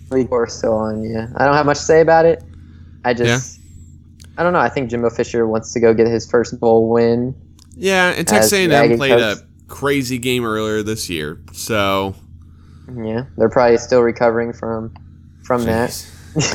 League 0.10 0.32
or 0.32 0.48
so 0.48 0.74
on. 0.74 1.04
Yeah, 1.04 1.28
I 1.36 1.44
don't 1.46 1.56
have 1.56 1.66
much 1.66 1.80
to 1.80 1.84
say 1.84 2.00
about 2.00 2.26
it. 2.26 2.42
I 3.04 3.14
just, 3.14 3.60
I 4.38 4.44
don't 4.44 4.54
know. 4.54 4.60
I 4.60 4.70
think 4.70 4.90
Jimbo 4.90 5.10
Fisher 5.10 5.46
wants 5.46 5.74
to 5.74 5.82
go 5.82 5.94
get 5.94 6.08
his 6.08 6.30
first 6.30 6.58
bowl 6.58 6.90
win. 6.90 7.36
Yeah, 7.76 8.12
and 8.12 8.26
Texas 8.26 8.54
A&M 8.54 8.96
played 8.98 9.20
a 9.20 9.38
crazy 9.68 10.20
game 10.20 10.46
earlier 10.46 10.84
this 10.84 11.10
year, 11.10 11.42
so 11.52 12.16
Yeah, 12.96 13.26
they're 13.38 13.50
probably 13.50 13.78
still 13.78 14.02
recovering 14.02 14.54
from 14.54 14.94
from 15.44 15.64
that. 15.66 16.06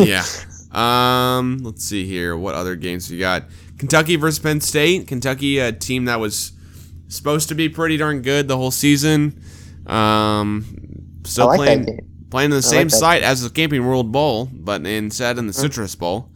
yeah. 0.00 0.24
Um, 0.76 1.58
let's 1.62 1.84
see 1.84 2.04
here. 2.04 2.36
What 2.36 2.54
other 2.54 2.76
games 2.76 3.10
we 3.10 3.18
got? 3.18 3.44
Kentucky 3.78 4.16
versus 4.16 4.38
Penn 4.38 4.60
State. 4.60 5.06
Kentucky, 5.06 5.58
a 5.58 5.72
team 5.72 6.04
that 6.04 6.20
was 6.20 6.52
supposed 7.08 7.48
to 7.48 7.54
be 7.54 7.68
pretty 7.68 7.96
darn 7.96 8.22
good 8.22 8.48
the 8.48 8.56
whole 8.56 8.70
season. 8.70 9.42
Um, 9.86 10.64
still 11.24 11.46
like 11.46 11.58
playing 11.58 12.26
playing 12.30 12.50
in 12.50 12.56
the 12.56 12.62
same 12.62 12.88
like 12.88 12.90
site 12.90 13.22
as 13.22 13.42
the 13.42 13.50
Camping 13.50 13.86
World 13.86 14.12
Bowl, 14.12 14.50
but 14.52 14.84
instead 14.86 15.38
in 15.38 15.46
the 15.46 15.52
Citrus 15.52 15.94
Bowl. 15.94 16.30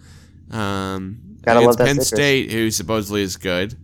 Um, 0.50 1.38
Gotta 1.42 1.60
against 1.60 1.78
Penn 1.78 1.88
citrus. 1.88 2.08
State, 2.08 2.52
who 2.52 2.70
supposedly 2.70 3.22
is 3.22 3.36
good. 3.36 3.76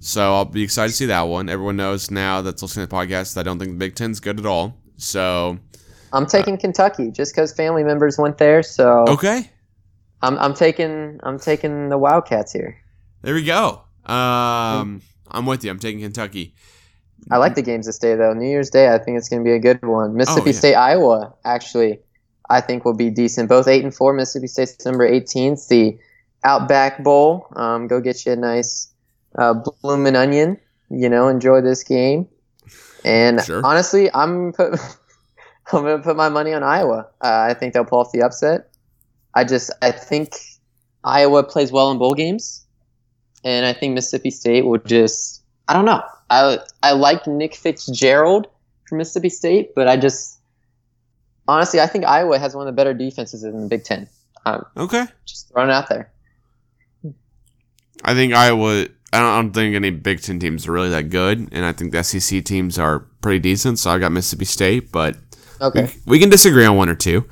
So 0.00 0.34
I'll 0.34 0.44
be 0.44 0.62
excited 0.64 0.90
to 0.90 0.96
see 0.96 1.06
that 1.06 1.22
one. 1.22 1.48
Everyone 1.48 1.76
knows 1.76 2.10
now 2.10 2.42
that's 2.42 2.60
listening 2.60 2.88
to 2.88 2.90
the 2.90 2.96
podcast 2.96 3.34
that 3.34 3.40
I 3.40 3.42
don't 3.44 3.58
think 3.60 3.70
the 3.70 3.76
Big 3.76 3.94
Ten's 3.94 4.18
good 4.18 4.40
at 4.40 4.46
all. 4.46 4.76
So 4.96 5.58
I'm 6.12 6.26
taking 6.26 6.58
Kentucky 6.58 7.12
just 7.12 7.34
because 7.34 7.52
family 7.52 7.84
members 7.84 8.18
went 8.18 8.38
there. 8.38 8.62
So 8.64 9.04
okay, 9.08 9.51
I'm 10.22 10.38
I'm 10.38 10.54
taking 10.54 11.20
I'm 11.22 11.38
taking 11.38 11.88
the 11.88 11.98
Wildcats 11.98 12.52
here. 12.52 12.76
there 13.22 13.34
we 13.34 13.44
go. 13.44 13.82
Um, 14.06 15.02
I'm 15.30 15.46
with 15.46 15.64
you. 15.64 15.70
I'm 15.70 15.78
taking 15.78 16.00
Kentucky. 16.00 16.54
I 17.30 17.36
like 17.36 17.54
the 17.54 17.62
games 17.62 17.86
this 17.86 17.98
day 17.98 18.14
though. 18.16 18.32
New 18.34 18.48
Year's 18.48 18.70
Day, 18.70 18.92
I 18.92 18.98
think 18.98 19.16
it's 19.16 19.28
going 19.28 19.42
to 19.42 19.44
be 19.44 19.52
a 19.52 19.58
good 19.60 19.80
one. 19.84 20.16
Mississippi 20.16 20.50
yeah. 20.50 20.58
State, 20.58 20.74
Iowa, 20.74 21.32
actually, 21.44 22.00
I 22.50 22.60
think 22.60 22.84
will 22.84 22.94
be 22.96 23.10
decent. 23.10 23.48
Both 23.48 23.68
eight 23.68 23.84
and 23.84 23.94
four. 23.94 24.12
Mississippi 24.12 24.48
State's 24.48 24.76
December 24.76 25.08
18th, 25.08 25.68
the 25.68 25.98
Outback 26.42 27.04
Bowl. 27.04 27.46
Um, 27.54 27.86
go 27.86 28.00
get 28.00 28.26
you 28.26 28.32
a 28.32 28.36
nice 28.36 28.92
uh, 29.38 29.54
bloomin' 29.54 30.16
onion. 30.16 30.58
You 30.90 31.08
know, 31.08 31.28
enjoy 31.28 31.60
this 31.60 31.84
game. 31.84 32.26
And 33.04 33.40
Sure. 33.42 33.64
honestly, 33.64 34.10
I'm 34.12 34.52
put, 34.52 34.72
I'm 35.72 35.82
going 35.82 35.98
to 35.98 36.02
put 36.02 36.16
my 36.16 36.28
money 36.28 36.52
on 36.52 36.64
Iowa. 36.64 37.06
Uh, 37.20 37.46
I 37.50 37.54
think 37.54 37.72
they'll 37.72 37.84
pull 37.84 38.00
off 38.00 38.10
the 38.12 38.22
upset. 38.22 38.71
I 39.34 39.44
just 39.44 39.70
I 39.82 39.90
think 39.90 40.34
Iowa 41.04 41.42
plays 41.42 41.72
well 41.72 41.90
in 41.90 41.98
bowl 41.98 42.14
games, 42.14 42.64
and 43.44 43.64
I 43.66 43.72
think 43.72 43.94
Mississippi 43.94 44.30
State 44.30 44.64
will 44.64 44.78
just 44.78 45.42
I 45.68 45.72
don't 45.74 45.84
know. 45.84 46.02
I 46.30 46.58
I 46.82 46.92
like 46.92 47.26
Nick 47.26 47.54
Fitzgerald 47.54 48.46
from 48.88 48.98
Mississippi 48.98 49.28
State, 49.30 49.74
but 49.74 49.88
I 49.88 49.96
just 49.96 50.38
honestly 51.48 51.80
I 51.80 51.86
think 51.86 52.04
Iowa 52.04 52.38
has 52.38 52.54
one 52.54 52.66
of 52.66 52.72
the 52.72 52.76
better 52.76 52.94
defenses 52.94 53.42
in 53.44 53.60
the 53.62 53.68
Big 53.68 53.84
Ten. 53.84 54.08
I'm 54.44 54.64
Okay. 54.76 55.04
just 55.24 55.48
throwing 55.52 55.68
it 55.70 55.72
out 55.72 55.88
there. 55.88 56.10
I 58.04 58.14
think 58.14 58.34
Iowa. 58.34 58.86
I 59.14 59.20
don't, 59.20 59.28
I 59.28 59.42
don't 59.42 59.52
think 59.52 59.74
any 59.76 59.90
Big 59.90 60.22
Ten 60.22 60.38
teams 60.38 60.66
are 60.66 60.72
really 60.72 60.88
that 60.88 61.10
good, 61.10 61.48
and 61.52 61.64
I 61.64 61.72
think 61.72 61.92
the 61.92 62.02
SEC 62.02 62.44
teams 62.44 62.78
are 62.78 63.00
pretty 63.20 63.38
decent. 63.40 63.78
So 63.78 63.90
I 63.90 63.98
got 63.98 64.10
Mississippi 64.12 64.46
State, 64.46 64.90
but 64.90 65.16
Okay. 65.60 65.84
we, 66.06 66.12
we 66.12 66.18
can 66.18 66.28
disagree 66.30 66.64
on 66.64 66.76
one 66.76 66.88
or 66.88 66.94
two. 66.94 67.24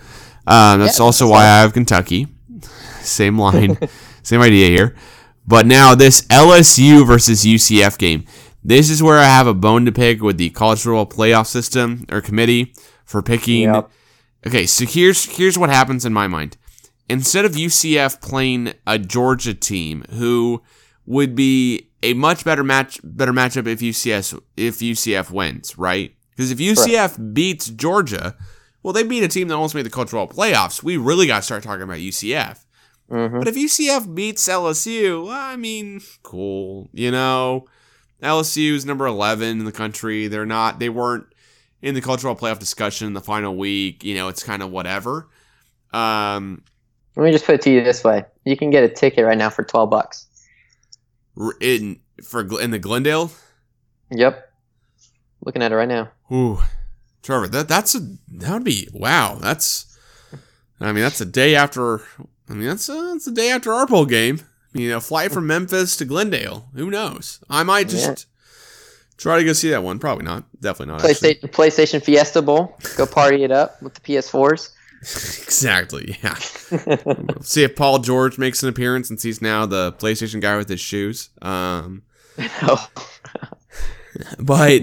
Um, 0.50 0.80
that's 0.80 0.98
Yeah, 0.98 1.04
also 1.04 1.28
why. 1.28 1.42
I 1.42 1.60
have 1.60 1.72
Kentucky. 1.72 2.26
Same 3.00 3.38
line, 3.38 3.78
same 4.22 4.40
idea 4.40 4.68
here. 4.68 4.96
But 5.46 5.66
now 5.66 5.94
this 5.94 6.22
LSU 6.22 7.06
versus 7.06 7.44
UCF 7.44 7.98
game. 7.98 8.24
This 8.62 8.90
is 8.90 9.02
where 9.02 9.18
I 9.18 9.24
have 9.24 9.46
a 9.46 9.54
bone 9.54 9.86
to 9.86 9.92
pick 9.92 10.20
with 10.20 10.36
the 10.36 10.50
college 10.50 10.82
football 10.82 11.06
playoff 11.06 11.46
system 11.46 12.04
or 12.12 12.20
committee 12.20 12.74
for 13.06 13.22
picking. 13.22 13.62
Yep. 13.62 13.90
Okay, 14.46 14.66
so 14.66 14.84
here's 14.84 15.24
here's 15.36 15.56
what 15.56 15.70
happens 15.70 16.04
in 16.04 16.12
my 16.12 16.26
mind. 16.26 16.56
Instead 17.08 17.44
of 17.44 17.52
UCF 17.52 18.20
playing 18.20 18.74
a 18.86 18.98
Georgia 18.98 19.54
team 19.54 20.04
who 20.10 20.62
would 21.06 21.34
be 21.34 21.90
a 22.02 22.14
much 22.14 22.44
better 22.44 22.62
match 22.62 23.00
better 23.02 23.32
matchup 23.32 23.66
if 23.66 23.80
UCS 23.80 24.38
if 24.56 24.78
UCF 24.78 25.30
wins, 25.30 25.78
right? 25.78 26.14
Because 26.30 26.50
if 26.50 26.58
UCF 26.58 27.34
beats 27.34 27.68
Georgia, 27.68 28.36
well, 28.82 28.92
they 28.92 29.02
beat 29.02 29.22
a 29.22 29.28
team 29.28 29.48
that 29.48 29.54
almost 29.54 29.74
made 29.74 29.86
the 29.86 29.90
cultural 29.90 30.26
playoffs. 30.28 30.82
We 30.82 30.96
really 30.96 31.26
got 31.26 31.36
to 31.38 31.42
start 31.42 31.62
talking 31.62 31.82
about 31.82 31.98
UCF. 31.98 32.64
hmm 33.08 33.38
But 33.38 33.48
if 33.48 33.54
UCF 33.56 34.14
beats 34.14 34.48
LSU, 34.48 35.32
I 35.32 35.56
mean, 35.56 36.00
cool. 36.22 36.88
You 36.92 37.10
know, 37.10 37.66
LSU 38.22 38.72
is 38.74 38.84
number 38.86 39.06
11 39.06 39.58
in 39.60 39.64
the 39.64 39.72
country. 39.72 40.26
They're 40.28 40.46
not, 40.46 40.78
they 40.78 40.88
weren't 40.88 41.26
in 41.82 41.94
the 41.94 42.00
cultural 42.00 42.36
playoff 42.36 42.58
discussion 42.58 43.06
in 43.06 43.12
the 43.14 43.20
final 43.22 43.56
week. 43.56 44.04
You 44.04 44.14
know, 44.14 44.28
it's 44.28 44.42
kind 44.42 44.62
of 44.62 44.70
whatever. 44.70 45.28
Um, 45.92 46.62
Let 47.16 47.24
me 47.24 47.32
just 47.32 47.44
put 47.44 47.56
it 47.56 47.62
to 47.62 47.70
you 47.70 47.82
this 47.82 48.04
way: 48.04 48.24
you 48.44 48.56
can 48.56 48.70
get 48.70 48.84
a 48.84 48.88
ticket 48.88 49.24
right 49.24 49.36
now 49.38 49.50
for 49.50 49.64
twelve 49.64 49.90
bucks. 49.90 50.26
in 51.60 51.98
for 52.22 52.60
in 52.60 52.70
the 52.70 52.78
Glendale. 52.78 53.30
Yep. 54.10 54.46
Looking 55.44 55.62
at 55.62 55.72
it 55.72 55.74
right 55.74 55.88
now. 55.88 56.10
Ooh, 56.32 56.58
Trevor, 57.22 57.48
that 57.48 57.68
that's 57.68 57.94
a 57.94 58.00
that 58.28 58.52
would 58.54 58.64
be 58.64 58.88
wow. 58.92 59.36
That's, 59.40 59.86
I 60.80 60.92
mean, 60.92 61.02
that's 61.02 61.20
a 61.20 61.26
day 61.26 61.54
after. 61.54 62.00
I 62.48 62.54
mean, 62.54 62.66
that's 62.68 62.88
a, 62.88 63.10
that's 63.12 63.26
a 63.26 63.32
day 63.32 63.50
after 63.50 63.72
our 63.72 63.86
bowl 63.86 64.06
game. 64.06 64.40
You 64.72 64.88
know, 64.88 65.00
flight 65.00 65.32
from 65.32 65.46
Memphis 65.46 65.96
to 65.96 66.04
Glendale. 66.04 66.68
Who 66.74 66.90
knows? 66.90 67.40
I 67.50 67.62
might 67.64 67.88
just 67.88 68.06
Yeah. 68.06 68.14
try 69.16 69.38
to 69.38 69.44
go 69.44 69.52
see 69.52 69.70
that 69.70 69.82
one. 69.82 69.98
Probably 69.98 70.24
not. 70.24 70.44
Definitely 70.60 70.94
not. 70.94 71.02
PlayStation 71.02 71.50
PlayStation 71.50 72.02
Fiesta 72.02 72.40
Bowl. 72.40 72.78
Go 72.96 73.04
party 73.06 73.42
it 73.44 73.50
up 73.52 73.80
with 73.82 73.94
the 73.94 74.00
PS4s. 74.00 74.70
Exactly. 75.02 76.18
Yeah. 76.22 76.34
see 77.40 77.62
if 77.62 77.74
Paul 77.74 78.00
George 78.00 78.36
makes 78.36 78.62
an 78.62 78.68
appearance 78.68 79.08
since 79.08 79.22
he's 79.22 79.40
now 79.40 79.64
the 79.64 79.92
PlayStation 79.94 80.42
guy 80.42 80.58
with 80.58 80.68
his 80.68 80.80
shoes. 80.80 81.30
Um, 81.42 82.02
Oh. 82.62 82.86
but 84.38 84.82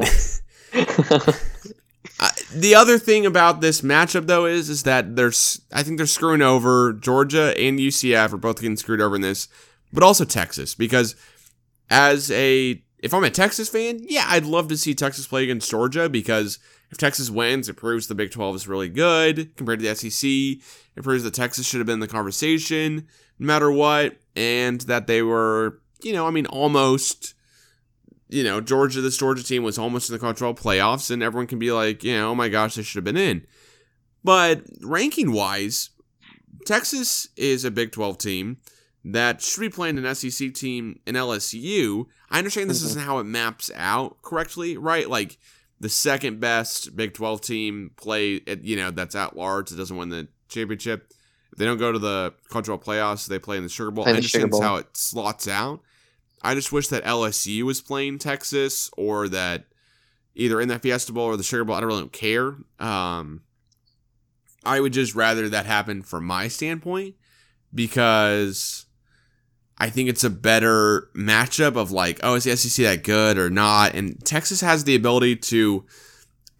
The 2.51 2.75
other 2.75 2.97
thing 2.97 3.25
about 3.25 3.61
this 3.61 3.81
matchup 3.81 4.27
though 4.27 4.45
is 4.45 4.69
is 4.69 4.83
that 4.83 5.15
there's 5.15 5.61
I 5.71 5.83
think 5.83 5.97
they're 5.97 6.07
screwing 6.07 6.41
over 6.41 6.93
Georgia 6.93 7.53
and 7.59 7.79
UCF 7.79 8.33
are 8.33 8.37
both 8.37 8.61
getting 8.61 8.77
screwed 8.77 9.01
over 9.01 9.15
in 9.15 9.21
this, 9.21 9.47
but 9.93 10.03
also 10.03 10.25
Texas 10.25 10.73
because 10.73 11.15
as 11.89 12.31
a 12.31 12.81
if 12.99 13.13
I'm 13.13 13.23
a 13.23 13.29
Texas 13.29 13.69
fan, 13.69 13.99
yeah, 14.01 14.25
I'd 14.27 14.45
love 14.45 14.67
to 14.69 14.77
see 14.77 14.95
Texas 14.95 15.27
play 15.27 15.43
against 15.43 15.69
Georgia 15.69 16.09
because 16.09 16.57
if 16.89 16.97
Texas 16.97 17.29
wins, 17.29 17.69
it 17.69 17.75
proves 17.75 18.07
the 18.07 18.15
Big 18.15 18.31
12 18.31 18.55
is 18.55 18.67
really 18.67 18.89
good 18.89 19.55
compared 19.55 19.79
to 19.79 19.87
the 19.87 19.95
SEC. 19.95 20.27
It 20.95 21.03
proves 21.03 21.23
that 21.23 21.33
Texas 21.33 21.67
should 21.67 21.79
have 21.79 21.85
been 21.85 21.95
in 21.95 21.99
the 21.99 22.07
conversation 22.07 23.07
no 23.39 23.45
matter 23.45 23.71
what, 23.71 24.17
and 24.35 24.81
that 24.81 25.07
they 25.07 25.21
were, 25.21 25.79
you 26.01 26.13
know, 26.13 26.27
I 26.27 26.31
mean, 26.31 26.45
almost 26.47 27.33
you 28.29 28.43
know, 28.43 28.59
Georgia, 28.61 29.01
this 29.01 29.17
Georgia 29.17 29.43
team 29.43 29.63
was 29.63 29.77
almost 29.77 30.09
in 30.09 30.13
the 30.13 30.19
control 30.19 30.53
playoffs, 30.53 31.09
and 31.09 31.23
everyone 31.23 31.47
can 31.47 31.59
be 31.59 31.71
like, 31.71 32.03
you 32.03 32.13
know, 32.13 32.31
oh 32.31 32.35
my 32.35 32.49
gosh, 32.49 32.75
they 32.75 32.83
should 32.83 32.97
have 32.97 33.03
been 33.03 33.17
in. 33.17 33.45
But 34.23 34.63
ranking 34.81 35.31
wise, 35.31 35.91
Texas 36.65 37.29
is 37.37 37.63
a 37.63 37.71
Big 37.71 37.91
12 37.91 38.17
team 38.17 38.57
that 39.05 39.41
should 39.41 39.61
be 39.61 39.69
playing 39.69 39.97
an 39.97 40.15
SEC 40.15 40.53
team 40.53 40.99
in 41.05 41.15
LSU. 41.15 42.07
I 42.29 42.39
understand 42.39 42.69
this 42.69 42.83
isn't 42.83 42.99
mm-hmm. 42.99 43.09
how 43.09 43.19
it 43.19 43.23
maps 43.23 43.71
out 43.73 44.21
correctly, 44.21 44.75
right? 44.77 45.09
Like 45.09 45.37
the 45.79 45.87
second 45.87 46.41
best 46.41 46.95
Big 46.95 47.13
12 47.13 47.39
team 47.39 47.91
play, 47.95 48.41
at, 48.47 48.65
you 48.65 48.75
know, 48.75 48.91
that's 48.91 49.15
at 49.15 49.37
large, 49.37 49.69
that 49.69 49.77
doesn't 49.77 49.95
win 49.95 50.09
the 50.09 50.27
championship. 50.49 51.13
If 51.53 51.57
they 51.57 51.65
don't 51.65 51.77
go 51.77 51.93
to 51.93 51.99
the 51.99 52.33
control 52.49 52.77
playoffs, 52.77 53.27
they 53.27 53.39
play 53.39 53.55
in 53.55 53.63
the 53.63 53.69
Sugar 53.69 53.91
Bowl. 53.91 54.05
I 54.05 54.09
in 54.09 54.15
the 54.17 54.21
Sugar 54.23 54.43
understand 54.43 54.63
how 54.63 54.75
it 54.75 54.87
slots 54.97 55.47
out. 55.47 55.81
I 56.41 56.53
just 56.53 56.71
wish 56.71 56.87
that 56.89 57.03
LSU 57.03 57.63
was 57.63 57.81
playing 57.81 58.19
Texas 58.19 58.89
or 58.97 59.27
that 59.29 59.65
either 60.35 60.61
in 60.61 60.67
that 60.69 60.81
Fiesta 60.81 61.11
Bowl 61.11 61.25
or 61.25 61.37
the 61.37 61.43
Sugar 61.43 61.65
Bowl. 61.65 61.75
I 61.75 61.81
don't 61.81 61.89
really 61.89 62.07
care. 62.09 62.55
Um, 62.79 63.41
I 64.63 64.79
would 64.79 64.93
just 64.93 65.15
rather 65.15 65.49
that 65.49 65.65
happen 65.65 66.03
from 66.03 66.25
my 66.25 66.47
standpoint 66.47 67.15
because 67.73 68.85
I 69.77 69.89
think 69.89 70.09
it's 70.09 70.23
a 70.23 70.29
better 70.29 71.09
matchup 71.15 71.75
of 71.75 71.91
like, 71.91 72.19
oh, 72.23 72.35
is 72.35 72.43
the 72.43 72.55
SEC 72.55 72.83
that 72.83 73.03
good 73.03 73.37
or 73.37 73.49
not? 73.49 73.95
And 73.95 74.23
Texas 74.25 74.61
has 74.61 74.83
the 74.83 74.95
ability 74.95 75.37
to, 75.37 75.85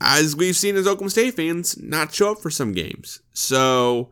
as 0.02 0.36
we've 0.36 0.56
seen 0.56 0.76
as 0.76 0.88
Oklahoma 0.88 1.10
State 1.12 1.36
fans, 1.36 1.78
not 1.82 2.14
show 2.14 2.32
up 2.32 2.40
for 2.40 2.50
some 2.50 2.74
games. 2.74 3.22
So, 3.34 4.12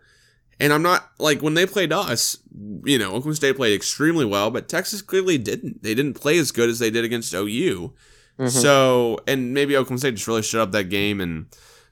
and 0.59 0.71
I'm 0.71 0.81
not 0.81 1.09
like 1.19 1.41
when 1.41 1.53
they 1.53 1.65
played 1.65 1.91
us, 1.91 2.37
you 2.83 2.97
know, 2.97 3.07
Oklahoma 3.09 3.35
State 3.35 3.55
played 3.57 3.73
extremely 3.75 4.25
well, 4.25 4.51
but 4.51 4.69
Texas 4.69 5.01
clearly 5.01 5.37
didn't. 5.37 5.83
They 5.83 5.93
didn't 5.93 6.13
play 6.13 6.37
as 6.37 6.51
good 6.51 6.69
as 6.69 6.79
they 6.79 6.89
did 6.89 7.03
against 7.05 7.33
OU. 7.33 7.93
Mhm. 8.39 8.49
So, 8.49 9.19
and 9.27 9.53
maybe 9.53 9.75
Oklahoma 9.75 9.99
State 9.99 10.15
just 10.15 10.27
really 10.27 10.41
shut 10.41 10.61
up 10.61 10.71
that 10.71 10.85
game 10.85 11.21
and 11.21 11.45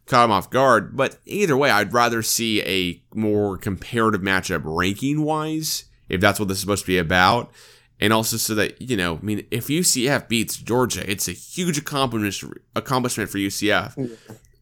caught 0.05 0.23
them 0.23 0.31
off 0.31 0.49
guard. 0.49 0.95
But 0.95 1.19
either 1.25 1.55
way, 1.55 1.69
I'd 1.69 1.93
rather 1.93 2.21
see 2.21 2.61
a 2.63 3.01
more 3.17 3.57
comparative 3.57 4.21
matchup 4.21 4.61
ranking 4.63 5.21
wise, 5.21 5.85
if 6.09 6.19
that's 6.21 6.39
what 6.39 6.47
this 6.49 6.57
is 6.57 6.61
supposed 6.61 6.83
to 6.83 6.87
be 6.87 6.97
about. 6.97 7.51
And 7.99 8.11
also 8.11 8.35
so 8.35 8.55
that, 8.55 8.81
you 8.81 8.97
know, 8.97 9.15
I 9.21 9.25
mean, 9.25 9.45
if 9.51 9.67
UCF 9.67 10.27
beats 10.27 10.57
Georgia, 10.57 11.09
it's 11.09 11.27
a 11.29 11.31
huge 11.31 11.77
accomplishment 11.77 12.61
accomplishment 12.75 13.29
for 13.29 13.37
UCF 13.37 13.95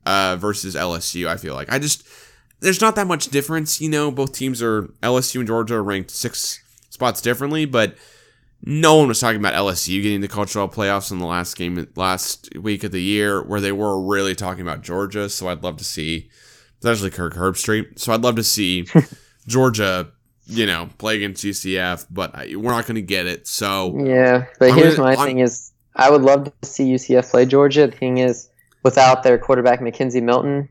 uh, 0.05 0.35
versus 0.35 0.75
LSU, 0.75 1.27
I 1.27 1.37
feel 1.37 1.55
like. 1.55 1.71
I 1.71 1.79
just, 1.79 2.03
there's 2.61 2.79
not 2.81 2.95
that 2.95 3.07
much 3.07 3.27
difference. 3.27 3.81
You 3.81 3.89
know, 3.89 4.11
both 4.11 4.33
teams 4.33 4.61
are, 4.61 4.83
LSU 5.03 5.39
and 5.39 5.47
Georgia 5.47 5.75
are 5.75 5.83
ranked 5.83 6.11
six 6.11 6.63
spots 6.89 7.21
differently, 7.21 7.65
but 7.65 7.95
no 8.63 8.95
one 8.97 9.07
was 9.07 9.19
talking 9.19 9.39
about 9.39 9.53
LSU 9.55 10.01
getting 10.03 10.21
the 10.21 10.27
cultural 10.27 10.69
playoffs 10.69 11.11
in 11.11 11.17
the 11.17 11.25
last 11.25 11.55
game 11.57 11.87
last 11.95 12.49
week 12.55 12.83
of 12.83 12.91
the 12.91 13.01
year, 13.01 13.41
where 13.41 13.59
they 13.59 13.71
were 13.71 13.99
really 13.99 14.35
talking 14.35 14.61
about 14.61 14.81
Georgia. 14.83 15.29
So 15.29 15.47
I'd 15.47 15.63
love 15.63 15.77
to 15.77 15.83
see, 15.83 16.29
especially 16.79 17.09
Kirk 17.09 17.33
Herbstreit. 17.33 17.97
So 17.99 18.13
I'd 18.13 18.21
love 18.21 18.35
to 18.35 18.43
see 18.43 18.85
Georgia, 19.47 20.11
you 20.45 20.65
know, 20.65 20.89
play 20.97 21.15
against 21.17 21.43
UCF, 21.43 22.05
but 22.11 22.35
I, 22.35 22.55
we're 22.55 22.71
not 22.71 22.85
going 22.85 22.95
to 22.95 23.01
get 23.01 23.25
it. 23.25 23.47
So 23.47 23.97
Yeah, 24.05 24.45
but 24.59 24.71
I'm 24.71 24.77
here's 24.77 24.95
gonna- 24.97 25.09
my 25.09 25.15
I'm- 25.15 25.25
thing: 25.27 25.39
is 25.39 25.71
I 25.95 26.09
would 26.09 26.21
love 26.21 26.45
to 26.61 26.67
see 26.69 26.85
UCF 26.93 27.31
play 27.31 27.45
Georgia. 27.45 27.87
The 27.87 27.97
thing 27.97 28.19
is, 28.19 28.47
without 28.83 29.23
their 29.23 29.37
quarterback 29.37 29.79
McKenzie 29.81 30.21
Milton, 30.23 30.69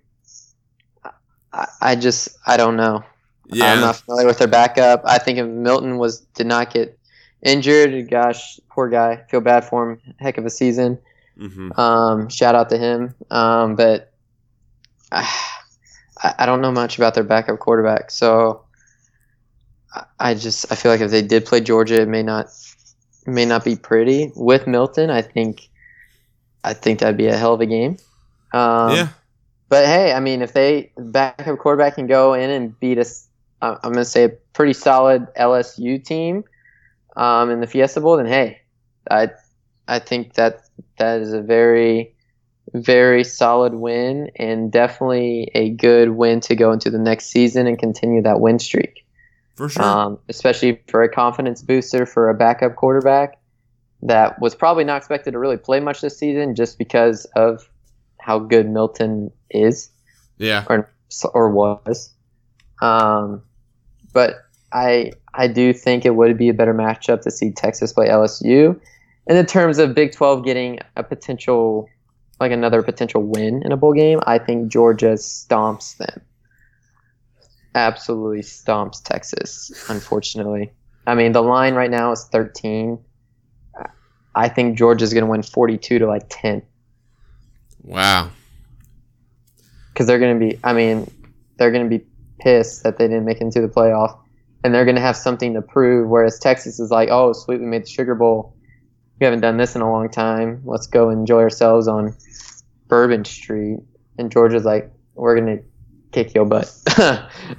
I, 1.53 1.67
I 1.81 1.97
just 1.97 2.29
I 2.47 2.57
don't 2.57 2.77
know. 2.77 3.05
yeah, 3.47 3.73
I'm 3.73 3.81
not 3.81 3.97
familiar 3.97 4.27
with 4.27 4.39
their 4.39 4.49
backup. 4.49 5.03
I 5.05 5.19
think 5.19 5.39
if 5.39 5.47
Milton 5.47 5.99
was 5.99 6.21
did 6.35 6.47
not 6.47 6.73
get 6.73 6.99
injured, 7.43 8.09
gosh, 8.11 8.61
poor 8.71 8.89
guy. 8.89 9.25
Feel 9.31 9.41
bad 9.41 9.65
for 9.65 9.91
him. 9.91 10.01
Heck 10.21 10.39
of 10.39 10.45
a 10.47 10.51
season. 10.51 10.99
hmm 11.39 11.71
Um, 11.79 12.29
shout 12.29 12.55
out 12.55 12.69
to 12.71 12.79
him. 12.79 13.15
Um, 13.31 13.75
but 13.77 14.13
I, 15.13 15.27
I 16.39 16.47
don't 16.47 16.61
know 16.61 16.71
much 16.73 16.99
about 16.99 17.15
their 17.15 17.25
backup 17.25 17.59
quarterback, 17.59 18.11
so 18.11 18.63
I- 19.95 20.05
I 20.21 20.35
just 20.35 20.71
I 20.71 20.75
feel 20.77 20.93
like 20.93 21.01
if 21.01 21.11
they 21.11 21.23
did 21.23 21.47
play 21.47 21.61
Georgia, 21.61 22.01
it 22.03 22.09
may 22.09 22.23
not 22.23 22.47
may 23.27 23.45
not 23.45 23.65
be 23.65 23.75
pretty. 23.77 24.33
With 24.37 24.67
Milton, 24.67 25.11
I 25.11 25.23
think 25.23 25.69
I 26.63 26.75
think 26.75 27.01
that'd 27.01 27.17
be 27.17 27.27
a 27.27 27.37
hell 27.37 27.55
of 27.55 27.61
a 27.61 27.67
game. 27.67 27.97
Um, 28.53 28.95
yeah, 28.97 29.09
but 29.71 29.87
hey, 29.87 30.13
I 30.13 30.21
mean, 30.21 30.43
if 30.43 30.53
they 30.53 30.93
backup 30.99 31.59
quarterback 31.59 31.95
can 31.95 32.09
go 32.09 32.35
in 32.35 32.51
and 32.51 32.79
beat 32.79 32.99
us, 32.99 33.29
I'm 33.63 33.79
going 33.81 33.95
to 33.95 34.05
say 34.05 34.25
a 34.25 34.29
pretty 34.29 34.73
solid 34.73 35.29
LSU 35.39 36.05
team 36.05 36.45
um, 37.17 37.51
in 37.51 37.61
the 37.61 37.67
Fiesta 37.67 38.01
Bowl, 38.01 38.17
then 38.17 38.27
hey, 38.27 38.61
I 39.11 39.31
I 39.87 40.01
think 40.01 40.35
that 40.35 40.63
that 40.99 41.21
is 41.21 41.33
a 41.33 41.41
very 41.41 42.15
very 42.75 43.25
solid 43.25 43.75
win 43.75 44.31
and 44.37 44.71
definitely 44.71 45.51
a 45.55 45.71
good 45.71 46.11
win 46.11 46.41
to 46.41 46.55
go 46.55 46.73
into 46.73 46.91
the 46.91 46.99
next 46.99 47.27
season 47.27 47.67
and 47.67 47.79
continue 47.79 48.23
that 48.23 48.41
win 48.41 48.59
streak. 48.59 49.05
for 49.57 49.69
sure. 49.69 49.85
Um, 49.85 50.19
especially 50.29 50.81
for 50.89 51.03
a 51.03 51.09
confidence 51.09 51.63
booster 51.63 52.07
for 52.07 52.29
a 52.29 52.35
backup 52.35 52.77
quarterback 52.77 53.41
that 54.03 54.41
was 54.41 54.55
probably 54.55 54.85
not 54.85 54.99
expected 54.99 55.33
to 55.33 55.39
really 55.39 55.57
play 55.57 55.81
much 55.81 56.01
this 56.01 56.19
season 56.19 56.55
just 56.55 56.79
because 56.79 57.25
of 57.37 57.69
how 58.21 58.39
good 58.39 58.69
Milton 58.69 59.31
is 59.51 59.91
yeah, 60.39 60.65
or 60.69 60.91
or 61.35 61.51
was. 61.51 62.13
Um, 62.81 63.43
but 64.13 64.37
I 64.73 65.13
I 65.35 65.47
do 65.47 65.73
think 65.73 66.05
it 66.05 66.15
would 66.15 66.37
be 66.39 66.49
a 66.49 66.55
better 66.55 66.75
matchup 66.75 67.23
to 67.23 67.31
see 67.31 67.51
Texas 67.51 67.93
play 67.93 68.09
LSU. 68.09 68.81
And 69.27 69.39
in 69.39 69.47
terms 69.47 69.79
of 69.79 69.95
Big 69.95 70.13
12 70.13 70.45
getting 70.45 70.81
a 70.97 71.05
potential 71.05 71.89
like 72.41 72.53
another 72.53 72.83
potential 72.83 73.23
win 73.23 73.63
in 73.65 73.71
a 73.71 73.77
bowl 73.77 73.93
game, 73.93 74.21
I 74.27 74.39
think 74.39 74.73
Georgia 74.73 75.13
stomps 75.13 75.99
them. 75.99 76.23
Absolutely 77.75 78.41
stomps 78.41 79.03
Texas, 79.05 79.71
unfortunately. 79.89 80.73
I 81.07 81.15
mean, 81.15 81.33
the 81.33 81.43
line 81.43 81.75
right 81.75 81.91
now 81.91 82.13
is 82.13 82.25
13. 82.33 82.99
I 84.35 84.49
think 84.49 84.79
Georgia's 84.79 85.13
going 85.13 85.25
to 85.25 85.31
win 85.31 85.43
42 85.43 85.99
to 85.99 86.07
like 86.07 86.25
10. 86.31 86.63
Wow. 87.85 88.31
because 89.93 90.07
they're 90.07 90.19
going 90.19 90.39
to 90.39 90.47
be. 90.47 90.59
I 90.65 90.73
mean, 90.73 91.11
they're 91.57 91.71
going 91.71 91.89
to 91.89 91.99
be 91.99 92.05
pissed 92.39 92.83
that 92.85 92.99
they 92.99 93.07
didn't 93.07 93.25
make 93.25 93.39
it 93.39 93.43
into 93.43 93.61
the 93.61 93.69
playoff, 93.69 94.19
and 94.65 94.75
they're 94.75 94.85
going 94.85 94.97
to 94.97 95.03
have 95.03 95.17
something 95.17 95.55
to 95.55 95.63
prove. 95.63 96.09
Whereas 96.09 96.39
Texas 96.39 96.81
is 96.81 96.91
like, 96.91 97.09
oh, 97.11 97.33
sweet, 97.33 97.61
we 97.61 97.67
made 97.67 97.85
the 97.85 97.89
Sugar 97.89 98.15
Bowl. 98.15 98.55
We 99.19 99.25
haven't 99.25 99.41
done 99.41 99.59
this 99.59 99.77
in 99.77 99.83
a 99.83 99.91
long 99.91 100.09
time. 100.09 100.63
Let's 100.65 100.87
go 100.87 101.11
enjoy 101.11 101.41
ourselves 101.41 101.87
on 101.87 102.17
Bourbon 102.89 103.25
Street. 103.25 103.81
And 104.19 104.31
Georgia's 104.31 104.65
like, 104.65 104.91
we're 105.15 105.39
going 105.39 105.59
to 105.59 105.65
kick 106.13 106.35
your 106.35 106.45
butt. 106.45 106.73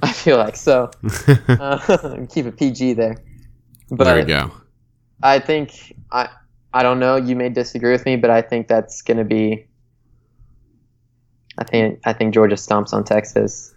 I 0.02 0.12
feel 0.12 0.36
like 0.36 0.56
so. 0.56 0.90
Uh, 1.48 2.26
keep 2.30 2.46
it 2.46 2.56
PG 2.56 2.94
there. 2.94 3.16
But 3.90 4.04
there 4.04 4.18
you 4.20 4.24
go. 4.24 4.50
I 5.22 5.38
think 5.38 5.94
I 6.10 6.28
I 6.72 6.82
don't 6.82 6.98
know. 6.98 7.16
You 7.16 7.36
may 7.36 7.48
disagree 7.48 7.92
with 7.92 8.04
me, 8.06 8.16
but 8.16 8.30
I 8.30 8.42
think 8.42 8.68
that's 8.68 9.02
going 9.02 9.18
to 9.18 9.24
be. 9.24 9.66
I 11.58 11.64
think 11.64 12.00
I 12.04 12.12
think 12.12 12.34
Georgia 12.34 12.56
stomps 12.56 12.92
on 12.92 13.04
Texas, 13.04 13.74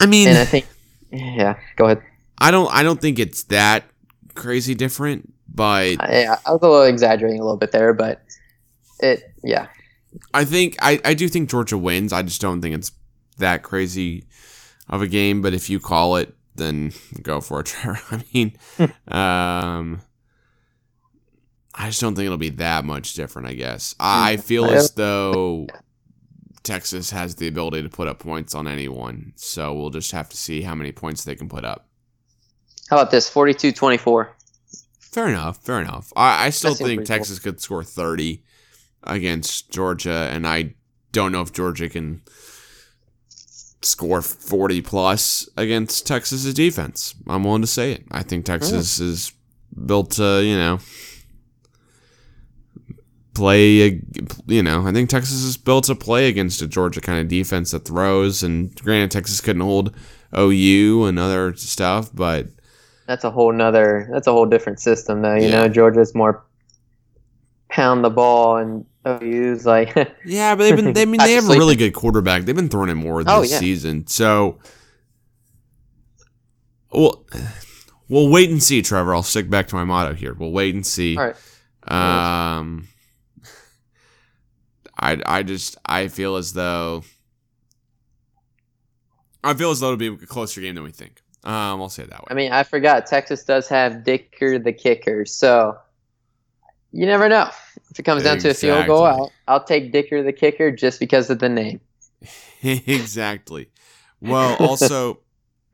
I 0.00 0.06
mean, 0.06 0.28
and 0.28 0.38
I 0.38 0.44
think 0.44 0.66
yeah. 1.10 1.58
Go 1.76 1.86
ahead. 1.86 2.02
I 2.38 2.50
don't 2.50 2.72
I 2.72 2.82
don't 2.82 3.00
think 3.00 3.18
it's 3.18 3.44
that 3.44 3.84
crazy 4.34 4.74
different, 4.74 5.32
but 5.48 5.96
I, 6.00 6.26
I 6.46 6.52
was 6.52 6.60
a 6.62 6.68
little 6.68 6.82
exaggerating 6.82 7.40
a 7.40 7.44
little 7.44 7.56
bit 7.56 7.72
there, 7.72 7.92
but 7.92 8.22
it 9.00 9.22
yeah. 9.42 9.68
I 10.32 10.44
think 10.44 10.76
I, 10.80 11.00
I 11.04 11.14
do 11.14 11.28
think 11.28 11.50
Georgia 11.50 11.78
wins. 11.78 12.12
I 12.12 12.22
just 12.22 12.40
don't 12.40 12.60
think 12.60 12.74
it's 12.74 12.92
that 13.38 13.62
crazy 13.62 14.26
of 14.88 15.02
a 15.02 15.08
game. 15.08 15.42
But 15.42 15.54
if 15.54 15.68
you 15.70 15.80
call 15.80 16.16
it, 16.16 16.34
then 16.54 16.92
go 17.22 17.40
for 17.40 17.60
it, 17.60 17.66
Trevor. 17.66 18.00
I 18.10 18.24
mean, 18.32 18.56
um, 19.08 20.00
I 21.74 21.86
just 21.86 22.00
don't 22.00 22.14
think 22.14 22.26
it'll 22.26 22.38
be 22.38 22.50
that 22.50 22.84
much 22.84 23.14
different. 23.14 23.48
I 23.48 23.54
guess 23.54 23.94
I 23.98 24.36
feel 24.36 24.66
as 24.66 24.92
though 24.92 25.66
Texas 26.64 27.10
has 27.10 27.36
the 27.36 27.46
ability 27.46 27.82
to 27.82 27.88
put 27.88 28.08
up 28.08 28.18
points 28.18 28.54
on 28.54 28.66
anyone, 28.66 29.34
so 29.36 29.72
we'll 29.72 29.90
just 29.90 30.12
have 30.12 30.28
to 30.30 30.36
see 30.36 30.62
how 30.62 30.74
many 30.74 30.90
points 30.90 31.22
they 31.22 31.36
can 31.36 31.48
put 31.48 31.64
up. 31.64 31.86
How 32.88 32.96
about 32.96 33.10
this? 33.10 33.30
42-24. 33.32 34.28
Fair 34.98 35.28
enough. 35.28 35.58
Fair 35.58 35.80
enough. 35.80 36.12
I, 36.16 36.46
I 36.46 36.50
still 36.50 36.74
think. 36.74 37.04
Texas 37.04 37.38
could 37.38 37.60
score 37.60 37.84
30 37.84 38.42
against 39.04 39.70
Georgia, 39.70 40.30
and 40.32 40.46
I 40.46 40.74
don't 41.12 41.32
know 41.32 41.42
if 41.42 41.52
Georgia 41.52 41.88
can 41.88 42.22
score 43.82 44.22
40 44.22 44.80
plus 44.80 45.48
against 45.56 46.06
Texas's 46.06 46.52
defense. 46.54 47.14
I'm 47.28 47.44
willing 47.44 47.60
to 47.60 47.66
say 47.68 47.92
it. 47.92 48.04
I 48.10 48.22
think 48.22 48.44
Texas 48.44 48.98
is 48.98 49.32
built 49.86 50.12
to, 50.12 50.42
you 50.42 50.56
know, 50.56 50.78
play, 53.34 54.00
you 54.46 54.62
know, 54.62 54.86
I 54.86 54.92
think 54.92 55.10
Texas 55.10 55.42
is 55.42 55.56
built 55.56 55.84
to 55.84 55.94
play 55.94 56.28
against 56.28 56.62
a 56.62 56.66
Georgia 56.66 57.00
kind 57.00 57.20
of 57.20 57.28
defense 57.28 57.72
that 57.72 57.84
throws, 57.84 58.42
and 58.42 58.74
granted, 58.82 59.10
Texas 59.10 59.40
couldn't 59.40 59.62
hold 59.62 59.94
OU 60.36 61.04
and 61.06 61.18
other 61.18 61.54
stuff, 61.56 62.10
but 62.14 62.48
That's 63.06 63.24
a 63.24 63.30
whole 63.30 63.52
nother. 63.52 64.08
That's 64.12 64.26
a 64.26 64.32
whole 64.32 64.46
different 64.46 64.80
system, 64.80 65.22
though. 65.22 65.34
You 65.34 65.48
Yeah. 65.48 65.62
know, 65.62 65.68
Georgia's 65.68 66.14
more 66.14 66.44
pound 67.68 68.04
the 68.04 68.10
ball, 68.10 68.56
and 68.56 68.84
OU's 69.06 69.66
like 69.66 69.94
Yeah, 70.24 70.54
but 70.54 70.64
they've 70.64 70.76
been. 70.76 70.92
They, 70.94 71.02
I 71.02 71.04
mean, 71.04 71.20
they 71.22 71.32
have 71.34 71.44
a 71.48 71.52
really 71.58 71.76
good 71.76 71.92
quarterback. 71.92 72.44
They've 72.44 72.56
been 72.56 72.68
throwing 72.70 72.88
it 72.90 72.94
more 72.94 73.22
this 73.22 73.32
Oh, 73.32 73.42
yeah. 73.42 73.58
season. 73.58 74.06
So, 74.06 74.58
well, 76.92 77.24
we'll 78.08 78.28
wait 78.30 78.50
and 78.50 78.62
see, 78.62 78.80
Trevor. 78.82 79.14
I'll 79.14 79.22
stick 79.22 79.50
back 79.50 79.66
to 79.68 79.74
my 79.74 79.84
motto 79.84 80.14
here. 80.14 80.34
We'll 80.34 80.52
wait 80.52 80.74
and 80.74 80.86
see. 80.86 81.16
all 81.16 81.24
right. 81.26 81.36
Um, 82.58 82.88
I 85.04 85.20
I 85.26 85.42
just 85.42 85.76
I 85.84 86.08
feel 86.08 86.36
as 86.36 86.54
though 86.54 87.04
I 89.44 89.52
feel 89.52 89.70
as 89.70 89.80
though 89.80 89.92
it'll 89.92 89.98
be 89.98 90.06
a 90.06 90.26
closer 90.26 90.62
game 90.62 90.74
than 90.74 90.84
we 90.84 90.90
think. 90.90 91.20
Um, 91.44 91.82
I'll 91.82 91.90
say 91.90 92.04
it 92.04 92.10
that 92.10 92.20
way. 92.20 92.28
I 92.30 92.34
mean, 92.34 92.52
I 92.52 92.62
forgot 92.62 93.06
Texas 93.06 93.44
does 93.44 93.68
have 93.68 94.02
Dicker 94.02 94.58
the 94.58 94.72
kicker, 94.72 95.26
so 95.26 95.76
you 96.90 97.04
never 97.04 97.28
know. 97.28 97.50
If 97.90 97.98
it 97.98 98.04
comes 98.04 98.22
down 98.22 98.38
to 98.38 98.50
a 98.50 98.54
field 98.54 98.86
goal, 98.86 99.04
I'll, 99.04 99.32
I'll 99.46 99.62
take 99.62 99.92
Dicker 99.92 100.22
the 100.22 100.32
kicker 100.32 100.70
just 100.70 100.98
because 100.98 101.28
of 101.28 101.38
the 101.38 101.50
name. 101.50 101.80
exactly. 102.62 103.68
Well, 104.22 104.56
also 104.60 105.20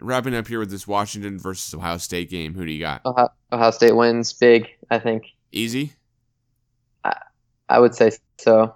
wrapping 0.01 0.35
up 0.35 0.49
here 0.49 0.59
with 0.59 0.71
this 0.71 0.89
Washington 0.89 1.39
versus 1.39 1.73
Ohio 1.73 1.99
State 1.99 2.31
game. 2.31 2.55
Who 2.55 2.67
do 2.67 2.73
you 2.73 2.81
got? 2.81 3.03
Ohio, 3.07 3.29
Ohio 3.53 3.71
State 3.71 3.95
wins 3.95 4.33
big. 4.33 4.69
I 4.91 4.99
think 4.99 5.27
Easy. 5.53 5.93
I, 7.05 7.15
I 7.69 7.79
would 7.79 7.95
say 7.95 8.11
so. 8.39 8.75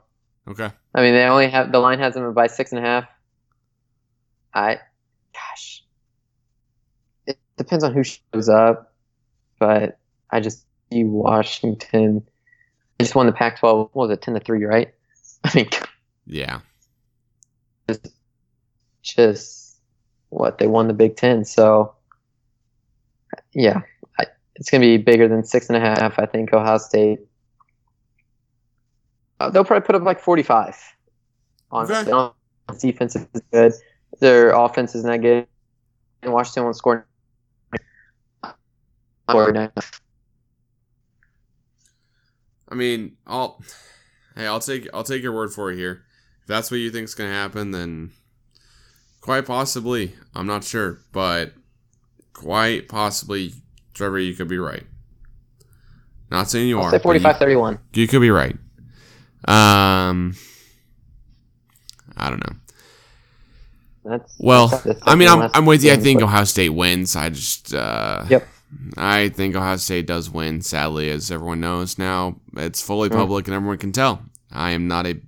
Okay. 0.48 0.70
I 0.94 1.00
mean, 1.00 1.14
they 1.14 1.24
only 1.24 1.48
have 1.48 1.72
the 1.72 1.78
line 1.78 1.98
has 1.98 2.14
them 2.14 2.32
by 2.34 2.46
six 2.48 2.72
and 2.72 2.78
a 2.84 2.86
half. 2.86 3.04
I, 4.52 4.78
gosh, 5.32 5.82
it 7.26 7.38
depends 7.56 7.82
on 7.82 7.92
who 7.92 8.04
shows 8.04 8.48
up, 8.48 8.92
but 9.58 9.98
I 10.30 10.40
just 10.40 10.64
see 10.92 11.04
Washington. 11.04 12.22
They 12.98 13.04
just 13.04 13.14
won 13.14 13.26
the 13.26 13.32
Pac-12. 13.32 13.90
What 13.92 13.96
was 13.96 14.10
it, 14.10 14.22
ten 14.22 14.34
to 14.34 14.40
three, 14.40 14.64
right? 14.64 14.92
I 15.44 15.50
mean, 15.56 15.68
Yeah. 16.26 16.60
just 19.02 19.76
what 20.28 20.58
they 20.58 20.66
won 20.66 20.88
the 20.88 20.94
Big 20.94 21.16
Ten. 21.16 21.44
So, 21.44 21.94
yeah, 23.52 23.80
I, 24.18 24.26
it's 24.56 24.70
going 24.70 24.80
to 24.80 24.86
be 24.86 24.96
bigger 24.98 25.28
than 25.28 25.44
six 25.44 25.68
and 25.68 25.76
a 25.76 25.80
half. 25.80 26.18
I 26.18 26.26
think 26.26 26.52
Ohio 26.52 26.78
State. 26.78 27.20
Uh, 29.40 29.50
they'll 29.50 29.64
probably 29.64 29.84
put 29.86 29.94
up 29.94 30.02
like 30.02 30.20
forty-five. 30.20 30.76
Honestly, 31.70 32.12
Okay. 32.12 32.34
defense 32.78 33.16
is 33.16 33.26
good. 33.52 33.72
Their 34.20 34.50
offense 34.50 34.94
is 34.94 35.04
not 35.04 35.20
good. 35.20 35.46
And 36.22 36.32
Washington 36.32 36.64
won't 36.64 36.76
score. 36.76 37.06
I 42.68 42.74
mean, 42.74 43.16
I'll 43.26 43.62
hey, 44.36 44.46
I'll 44.46 44.60
take 44.60 44.88
I'll 44.94 45.04
take 45.04 45.22
your 45.22 45.32
word 45.32 45.52
for 45.52 45.70
it 45.70 45.76
here. 45.76 46.04
If 46.42 46.46
that's 46.48 46.70
what 46.70 46.78
you 46.78 46.90
think's 46.90 47.14
gonna 47.14 47.30
happen, 47.32 47.70
then 47.70 48.12
quite 49.20 49.46
possibly. 49.46 50.14
I'm 50.34 50.46
not 50.46 50.64
sure, 50.64 51.00
but 51.12 51.54
quite 52.32 52.88
possibly, 52.88 53.52
Trevor, 53.94 54.18
you 54.18 54.34
could 54.34 54.48
be 54.48 54.58
right. 54.58 54.84
Not 56.30 56.50
saying 56.50 56.68
you 56.68 56.78
I'll 56.78 56.86
are. 56.86 56.90
say 56.90 56.98
but 56.98 57.16
45-31. 57.38 57.78
You, 57.92 58.08
could 58.08 58.20
be 58.20 58.30
right. 58.30 58.56
Um, 59.46 60.34
I 62.16 62.30
don't 62.30 62.40
know. 62.46 62.56
That's 64.04 64.34
Well, 64.38 64.68
that's 64.68 65.00
I 65.02 65.14
mean, 65.14 65.28
I'm, 65.28 65.50
I'm 65.54 65.66
with 65.66 65.82
you. 65.84 65.92
I 65.92 65.96
think 65.96 66.20
but- 66.20 66.26
Ohio 66.26 66.44
State 66.44 66.70
wins. 66.70 67.16
I 67.16 67.30
just, 67.30 67.74
uh, 67.74 68.24
Yep. 68.28 68.48
I 68.96 69.28
think 69.28 69.54
Ohio 69.54 69.76
State 69.76 70.06
does 70.06 70.28
win. 70.30 70.60
Sadly, 70.60 71.08
as 71.10 71.30
everyone 71.30 71.60
knows 71.60 71.96
now, 71.98 72.36
it's 72.56 72.82
fully 72.82 73.08
Mm. 73.08 73.14
public 73.16 73.46
and 73.46 73.54
everyone 73.54 73.78
can 73.78 73.92
tell. 73.92 74.22
I 74.52 74.70
am 74.70 74.88
not 74.88 75.06
a 75.06 75.20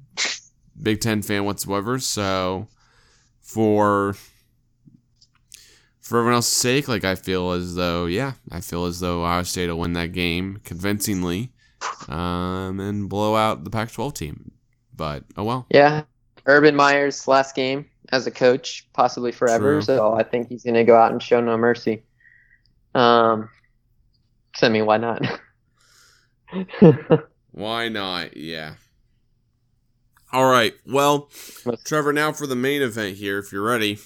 Big 0.82 1.00
Ten 1.00 1.22
fan 1.22 1.44
whatsoever. 1.44 1.98
So, 1.98 2.68
for 3.40 4.14
for 6.00 6.18
everyone 6.18 6.34
else's 6.34 6.56
sake, 6.56 6.86
like 6.88 7.04
I 7.04 7.14
feel 7.14 7.52
as 7.52 7.74
though, 7.76 8.06
yeah, 8.06 8.32
I 8.50 8.60
feel 8.60 8.84
as 8.84 9.00
though 9.00 9.22
Ohio 9.24 9.42
State 9.44 9.68
will 9.68 9.78
win 9.78 9.92
that 9.94 10.12
game 10.12 10.60
convincingly, 10.64 11.52
um, 12.08 12.80
and 12.80 13.08
blow 13.08 13.36
out 13.36 13.64
the 13.64 13.70
Pac-12 13.70 14.14
team. 14.14 14.52
But 14.94 15.24
oh 15.36 15.44
well. 15.44 15.66
Yeah, 15.70 16.02
Urban 16.46 16.74
Meyer's 16.74 17.28
last 17.28 17.54
game 17.54 17.86
as 18.10 18.26
a 18.26 18.30
coach, 18.30 18.86
possibly 18.92 19.32
forever. 19.32 19.74
True. 19.74 19.82
So 19.82 20.14
I 20.14 20.22
think 20.22 20.48
he's 20.48 20.64
going 20.64 20.74
to 20.74 20.84
go 20.84 20.96
out 20.96 21.12
and 21.12 21.22
show 21.22 21.40
no 21.40 21.56
mercy. 21.56 22.02
Um, 22.94 23.50
so 24.54 24.66
I 24.66 24.70
mean, 24.70 24.86
why 24.86 24.96
not? 24.96 25.20
Why 27.50 27.88
not? 27.88 28.36
Yeah. 28.36 28.74
All 30.30 30.50
right. 30.50 30.74
Well, 30.86 31.30
Trevor, 31.84 32.12
now 32.12 32.32
for 32.32 32.46
the 32.46 32.56
main 32.56 32.82
event 32.82 33.16
here, 33.16 33.38
if 33.38 33.50
you're 33.50 33.62
ready. 33.62 33.98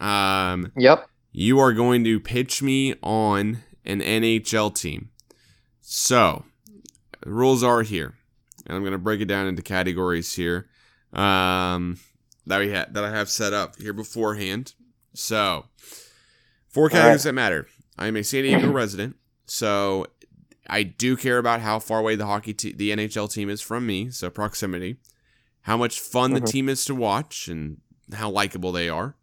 Um, 0.00 0.72
yep. 0.76 1.08
you 1.30 1.58
are 1.60 1.72
going 1.72 2.02
to 2.04 2.18
pitch 2.18 2.62
me 2.62 2.94
on 3.02 3.62
an 3.84 4.00
NHL 4.00 4.74
team. 4.74 5.10
So, 5.80 6.44
the 7.26 7.32
rules 7.32 7.62
are 7.64 7.82
here, 7.82 8.14
and 8.66 8.76
I'm 8.76 8.82
going 8.82 8.92
to 8.92 8.98
break 8.98 9.20
it 9.20 9.24
down 9.26 9.48
into 9.48 9.60
categories 9.60 10.32
here 10.34 10.68
um, 11.12 11.98
that 12.46 12.60
we 12.60 12.72
ha- 12.72 12.86
that 12.90 13.02
I 13.04 13.10
have 13.10 13.28
set 13.28 13.52
up 13.52 13.76
here 13.80 13.92
beforehand. 13.92 14.74
So, 15.12 15.66
four 16.68 16.88
categories 16.88 17.24
that 17.24 17.32
matter. 17.32 17.66
I 17.98 18.06
am 18.06 18.16
a 18.16 18.22
San 18.22 18.44
Diego 18.44 18.70
resident, 18.72 19.16
so 19.46 20.06
I 20.68 20.84
do 20.84 21.16
care 21.16 21.38
about 21.38 21.60
how 21.60 21.78
far 21.80 21.98
away 21.98 22.14
the 22.14 22.26
hockey 22.26 22.54
te- 22.54 22.72
the 22.74 22.90
NHL 22.90 23.32
team 23.32 23.50
is 23.50 23.60
from 23.60 23.86
me, 23.86 24.10
so 24.10 24.30
proximity. 24.30 24.96
How 25.62 25.76
much 25.76 25.98
fun 25.98 26.32
the 26.34 26.40
Mhm. 26.40 26.48
team 26.50 26.68
is 26.68 26.84
to 26.84 26.94
watch 26.94 27.48
and 27.48 27.78
how 28.12 28.30
likable 28.30 28.70
they 28.70 28.88
are. 28.88 29.16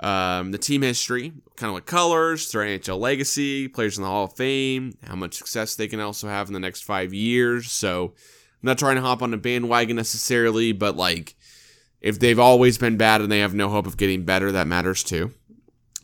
Um, 0.00 0.52
the 0.52 0.58
team 0.58 0.82
history, 0.82 1.32
kind 1.56 1.68
of 1.68 1.74
like 1.74 1.86
colors, 1.86 2.52
their 2.52 2.62
NHL 2.62 3.00
legacy, 3.00 3.66
players 3.66 3.98
in 3.98 4.04
the 4.04 4.08
Hall 4.08 4.24
of 4.24 4.34
Fame, 4.34 4.96
how 5.04 5.16
much 5.16 5.34
success 5.34 5.74
they 5.74 5.88
can 5.88 5.98
also 5.98 6.28
have 6.28 6.46
in 6.46 6.52
the 6.52 6.60
next 6.60 6.82
five 6.82 7.12
years. 7.12 7.72
So 7.72 8.14
I'm 8.14 8.66
not 8.66 8.78
trying 8.78 8.96
to 8.96 9.02
hop 9.02 9.22
on 9.22 9.34
a 9.34 9.36
bandwagon 9.36 9.96
necessarily, 9.96 10.72
but 10.72 10.96
like 10.96 11.34
if 12.00 12.18
they've 12.20 12.38
always 12.38 12.78
been 12.78 12.96
bad 12.96 13.20
and 13.20 13.30
they 13.30 13.40
have 13.40 13.54
no 13.54 13.68
hope 13.68 13.86
of 13.86 13.96
getting 13.96 14.24
better, 14.24 14.52
that 14.52 14.66
matters 14.66 15.02
too. 15.02 15.32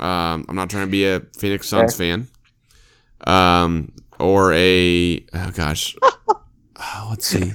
Um, 0.01 0.45
I'm 0.49 0.57
not 0.57 0.71
trying 0.71 0.87
to 0.87 0.91
be 0.91 1.07
a 1.07 1.21
Phoenix 1.39 1.69
Suns 1.69 1.97
fan, 1.97 2.27
um, 3.27 3.93
or 4.19 4.53
a 4.53 5.25
oh 5.33 5.51
gosh, 5.55 5.95
oh, 6.03 7.07
let's 7.11 7.27
see, 7.27 7.53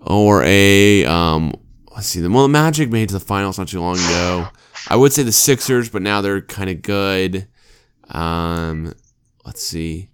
or 0.00 0.42
a 0.42 1.04
um, 1.04 1.52
let's 1.94 2.06
see. 2.06 2.20
The 2.20 2.30
well, 2.30 2.44
the 2.44 2.48
Magic 2.48 2.90
made 2.90 3.04
it 3.04 3.08
to 3.08 3.14
the 3.14 3.20
finals 3.20 3.58
not 3.58 3.68
too 3.68 3.80
long 3.80 3.96
ago. 3.96 4.48
I 4.88 4.96
would 4.96 5.12
say 5.12 5.22
the 5.22 5.32
Sixers, 5.32 5.88
but 5.88 6.02
now 6.02 6.20
they're 6.20 6.42
kind 6.42 6.70
of 6.70 6.82
good. 6.82 7.46
Um, 8.08 8.94
let's 9.44 9.62
see. 9.62 10.10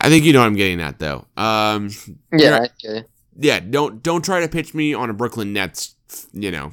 I 0.00 0.08
think 0.08 0.24
you 0.24 0.32
know 0.32 0.40
what 0.40 0.46
I'm 0.46 0.56
getting 0.56 0.80
at, 0.80 0.98
though. 0.98 1.26
Um, 1.36 1.90
Yeah, 2.32 2.66
it. 2.82 3.08
yeah, 3.38 3.60
don't 3.60 4.02
don't 4.02 4.24
try 4.24 4.40
to 4.40 4.48
pitch 4.48 4.74
me 4.74 4.94
on 4.94 5.10
a 5.10 5.12
Brooklyn 5.12 5.52
Nets, 5.52 5.94
you 6.32 6.50
know, 6.50 6.72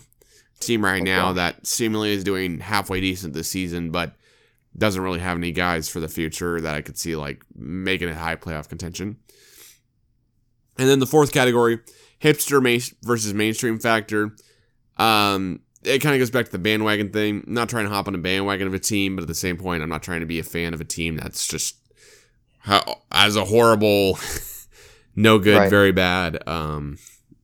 team 0.59 0.83
right 0.83 1.03
now 1.03 1.33
that 1.33 1.67
seemingly 1.67 2.11
is 2.13 2.23
doing 2.23 2.59
halfway 2.59 3.01
decent 3.01 3.33
this 3.33 3.49
season, 3.49 3.91
but 3.91 4.15
doesn't 4.77 5.01
really 5.01 5.19
have 5.19 5.38
any 5.38 5.51
guys 5.51 5.89
for 5.89 5.99
the 5.99 6.07
future 6.07 6.61
that 6.61 6.75
I 6.75 6.81
could 6.81 6.97
see 6.97 7.15
like 7.15 7.43
making 7.55 8.09
a 8.09 8.15
high 8.15 8.35
playoff 8.35 8.69
contention. 8.69 9.17
And 10.77 10.88
then 10.88 10.99
the 10.99 11.07
fourth 11.07 11.31
category, 11.31 11.79
hipster 12.21 12.95
versus 13.03 13.33
mainstream 13.33 13.79
factor. 13.79 14.35
Um, 14.97 15.61
it 15.88 15.99
kind 16.01 16.15
of 16.15 16.19
goes 16.19 16.29
back 16.31 16.45
to 16.45 16.51
the 16.51 16.59
bandwagon 16.59 17.09
thing. 17.11 17.43
I'm 17.47 17.53
not 17.53 17.69
trying 17.69 17.85
to 17.85 17.89
hop 17.91 18.07
on 18.07 18.15
a 18.15 18.19
bandwagon 18.19 18.67
of 18.67 18.73
a 18.73 18.79
team, 18.79 19.15
but 19.15 19.21
at 19.23 19.27
the 19.27 19.35
same 19.35 19.57
point, 19.57 19.81
I'm 19.83 19.89
not 19.89 20.03
trying 20.03 20.19
to 20.19 20.25
be 20.25 20.39
a 20.39 20.43
fan 20.43 20.73
of 20.73 20.81
a 20.81 20.85
team 20.85 21.17
that's 21.17 21.47
just 21.47 21.77
how, 22.59 23.01
as 23.11 23.35
a 23.35 23.45
horrible, 23.45 24.19
no 25.15 25.39
good, 25.39 25.57
Right. 25.57 25.69
very 25.69 25.91
bad, 25.91 26.47
um, 26.47 26.97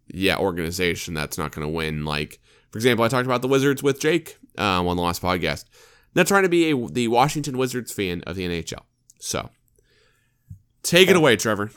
yeah, 0.08 0.38
organization 0.38 1.14
that's 1.14 1.38
not 1.38 1.52
going 1.52 1.66
to 1.66 1.74
win. 1.74 2.06
Like, 2.06 2.40
for 2.72 2.78
example, 2.78 3.06
I 3.06 3.08
talked 3.08 3.26
about 3.26 3.42
the 3.42 3.48
Wizards 3.48 3.82
with 3.82 4.00
Jake 4.00 4.38
um, 4.58 4.88
on 4.88 4.98
the 4.98 5.04
last 5.04 5.22
podcast. 5.22 5.66
Not 6.16 6.28
trying 6.28 6.44
to 6.44 6.50
be 6.50 6.72
a, 6.72 6.88
the 6.88 7.08
Washington 7.08 7.58
Wizards 7.58 7.92
fan 7.92 8.22
of 8.28 8.36
the 8.36 8.48
NHL. 8.48 8.82
So, 9.20 9.50
take 10.84 11.10
it 11.10 11.16
away, 11.16 11.36
Trevor. 11.38 11.72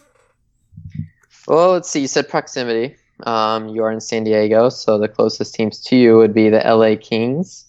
Well, 1.46 1.72
let's 1.72 1.88
see. 1.88 2.00
You 2.00 2.08
said 2.08 2.28
proximity. 2.28 2.96
Um, 3.24 3.68
you 3.68 3.82
are 3.82 3.90
in 3.90 4.00
San 4.00 4.24
Diego, 4.24 4.68
so 4.68 4.98
the 4.98 5.08
closest 5.08 5.54
teams 5.54 5.80
to 5.84 5.96
you 5.96 6.16
would 6.16 6.34
be 6.34 6.50
the 6.50 6.58
LA 6.58 6.96
Kings 7.00 7.66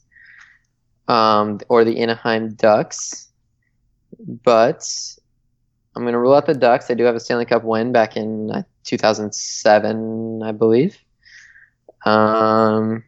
um, 1.07 1.59
or 1.69 1.83
the 1.83 1.99
Anaheim 1.99 2.53
Ducks. 2.53 3.29
But 4.43 4.87
I'm 5.95 6.03
going 6.03 6.13
to 6.13 6.19
rule 6.19 6.33
out 6.33 6.45
the 6.45 6.53
Ducks. 6.53 6.87
They 6.87 6.95
do 6.95 7.03
have 7.03 7.15
a 7.15 7.19
Stanley 7.19 7.45
Cup 7.45 7.63
win 7.63 7.91
back 7.91 8.17
in 8.17 8.51
uh, 8.51 8.63
2007, 8.83 10.43
I 10.43 10.51
believe. 10.51 10.97
Um, 12.05 13.03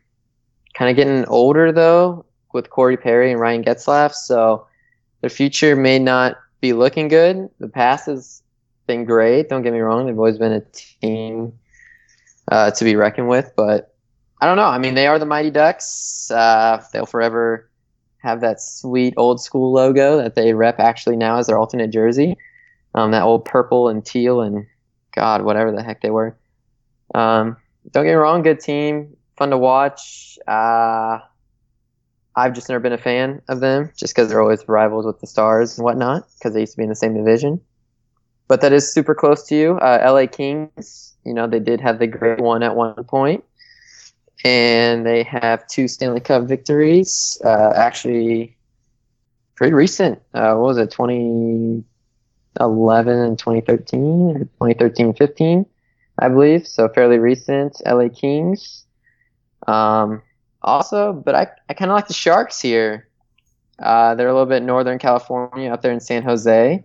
kind 0.74 0.90
of 0.90 0.96
getting 0.96 1.26
older, 1.26 1.72
though, 1.72 2.26
with 2.54 2.70
Corey 2.70 2.98
Perry 2.98 3.32
and 3.32 3.40
Ryan 3.40 3.64
Getzlaf, 3.64 4.14
so 4.14 4.66
their 5.22 5.30
future 5.30 5.76
may 5.76 6.00
not 6.00 6.38
be 6.62 6.74
looking 6.74 7.08
good. 7.08 7.50
The 7.60 7.68
past 7.68 8.08
has 8.08 8.42
been 8.88 9.06
great. 9.06 9.50
Don't 9.50 9.62
get 9.62 9.74
me 9.74 9.80
wrong; 9.80 10.06
they've 10.06 10.18
always 10.18 10.38
been 10.38 10.54
a 10.54 10.62
team 10.72 11.54
uh, 12.50 12.72
to 12.72 12.84
be 12.84 12.96
reckoned 12.96 13.30
with. 13.30 13.52
But 13.56 13.94
I 14.42 14.46
don't 14.46 14.58
know. 14.58 14.66
I 14.66 14.78
mean, 14.78 14.96
they 14.96 15.08
are 15.08 15.20
the 15.20 15.26
Mighty 15.26 15.52
Ducks. 15.52 16.30
Uh, 16.32 16.84
they'll 16.92 17.06
forever 17.06 17.70
have 18.18 18.42
that 18.42 18.62
sweet 18.62 19.14
old 19.18 19.42
school 19.42 19.72
logo 19.72 20.18
that 20.18 20.36
they 20.36 20.54
rep 20.54 20.80
actually 20.80 21.16
now 21.16 21.38
as 21.38 21.48
their 21.48 21.58
alternate 21.58 21.92
jersey. 21.92 22.36
Um, 22.96 23.12
that 23.12 23.24
old 23.24 23.46
purple 23.46 23.88
and 23.88 24.06
teal 24.06 24.42
and 24.42 24.66
God, 25.14 25.44
whatever 25.44 25.72
the 25.72 25.84
heck 25.84 26.02
they 26.02 26.10
were. 26.10 26.36
Um, 27.16 27.58
don't 27.92 28.04
get 28.04 28.12
me 28.12 28.16
wrong, 28.16 28.42
good 28.42 28.60
team, 28.60 29.16
fun 29.38 29.52
to 29.52 29.58
watch. 29.58 30.38
Uh, 30.48 31.20
I've 32.36 32.54
just 32.54 32.70
never 32.70 32.80
been 32.80 32.94
a 32.94 32.98
fan 32.98 33.42
of 33.50 33.60
them, 33.60 33.92
just 33.98 34.14
because 34.14 34.30
they're 34.30 34.42
always 34.42 34.64
rivals 34.68 35.06
with 35.06 35.20
the 35.20 35.28
Stars 35.28 35.78
and 35.78 35.84
whatnot, 35.84 36.28
because 36.38 36.54
they 36.54 36.62
used 36.62 36.74
to 36.74 36.78
be 36.78 36.84
in 36.84 36.90
the 36.90 36.96
same 36.96 37.16
division. 37.16 37.60
But 38.48 38.62
that 38.62 38.74
is 38.74 38.92
super 38.92 39.14
close 39.14 39.46
to 39.48 39.56
you. 39.56 39.78
Uh, 39.78 40.00
LA 40.12 40.26
Kings, 40.28 41.09
you 41.26 41.34
know, 41.34 41.48
they 41.48 41.60
did 41.60 41.82
have 41.82 42.00
the 42.00 42.08
great 42.08 42.40
one 42.40 42.64
at 42.64 42.76
one 42.76 43.04
point, 43.04 43.44
and 44.44 45.06
they 45.06 45.22
have 45.24 45.68
two 45.68 45.88
Stanley 45.88 46.22
Cup 46.22 46.44
victories. 46.44 47.40
Uh, 47.44 47.74
actually, 47.76 48.58
pretty 49.56 49.74
recent. 49.74 50.22
Uh, 50.34 50.56
what 50.56 50.68
was 50.68 50.78
it, 50.78 50.92
2011 50.92 53.20
and 53.20 53.38
2013, 53.38 54.40
2013 54.40 55.14
15, 55.14 55.66
I 56.20 56.30
believe. 56.30 56.66
So 56.68 56.88
fairly 56.90 57.20
recent. 57.20 57.82
LA 57.86 58.10
Kings. 58.10 58.86
Um, 59.68 60.22
also, 60.62 61.14
but 61.14 61.36
I, 61.36 61.48
I 61.68 61.74
kind 61.74 61.92
of 61.92 61.96
like 61.96 62.08
the 62.08 62.14
Sharks 62.14 62.62
here. 62.62 63.08
Uh, 63.78 64.16
they're 64.16 64.28
a 64.28 64.34
little 64.34 64.46
bit 64.46 64.64
Northern 64.64 65.00
California 65.00 65.72
up 65.72 65.82
there 65.82 65.92
in 65.92 66.00
San 66.00 66.24
Jose. 66.24 66.84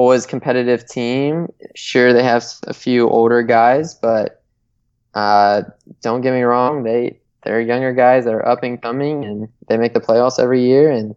Always 0.00 0.24
competitive 0.24 0.88
team. 0.88 1.52
Sure, 1.74 2.14
they 2.14 2.22
have 2.22 2.42
a 2.66 2.72
few 2.72 3.06
older 3.10 3.42
guys, 3.42 3.94
but 3.94 4.42
uh, 5.12 5.62
don't 6.00 6.22
get 6.22 6.32
me 6.32 6.40
wrong. 6.40 6.84
They 6.84 7.20
they're 7.44 7.60
younger 7.60 7.92
guys 7.92 8.24
that 8.24 8.32
are 8.32 8.48
up 8.48 8.62
and 8.62 8.80
coming, 8.80 9.24
and 9.26 9.48
they 9.68 9.76
make 9.76 9.92
the 9.92 10.00
playoffs 10.00 10.38
every 10.38 10.62
year, 10.64 10.90
and 10.90 11.14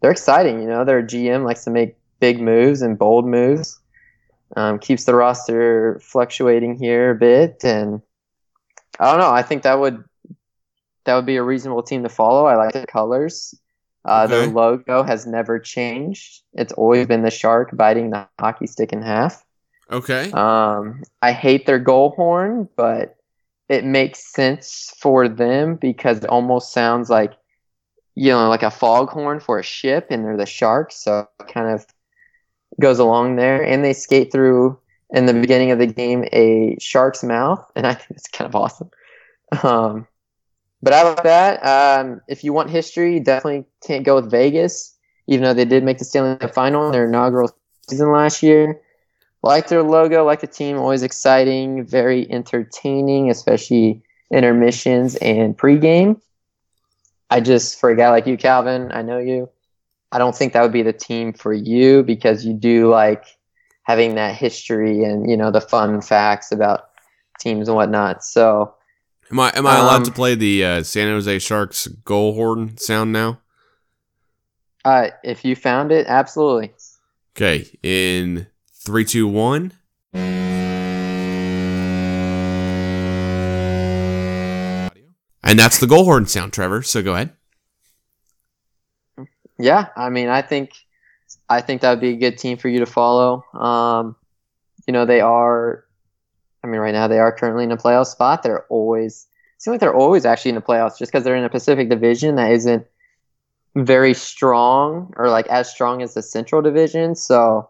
they're 0.00 0.10
exciting. 0.10 0.60
You 0.60 0.66
know, 0.66 0.84
their 0.84 1.00
GM 1.00 1.44
likes 1.44 1.62
to 1.64 1.70
make 1.70 1.94
big 2.18 2.40
moves 2.40 2.82
and 2.82 2.98
bold 2.98 3.24
moves. 3.24 3.78
Um, 4.56 4.80
keeps 4.80 5.04
the 5.04 5.14
roster 5.14 6.00
fluctuating 6.02 6.76
here 6.76 7.12
a 7.12 7.14
bit, 7.14 7.62
and 7.62 8.02
I 8.98 9.12
don't 9.12 9.20
know. 9.20 9.30
I 9.30 9.42
think 9.42 9.62
that 9.62 9.78
would 9.78 10.02
that 11.04 11.14
would 11.14 11.26
be 11.26 11.36
a 11.36 11.42
reasonable 11.44 11.84
team 11.84 12.02
to 12.02 12.08
follow. 12.08 12.46
I 12.46 12.56
like 12.56 12.72
the 12.72 12.84
colors. 12.86 13.54
Uh, 14.04 14.26
Their 14.26 14.46
logo 14.46 15.02
has 15.02 15.26
never 15.26 15.58
changed. 15.58 16.42
It's 16.52 16.72
always 16.74 17.06
been 17.06 17.22
the 17.22 17.30
shark 17.30 17.70
biting 17.74 18.10
the 18.10 18.28
hockey 18.38 18.66
stick 18.66 18.92
in 18.92 19.02
half. 19.02 19.44
Okay. 19.90 20.30
Um, 20.32 21.02
I 21.22 21.32
hate 21.32 21.66
their 21.66 21.78
goal 21.78 22.10
horn, 22.10 22.68
but 22.76 23.16
it 23.68 23.84
makes 23.84 24.32
sense 24.32 24.92
for 24.98 25.28
them 25.28 25.76
because 25.76 26.18
it 26.18 26.28
almost 26.28 26.72
sounds 26.72 27.08
like, 27.08 27.32
you 28.14 28.30
know, 28.30 28.48
like 28.48 28.62
a 28.62 28.70
foghorn 28.70 29.40
for 29.40 29.58
a 29.58 29.62
ship, 29.62 30.08
and 30.10 30.24
they're 30.24 30.36
the 30.36 30.46
sharks, 30.46 30.96
so 30.96 31.28
it 31.40 31.48
kind 31.48 31.68
of 31.68 31.86
goes 32.80 32.98
along 32.98 33.36
there. 33.36 33.62
And 33.62 33.84
they 33.84 33.92
skate 33.92 34.30
through 34.30 34.78
in 35.10 35.26
the 35.26 35.34
beginning 35.34 35.70
of 35.70 35.78
the 35.78 35.86
game 35.86 36.24
a 36.32 36.76
shark's 36.78 37.22
mouth, 37.22 37.70
and 37.74 37.86
I 37.86 37.94
think 37.94 38.10
it's 38.10 38.28
kind 38.28 38.48
of 38.48 38.54
awesome. 38.54 38.90
Um, 39.62 40.06
but 40.84 40.92
I 40.92 41.02
like 41.02 41.22
that. 41.22 41.64
Um, 41.64 42.20
if 42.28 42.44
you 42.44 42.52
want 42.52 42.68
history, 42.68 43.14
you 43.14 43.20
definitely 43.20 43.64
can't 43.86 44.04
go 44.04 44.16
with 44.16 44.30
Vegas, 44.30 44.94
even 45.26 45.42
though 45.42 45.54
they 45.54 45.64
did 45.64 45.82
make 45.82 45.96
the 45.96 46.04
Stanley 46.04 46.36
Cup 46.36 46.54
final 46.54 46.86
in 46.86 46.92
their 46.92 47.08
inaugural 47.08 47.50
season 47.88 48.12
last 48.12 48.42
year. 48.42 48.80
Like 49.42 49.68
their 49.68 49.82
logo, 49.82 50.24
like 50.24 50.40
the 50.40 50.46
team, 50.46 50.78
always 50.78 51.02
exciting, 51.02 51.86
very 51.86 52.30
entertaining, 52.30 53.30
especially 53.30 54.02
intermissions 54.30 55.16
and 55.16 55.56
pregame. 55.56 56.20
I 57.30 57.40
just, 57.40 57.80
for 57.80 57.90
a 57.90 57.96
guy 57.96 58.10
like 58.10 58.26
you, 58.26 58.36
Calvin, 58.36 58.90
I 58.92 59.00
know 59.00 59.18
you. 59.18 59.48
I 60.12 60.18
don't 60.18 60.36
think 60.36 60.52
that 60.52 60.62
would 60.62 60.72
be 60.72 60.82
the 60.82 60.92
team 60.92 61.32
for 61.32 61.52
you 61.52 62.02
because 62.02 62.44
you 62.44 62.52
do 62.52 62.88
like 62.88 63.24
having 63.84 64.14
that 64.14 64.36
history 64.36 65.02
and 65.02 65.28
you 65.28 65.36
know 65.36 65.50
the 65.50 65.60
fun 65.60 66.00
facts 66.00 66.52
about 66.52 66.90
teams 67.40 67.68
and 67.68 67.76
whatnot. 67.76 68.22
So 68.22 68.74
Am 69.30 69.40
I 69.40 69.52
am 69.56 69.66
I 69.66 69.78
allowed 69.78 69.96
Um, 69.98 70.04
to 70.04 70.12
play 70.12 70.34
the 70.34 70.64
uh, 70.64 70.82
San 70.82 71.08
Jose 71.08 71.38
Sharks 71.38 71.86
goal 71.86 72.34
horn 72.34 72.76
sound 72.78 73.12
now? 73.12 73.40
uh, 74.84 75.08
if 75.22 75.44
you 75.44 75.56
found 75.56 75.90
it, 75.92 76.06
absolutely. 76.06 76.72
Okay, 77.36 77.66
in 77.82 78.46
three, 78.72 79.04
two, 79.04 79.26
one. 79.26 79.72
And 85.46 85.58
that's 85.58 85.78
the 85.78 85.86
goal 85.86 86.04
horn 86.04 86.26
sound, 86.26 86.52
Trevor. 86.52 86.82
So 86.82 87.02
go 87.02 87.14
ahead. 87.14 87.32
Yeah, 89.58 89.88
I 89.96 90.08
mean, 90.10 90.28
I 90.28 90.42
think, 90.42 90.72
I 91.48 91.60
think 91.60 91.82
that 91.82 91.90
would 91.90 92.00
be 92.00 92.10
a 92.10 92.16
good 92.16 92.38
team 92.38 92.56
for 92.56 92.68
you 92.68 92.80
to 92.80 92.86
follow. 92.86 93.44
Um, 93.54 94.16
you 94.86 94.92
know, 94.92 95.06
they 95.06 95.20
are. 95.20 95.84
I 96.64 96.66
mean, 96.66 96.80
right 96.80 96.94
now 96.94 97.06
they 97.06 97.18
are 97.18 97.30
currently 97.30 97.64
in 97.64 97.72
a 97.72 97.76
playoff 97.76 98.06
spot. 98.06 98.42
They're 98.42 98.64
always 98.70 99.26
seem 99.58 99.72
like 99.72 99.80
they're 99.80 99.94
always 99.94 100.24
actually 100.24 100.48
in 100.50 100.54
the 100.54 100.62
playoffs, 100.62 100.98
just 100.98 101.12
because 101.12 101.22
they're 101.22 101.36
in 101.36 101.44
a 101.44 101.50
Pacific 101.50 101.90
Division 101.90 102.36
that 102.36 102.50
isn't 102.52 102.86
very 103.76 104.14
strong 104.14 105.12
or 105.16 105.28
like 105.28 105.46
as 105.48 105.70
strong 105.70 106.02
as 106.02 106.14
the 106.14 106.22
Central 106.22 106.62
Division. 106.62 107.14
So, 107.14 107.68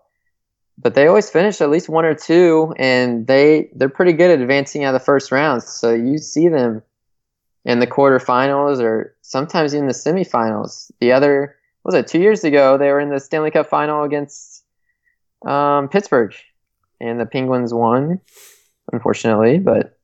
but 0.78 0.94
they 0.94 1.08
always 1.08 1.28
finish 1.28 1.60
at 1.60 1.70
least 1.70 1.88
one 1.88 2.04
or 2.04 2.14
two, 2.14 2.72
and 2.78 3.26
they 3.26 3.68
they're 3.74 3.88
pretty 3.88 4.12
good 4.12 4.30
at 4.30 4.40
advancing 4.40 4.84
out 4.84 4.94
of 4.94 5.00
the 5.00 5.04
first 5.04 5.32
rounds. 5.32 5.66
So 5.66 5.92
you 5.92 6.18
see 6.18 6.48
them 6.48 6.82
in 7.64 7.80
the 7.80 7.86
quarterfinals 7.86 8.80
or 8.80 9.16
sometimes 9.22 9.74
in 9.74 9.86
the 9.88 9.92
semifinals. 9.92 10.92
The 11.00 11.10
other 11.10 11.56
was 11.82 11.94
it 11.94 12.06
two 12.06 12.20
years 12.20 12.44
ago 12.44 12.78
they 12.78 12.92
were 12.92 13.00
in 13.00 13.10
the 13.10 13.18
Stanley 13.18 13.50
Cup 13.50 13.66
final 13.66 14.04
against 14.04 14.64
um, 15.44 15.88
Pittsburgh, 15.88 16.32
and 17.00 17.18
the 17.18 17.26
Penguins 17.26 17.74
won, 17.74 18.20
unfortunately. 18.92 19.58
But 19.58 19.96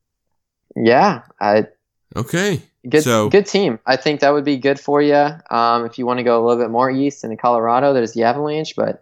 yeah, 0.75 1.21
I 1.39 1.67
Okay. 2.15 2.61
Good, 2.89 3.03
So- 3.03 3.29
good 3.29 3.45
team. 3.45 3.79
I 3.85 3.95
think 3.95 4.21
that 4.21 4.31
would 4.33 4.43
be 4.43 4.57
good 4.57 4.79
for 4.79 5.01
you. 5.01 5.29
Um, 5.51 5.85
if 5.85 5.97
you 5.99 6.05
want 6.05 6.17
to 6.17 6.23
go 6.23 6.39
a 6.39 6.41
little 6.45 6.61
bit 6.61 6.71
more 6.71 6.89
east 6.89 7.23
into 7.23 7.37
Colorado, 7.37 7.93
there's 7.93 8.13
the 8.13 8.23
Avalanche, 8.23 8.73
but 8.75 9.01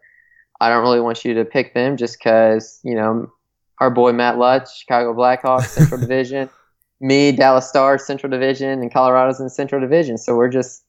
I 0.59 0.69
don't 0.69 0.81
really 0.81 0.99
want 0.99 1.23
you 1.23 1.33
to 1.35 1.45
pick 1.45 1.73
them 1.73 1.95
just 1.95 2.19
because 2.19 2.79
you 2.83 2.93
know 2.95 3.31
our 3.79 3.89
boy 3.89 4.11
Matt 4.11 4.37
Lutz, 4.37 4.75
Chicago 4.75 5.13
Blackhawks, 5.13 5.67
Central 5.67 5.99
Division, 6.07 6.49
me, 6.99 7.31
Dallas 7.31 7.69
Stars, 7.69 8.05
Central 8.05 8.29
Division, 8.29 8.81
and 8.81 8.91
Colorado's 8.91 9.39
in 9.39 9.45
the 9.45 9.49
Central 9.49 9.79
Division. 9.79 10.17
So 10.17 10.35
we're 10.35 10.49
just. 10.49 10.83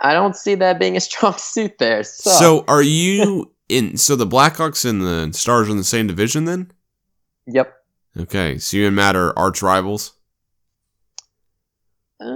I 0.00 0.12
don't 0.12 0.34
see 0.36 0.54
that 0.56 0.78
being 0.78 0.96
a 0.96 1.00
strong 1.08 1.36
suit 1.36 1.78
there. 1.78 2.02
So, 2.02 2.30
So 2.30 2.64
are 2.68 2.82
you 2.82 3.52
in? 3.68 3.96
So 3.96 4.16
the 4.16 4.26
Blackhawks 4.26 4.88
and 4.88 5.02
the 5.02 5.36
Stars 5.38 5.68
are 5.68 5.72
in 5.72 5.76
the 5.76 5.84
same 5.84 6.06
division 6.06 6.46
then? 6.46 6.70
Yep. 7.46 7.74
Okay, 8.18 8.58
so 8.58 8.76
you 8.76 8.86
and 8.86 8.96
Matt 8.96 9.16
are 9.16 9.36
arch 9.38 9.60
rivals. 9.62 10.12
Uh, 12.20 12.28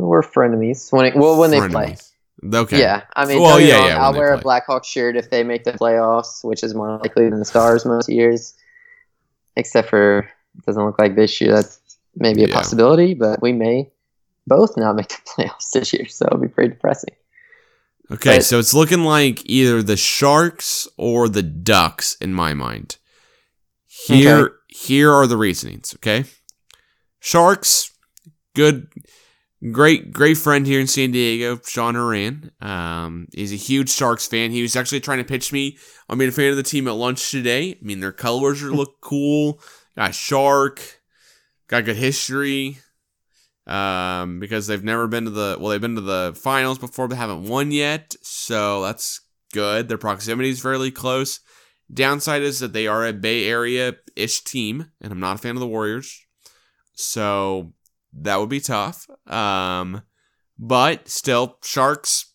we're 0.00 0.22
frenemies 0.22 0.92
when 0.92 1.06
it, 1.06 1.16
well 1.16 1.38
when 1.38 1.50
they 1.50 1.60
play. 1.68 1.92
Frenemies. 1.92 2.10
Okay. 2.54 2.80
Yeah, 2.80 3.04
I 3.14 3.24
mean, 3.24 3.40
Well, 3.40 3.52
don't 3.52 3.60
get 3.60 3.64
me 3.64 3.68
yeah, 3.70 3.78
wrong, 3.78 3.88
yeah, 3.88 4.04
I'll 4.04 4.12
wear 4.12 4.32
a 4.32 4.36
play. 4.36 4.42
Blackhawk 4.42 4.84
shirt 4.84 5.16
if 5.16 5.30
they 5.30 5.42
make 5.42 5.64
the 5.64 5.72
playoffs, 5.72 6.44
which 6.44 6.62
is 6.62 6.74
more 6.74 6.98
likely 6.98 7.30
than 7.30 7.38
the 7.38 7.44
Stars 7.46 7.86
most 7.86 8.08
years. 8.10 8.54
Except 9.56 9.88
for 9.88 10.18
it 10.18 10.66
doesn't 10.66 10.84
look 10.84 10.98
like 10.98 11.16
this 11.16 11.40
year. 11.40 11.52
That's 11.52 11.80
maybe 12.14 12.44
a 12.44 12.48
Yeah. 12.48 12.54
possibility, 12.54 13.14
but 13.14 13.40
we 13.40 13.52
may 13.52 13.90
both 14.46 14.76
not 14.76 14.96
make 14.96 15.08
the 15.08 15.16
playoffs 15.26 15.70
this 15.72 15.92
year, 15.94 16.06
so 16.08 16.26
it'll 16.26 16.38
be 16.38 16.48
pretty 16.48 16.70
depressing. 16.74 17.14
Okay, 18.10 18.36
But- 18.38 18.44
so 18.44 18.58
it's 18.58 18.74
looking 18.74 19.02
like 19.04 19.48
either 19.48 19.82
the 19.82 19.96
Sharks 19.96 20.86
or 20.98 21.28
the 21.28 21.42
Ducks 21.42 22.16
in 22.20 22.34
my 22.34 22.52
mind. 22.52 22.98
Here, 24.04 24.38
Okay. 24.38 24.54
here 24.68 25.12
are 25.12 25.26
the 25.26 25.36
reasonings. 25.36 25.94
Okay, 25.96 26.24
Sharks, 27.20 27.90
good, 28.54 28.88
great, 29.72 30.12
great 30.12 30.36
friend 30.36 30.66
here 30.66 30.80
in 30.80 30.86
San 30.86 31.12
Diego, 31.12 31.58
Sean 31.66 31.94
Horan. 31.94 32.50
Um, 32.60 33.26
he's 33.32 33.52
a 33.52 33.56
huge 33.56 33.90
Sharks 33.90 34.26
fan. 34.26 34.50
He 34.50 34.62
was 34.62 34.76
actually 34.76 35.00
trying 35.00 35.18
to 35.18 35.24
pitch 35.24 35.52
me. 35.52 35.78
I'm 36.08 36.18
being 36.18 36.28
a 36.28 36.32
fan 36.32 36.50
of 36.50 36.56
the 36.56 36.62
team 36.62 36.86
at 36.88 36.94
lunch 36.94 37.30
today. 37.30 37.72
I 37.80 37.84
mean, 37.84 38.00
their 38.00 38.12
colors 38.12 38.62
are 38.62 38.70
look 38.72 39.00
cool. 39.00 39.60
Got 39.96 40.10
a 40.10 40.12
shark, 40.12 41.00
got 41.68 41.86
good 41.86 41.96
history 41.96 42.78
um, 43.66 44.38
because 44.40 44.66
they've 44.66 44.84
never 44.84 45.06
been 45.08 45.24
to 45.24 45.30
the 45.30 45.56
well, 45.58 45.70
they've 45.70 45.80
been 45.80 45.94
to 45.94 46.00
the 46.02 46.38
finals 46.40 46.78
before, 46.78 47.08
but 47.08 47.16
haven't 47.16 47.44
won 47.48 47.72
yet. 47.72 48.14
So 48.22 48.82
that's 48.82 49.22
good. 49.54 49.88
Their 49.88 49.96
proximity 49.98 50.50
is 50.50 50.60
fairly 50.60 50.90
close. 50.90 51.40
Downside 51.92 52.42
is 52.42 52.60
that 52.60 52.72
they 52.72 52.86
are 52.86 53.06
a 53.06 53.12
Bay 53.12 53.46
Area 53.46 53.96
ish 54.16 54.42
team, 54.42 54.90
and 55.00 55.12
I'm 55.12 55.20
not 55.20 55.36
a 55.36 55.38
fan 55.38 55.56
of 55.56 55.60
the 55.60 55.66
Warriors, 55.66 56.26
so 56.94 57.72
that 58.12 58.40
would 58.40 58.48
be 58.48 58.60
tough. 58.60 59.06
Um, 59.26 60.02
but 60.58 61.08
still, 61.08 61.58
Sharks 61.62 62.32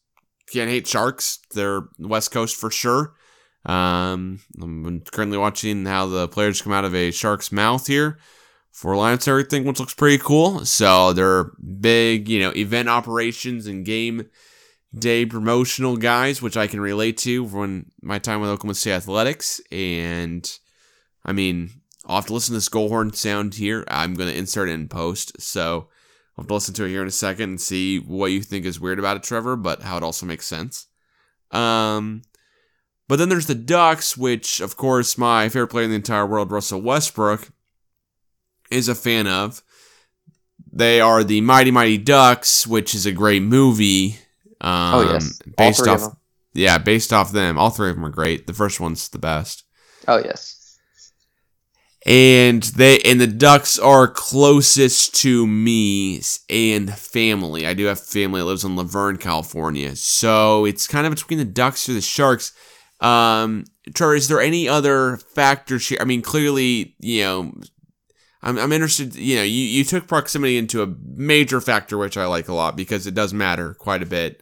can't 0.52 0.70
hate 0.70 0.88
Sharks. 0.88 1.40
They're 1.54 1.84
West 2.00 2.32
Coast 2.32 2.56
for 2.56 2.70
sure. 2.70 3.16
Um, 3.66 4.40
I'm 4.60 5.02
currently 5.12 5.38
watching 5.38 5.86
how 5.86 6.08
the 6.08 6.28
players 6.28 6.62
come 6.62 6.74
out 6.74 6.86
of 6.86 6.96
a 6.96 7.12
shark's 7.12 7.52
mouth 7.52 7.86
here 7.86 8.18
for 8.72 8.94
Alliance 8.94 9.28
everything, 9.28 9.66
which 9.66 9.80
looks 9.80 9.94
pretty 9.94 10.18
cool. 10.18 10.66
So 10.66 11.14
they're 11.14 11.52
big, 11.80 12.28
you 12.28 12.40
know, 12.40 12.52
event 12.56 12.90
operations 12.90 13.68
and 13.68 13.86
game 13.86 14.30
day 14.94 15.26
promotional 15.26 15.98
guys, 15.98 16.42
which 16.42 16.58
I 16.58 16.68
can 16.68 16.82
relate 16.82 17.18
to 17.20 17.48
from 17.48 17.88
my 18.02 18.20
time 18.20 18.42
with 18.42 18.50
Oklahoma 18.50 18.76
State 18.76 18.94
Athletics. 18.94 19.62
And 19.72 20.50
I 21.26 21.32
mean, 21.32 21.70
I'll 22.06 22.16
have 22.16 22.26
to 22.28 22.34
listen 22.34 22.54
to 22.54 22.58
this 22.58 22.70
goal 22.70 22.90
horn 22.90 23.14
sound 23.14 23.56
here. 23.56 23.86
I'm 23.88 24.16
going 24.16 24.30
to 24.30 24.38
insert 24.38 24.70
it 24.70 24.74
in 24.74 24.88
post. 24.88 25.40
So 25.42 25.88
I'll 26.38 26.44
have 26.44 26.48
to 26.48 26.54
listen 26.54 26.74
to 26.76 26.86
it 26.86 26.90
here 26.90 27.02
in 27.02 27.08
a 27.08 27.12
second 27.12 27.50
and 27.50 27.62
see 27.62 28.00
what 28.00 28.32
you 28.32 28.42
think 28.42 28.66
is 28.66 28.80
weird 28.80 29.00
about 29.00 29.18
it, 29.18 29.24
Trevor, 29.24 29.56
but 29.56 29.84
how 29.84 29.98
it 29.98 30.04
also 30.04 30.26
makes 30.26 30.46
sense. 30.46 30.88
Um, 31.52 32.24
but 33.08 33.18
then 33.18 33.30
there's 33.30 33.48
the 33.48 33.56
Ducks, 33.56 34.16
which, 34.16 34.62
of 34.62 34.78
course, 34.78 35.18
my 35.18 35.50
favorite 35.50 35.68
player 35.68 35.84
in 35.84 35.92
the 35.92 35.98
entire 35.98 36.26
world, 36.26 36.52
Russell 36.52 36.82
Westbrook, 36.82 37.50
is 38.72 38.88
a 38.88 38.96
fan 38.96 39.28
of. 39.28 39.62
They 40.72 41.02
are 41.02 41.24
the 41.24 41.42
Mighty 41.42 41.72
Mighty 41.72 41.98
Ducks, 41.98 42.66
which 42.66 42.96
is 42.96 43.06
a 43.06 43.12
great 43.12 43.42
movie. 43.42 44.18
Um, 44.62 44.94
Oh, 44.96 45.12
yes. 45.14 45.40
All 45.46 45.54
based 45.68 45.82
of 45.82 45.88
off, 45.90 46.00
them. 46.02 46.18
yeah, 46.54 46.78
based 46.78 47.12
off 47.12 47.32
them. 47.32 47.58
All 47.58 47.70
three 47.72 47.90
of 47.90 47.96
them 47.96 48.06
are 48.06 48.10
great. 48.10 48.48
The 48.48 48.54
first 48.54 48.80
one's 48.80 49.10
the 49.10 49.20
best. 49.20 49.64
Oh 50.08 50.18
yes, 50.18 50.78
and 52.06 52.64
they 52.64 53.00
and 53.00 53.22
the 53.22 53.28
ducks 53.28 53.78
are 53.78 54.08
closest 54.08 55.14
to 55.14 55.46
me 55.46 56.20
and 56.50 56.92
family 56.98 57.68
i 57.68 57.74
do 57.76 57.86
have 57.86 58.00
family 58.00 58.40
that 58.42 58.46
lives 58.46 58.64
in 58.64 58.76
laverne 58.76 59.18
california 59.18 59.96
so 59.96 60.66
it's 60.66 60.88
kind 60.88 61.06
of 61.06 61.14
between 61.14 61.38
the 61.38 61.46
ducks 61.46 61.88
or 61.88 61.94
the 61.94 62.02
sharks 62.02 62.54
um 63.02 63.64
trevor 63.94 64.16
is 64.16 64.28
there 64.28 64.42
any 64.42 64.68
other 64.68 65.18
factors 65.18 65.88
here 65.88 66.00
i 66.02 66.04
mean 66.04 66.24
clearly 66.24 66.96
you 67.00 67.22
know 67.22 67.54
i'm, 68.42 68.58
I'm 68.58 68.72
interested 68.72 69.14
you 69.16 69.36
know 69.36 69.44
you, 69.44 69.52
you 69.64 69.84
took 69.84 70.08
proximity 70.08 70.58
into 70.58 70.82
a 70.82 70.88
major 71.16 71.62
factor 71.62 72.00
which 72.00 72.18
i 72.18 72.26
like 72.26 72.48
a 72.48 72.54
lot 72.54 72.76
because 72.76 73.06
it 73.06 73.14
does 73.14 73.32
matter 73.32 73.76
quite 73.76 74.02
a 74.02 74.08
bit 74.08 74.42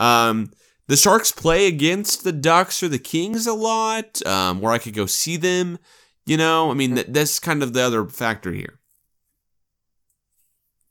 um 0.00 0.50
the 0.88 0.96
sharks 0.96 1.30
play 1.30 1.68
against 1.68 2.24
the 2.24 2.32
ducks 2.32 2.82
or 2.82 2.88
the 2.88 2.98
kings 2.98 3.46
a 3.46 3.54
lot 3.54 4.24
um 4.26 4.60
where 4.60 4.72
i 4.72 4.78
could 4.78 4.94
go 4.94 5.06
see 5.06 5.36
them 5.36 5.78
you 6.26 6.36
know, 6.36 6.70
I 6.70 6.74
mean, 6.74 6.94
th- 6.94 7.08
that's 7.10 7.40
kind 7.40 7.60
of 7.62 7.72
the 7.72 7.80
other 7.82 8.06
factor 8.06 8.52
here. 8.52 8.78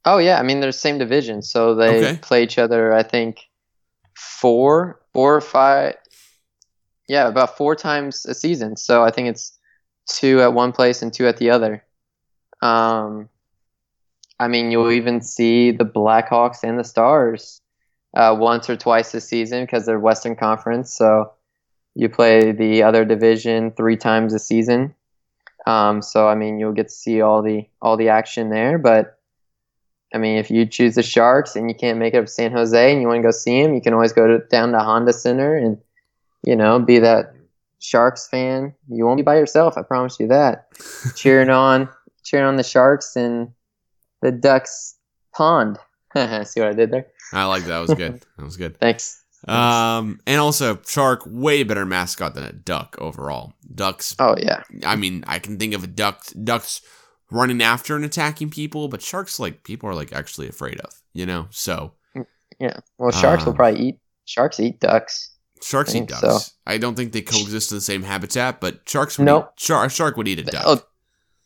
oh 0.05 0.17
yeah. 0.17 0.39
I 0.39 0.43
mean, 0.43 0.59
they're 0.59 0.69
the 0.69 0.73
same 0.73 0.97
division, 0.97 1.41
so 1.41 1.75
they 1.75 1.87
Okay. 1.87 2.19
play 2.21 2.43
each 2.43 2.57
other. 2.57 2.93
I 2.93 3.03
think 3.03 3.47
four, 4.15 4.99
four 5.13 5.35
or 5.35 5.41
five. 5.41 5.95
Yeah, 7.07 7.27
about 7.27 7.57
four 7.57 7.75
times 7.75 8.25
a 8.25 8.33
season. 8.33 8.75
So 8.77 9.03
I 9.03 9.11
think 9.11 9.29
it's 9.29 9.57
two 10.09 10.41
at 10.41 10.53
one 10.53 10.71
place 10.71 11.01
and 11.01 11.13
two 11.13 11.27
at 11.27 11.37
the 11.37 11.49
other. 11.49 11.83
Um, 12.61 13.29
I 14.39 14.47
mean, 14.47 14.71
you'll 14.71 14.91
even 14.91 15.21
see 15.21 15.71
the 15.71 15.85
Blackhawks 15.85 16.63
and 16.63 16.77
the 16.77 16.83
Stars 16.83 17.58
uh, 18.15 18.35
once 18.37 18.69
or 18.69 18.75
twice 18.75 19.11
this 19.11 19.27
season 19.27 19.63
because 19.63 19.85
they're 19.85 19.99
Western 19.99 20.35
Conference. 20.35 20.93
So 20.93 21.31
you 21.95 22.09
play 22.09 22.51
the 22.51 22.83
other 22.83 23.05
division 23.05 23.71
three 23.71 23.97
times 23.97 24.33
a 24.33 24.39
season. 24.39 24.95
Um, 25.65 26.01
so 26.01 26.27
I 26.27 26.35
mean, 26.35 26.59
you'll 26.59 26.73
get 26.73 26.87
to 26.87 26.93
see 26.93 27.21
all 27.21 27.41
the 27.41 27.67
all 27.81 27.97
the 27.97 28.09
action 28.09 28.49
there. 28.49 28.77
But 28.77 29.19
I 30.13 30.17
mean, 30.17 30.37
if 30.37 30.49
you 30.49 30.65
choose 30.65 30.95
the 30.95 31.03
Sharks 31.03 31.55
and 31.55 31.69
you 31.69 31.75
can't 31.75 31.99
make 31.99 32.13
it 32.13 32.17
up 32.17 32.25
to 32.25 32.31
San 32.31 32.51
Jose 32.51 32.91
and 32.91 33.01
you 33.01 33.07
want 33.07 33.19
to 33.19 33.27
go 33.27 33.31
see 33.31 33.61
them, 33.61 33.75
you 33.75 33.81
can 33.81 33.93
always 33.93 34.13
go 34.13 34.27
to, 34.27 34.39
down 34.47 34.71
to 34.71 34.79
Honda 34.79 35.13
Center 35.13 35.55
and 35.55 35.77
you 36.43 36.55
know 36.55 36.79
be 36.79 36.99
that 36.99 37.35
Sharks 37.79 38.27
fan. 38.27 38.73
You 38.89 39.05
won't 39.05 39.17
be 39.17 39.23
by 39.23 39.37
yourself. 39.37 39.77
I 39.77 39.83
promise 39.83 40.19
you 40.19 40.27
that. 40.27 40.67
cheering 41.15 41.49
on, 41.49 41.89
cheering 42.23 42.45
on 42.45 42.55
the 42.55 42.63
Sharks 42.63 43.15
and 43.15 43.51
the 44.21 44.31
Ducks 44.31 44.95
pond. 45.33 45.77
see 46.15 46.59
what 46.59 46.69
I 46.69 46.73
did 46.73 46.91
there? 46.91 47.07
I 47.33 47.45
like 47.45 47.63
that. 47.63 47.69
That 47.69 47.79
was 47.79 47.93
good. 47.93 48.21
That 48.37 48.45
was 48.45 48.57
good. 48.57 48.79
Thanks. 48.79 49.23
Um, 49.47 50.19
and 50.27 50.39
also 50.41 50.79
shark, 50.85 51.23
way 51.25 51.63
better 51.63 51.85
mascot 51.85 52.33
than 52.35 52.43
a 52.43 52.51
duck 52.51 52.95
overall. 52.99 53.53
Ducks. 53.73 54.15
Oh 54.19 54.35
yeah. 54.37 54.63
I 54.85 54.95
mean, 54.97 55.23
I 55.27 55.39
can 55.39 55.57
think 55.57 55.73
of 55.73 55.83
a 55.83 55.87
duck. 55.87 56.23
Ducks 56.43 56.81
running 57.31 57.61
after 57.61 57.95
and 57.95 58.03
attacking 58.03 58.49
people, 58.49 58.87
but 58.89 59.01
sharks, 59.01 59.39
like 59.39 59.63
people 59.63 59.89
are 59.89 59.95
like 59.95 60.11
actually 60.11 60.49
afraid 60.49 60.79
of. 60.81 60.91
You 61.13 61.25
know, 61.25 61.47
so 61.51 61.93
Yeah. 62.59 62.77
Well, 62.97 63.11
sharks 63.11 63.45
will 63.45 63.51
Um, 63.51 63.55
probably 63.57 63.79
eat. 63.79 63.99
Sharks 64.25 64.59
eat 64.59 64.79
ducks. 64.81 65.31
sharks 65.63 65.95
eat 65.95 66.07
ducks. 66.07 66.21
so. 66.21 66.39
I 66.67 66.77
don't 66.77 66.95
think 66.95 67.13
they 67.13 67.21
coexist 67.21 67.71
in 67.71 67.77
the 67.77 67.81
same 67.81 68.03
habitat, 68.03 68.59
but 68.61 68.81
sharks. 68.87 69.17
Would 69.17 69.25
Nope. 69.25 69.53
eat, 69.57 69.69
a 69.69 69.89
shark 69.89 70.17
would 70.17 70.27
eat 70.27 70.39
a 70.39 70.43
duck. 70.43 70.63
Oh, 70.65 70.81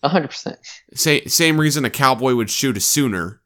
a 0.02 0.10
hundred 0.10 0.30
percent. 0.30 0.58
Sa- 0.96 1.20
same 1.28 1.60
reason 1.60 1.86
a 1.86 1.90
cowboy 1.92 2.34
would 2.34 2.50
shoot 2.50 2.76
a 2.76 2.82
sooner. 2.82 3.40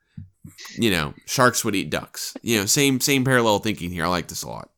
You 0.78 0.92
know, 0.92 1.14
sharks 1.26 1.64
would 1.66 1.76
eat 1.76 1.90
ducks. 1.90 2.36
You 2.42 2.60
know, 2.60 2.66
same 2.66 3.00
same 3.00 3.24
parallel 3.24 3.60
thinking 3.60 3.92
here. 3.92 4.06
I 4.06 4.10
like 4.10 4.28
this 4.28 4.44
a 4.44 4.50
lot. 4.50 4.70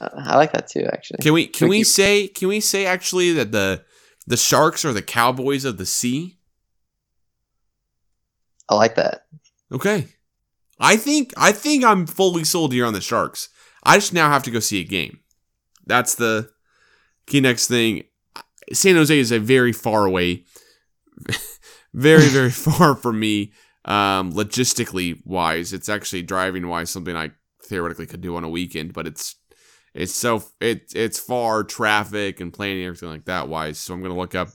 Uh, 0.00 0.08
I 0.16 0.36
like 0.36 0.52
that 0.52 0.68
too, 0.68 0.86
actually. 0.92 1.18
Can 1.22 1.32
we 1.32 1.46
can 1.46 1.68
We 1.68 1.78
we 1.78 1.84
say 1.84 2.28
can 2.28 2.48
we 2.48 2.60
say 2.60 2.86
actually 2.86 3.32
that 3.32 3.52
the 3.52 3.84
the 4.26 4.36
sharks 4.36 4.84
are 4.84 4.92
the 4.92 5.02
cowboys 5.02 5.64
of 5.64 5.78
the 5.78 5.86
sea? 5.86 6.38
I 8.68 8.74
like 8.74 8.94
that. 8.94 9.26
Okay. 9.70 10.06
I 10.78 10.96
think 10.96 11.32
I 11.36 11.52
think 11.52 11.84
I'm 11.84 12.06
fully 12.06 12.44
sold 12.44 12.72
here 12.72 12.86
on 12.86 12.94
the 12.94 13.00
sharks. 13.00 13.48
I 13.84 13.96
just 13.96 14.12
now 14.12 14.30
have 14.30 14.42
to 14.44 14.50
go 14.50 14.60
see 14.60 14.80
a 14.80 14.84
game. 14.84 15.20
That's 15.86 16.14
the 16.14 16.50
key 17.26 17.40
next 17.40 17.68
thing. 17.68 18.04
San 18.72 18.96
Jose 18.96 19.16
is 19.16 19.32
a 19.32 19.38
very 19.38 19.72
far 19.72 20.06
away, 20.06 20.44
very 21.94 22.26
very 22.28 22.50
far 22.66 22.94
from 22.96 23.20
me. 23.20 23.52
Um, 23.84 24.32
logistically 24.32 25.20
wise, 25.26 25.72
it's 25.72 25.88
actually 25.88 26.22
driving 26.22 26.68
wise 26.68 26.90
something 26.90 27.16
I 27.16 27.32
theoretically 27.62 28.06
could 28.06 28.20
do 28.20 28.36
on 28.36 28.44
a 28.44 28.48
weekend, 28.48 28.92
but 28.92 29.06
it's 29.06 29.36
it's 29.94 30.14
so 30.14 30.44
it 30.60 30.92
it's 30.94 31.18
far 31.18 31.64
traffic 31.64 32.40
and 32.40 32.52
planning 32.52 32.84
everything 32.84 33.08
like 33.08 33.24
that 33.24 33.48
wise. 33.48 33.78
So 33.78 33.92
I'm 33.94 34.02
gonna 34.02 34.16
look 34.16 34.34
up 34.34 34.48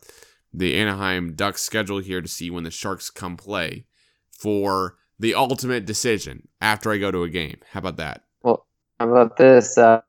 the 0.53 0.75
Anaheim 0.75 1.33
Ducks 1.33 1.61
schedule 1.61 1.99
here 1.99 2.21
to 2.21 2.27
see 2.27 2.49
when 2.49 2.63
the 2.63 2.71
Sharks 2.71 3.09
come 3.09 3.37
play 3.37 3.85
for 4.31 4.97
the 5.19 5.35
ultimate 5.35 5.85
decision 5.85 6.47
after 6.61 6.91
I 6.91 6.97
go 6.97 7.11
to 7.11 7.23
a 7.23 7.29
game. 7.29 7.57
How 7.71 7.79
about 7.79 7.97
that? 7.97 8.23
Well, 8.43 8.65
how 8.99 9.09
about 9.09 9.37
this? 9.37 9.77
Uh, 9.77 10.01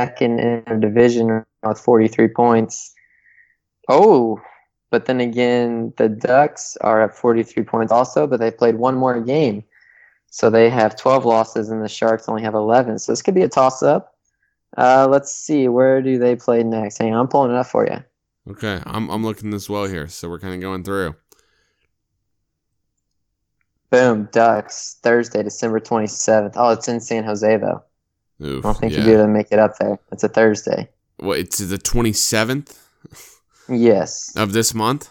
second 0.00 0.40
in 0.40 0.62
the 0.66 0.76
division 0.76 1.44
with 1.62 1.80
43 1.80 2.28
points. 2.28 2.94
Oh, 3.88 4.40
but 4.90 5.06
then 5.06 5.20
again, 5.20 5.92
the 5.96 6.08
Ducks 6.08 6.76
are 6.80 7.02
at 7.02 7.16
43 7.16 7.62
points 7.64 7.92
also, 7.92 8.26
but 8.26 8.40
they 8.40 8.50
played 8.50 8.76
one 8.76 8.96
more 8.96 9.20
game. 9.20 9.64
So 10.30 10.50
they 10.50 10.68
have 10.70 10.96
12 10.96 11.24
losses, 11.24 11.70
and 11.70 11.82
the 11.82 11.88
Sharks 11.88 12.28
only 12.28 12.42
have 12.42 12.54
11. 12.54 12.98
So 12.98 13.12
this 13.12 13.22
could 13.22 13.34
be 13.34 13.42
a 13.42 13.48
toss 13.48 13.82
up. 13.82 14.16
Uh, 14.76 15.08
let's 15.08 15.32
see. 15.32 15.68
Where 15.68 16.00
do 16.02 16.18
they 16.18 16.36
play 16.36 16.62
next? 16.62 16.98
Hang 16.98 17.14
on, 17.14 17.20
I'm 17.20 17.28
pulling 17.28 17.50
it 17.50 17.56
up 17.56 17.66
for 17.66 17.86
you. 17.86 18.02
Okay, 18.48 18.80
I'm 18.86 19.10
I'm 19.10 19.24
looking 19.24 19.50
this 19.50 19.68
well 19.68 19.86
here, 19.86 20.08
so 20.08 20.28
we're 20.28 20.38
kind 20.38 20.54
of 20.54 20.60
going 20.60 20.82
through. 20.82 21.14
Boom, 23.90 24.28
Ducks, 24.30 24.98
Thursday, 25.02 25.42
December 25.42 25.80
27th. 25.80 26.52
Oh, 26.54 26.70
it's 26.70 26.86
in 26.86 27.00
San 27.00 27.24
Jose, 27.24 27.56
though. 27.56 27.82
Oof, 28.40 28.64
I 28.64 28.68
don't 28.68 28.78
think 28.78 28.92
yeah. 28.92 29.00
you'd 29.00 29.06
be 29.06 29.12
able 29.12 29.24
to 29.24 29.28
make 29.28 29.48
it 29.50 29.58
up 29.58 29.76
there. 29.78 29.98
It's 30.12 30.22
a 30.22 30.28
Thursday. 30.28 30.88
What? 31.16 31.38
It's 31.38 31.58
the 31.58 31.76
27th 31.76 32.78
Yes. 33.70 34.34
of 34.36 34.52
this 34.52 34.74
month. 34.74 35.10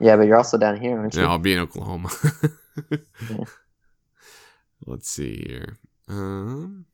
Yeah, 0.00 0.16
but 0.16 0.22
you're 0.26 0.36
also 0.36 0.56
down 0.58 0.80
here, 0.80 0.98
aren't 0.98 1.14
you? 1.14 1.22
No, 1.22 1.28
I'll 1.28 1.38
be 1.38 1.52
in 1.52 1.58
Oklahoma. 1.58 2.10
Yeah. 3.30 3.44
Let's 4.86 5.10
see 5.10 5.44
here. 5.46 5.76
Um, 6.08 6.86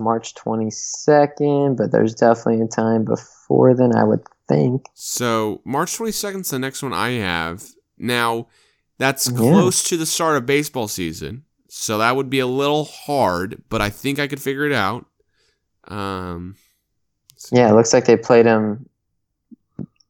March 0.00 0.34
22nd, 0.34 1.76
but 1.76 1.90
there's 1.90 2.14
definitely 2.14 2.62
a 2.64 2.68
time 2.68 3.04
before 3.04 3.74
then, 3.74 3.94
I 3.96 4.04
would 4.04 4.22
think. 4.48 4.86
so 4.94 5.60
March 5.64 5.98
22nd 5.98 6.40
is 6.40 6.50
the 6.50 6.58
next 6.58 6.82
one 6.82 6.92
I 6.94 7.10
have. 7.10 7.64
Now, 7.98 8.46
that's 8.98 9.28
Yeah. 9.28 9.36
close 9.36 9.82
to 9.84 9.96
the 9.96 10.06
start 10.06 10.36
of 10.36 10.46
baseball 10.46 10.88
season, 10.88 11.44
so 11.68 11.98
that 11.98 12.16
would 12.16 12.30
be 12.30 12.38
a 12.38 12.46
little 12.46 12.84
hard, 12.84 13.62
but 13.68 13.82
I 13.82 13.90
think 13.90 14.18
I 14.18 14.26
could 14.28 14.40
figure 14.40 14.64
it 14.64 14.72
out. 14.72 15.04
Um, 15.88 16.56
let's. 17.32 17.50
Yeah, 17.52 17.70
it 17.70 17.74
looks 17.74 17.92
like 17.92 18.04
they 18.04 18.16
played 18.16 18.46
them 18.46 18.88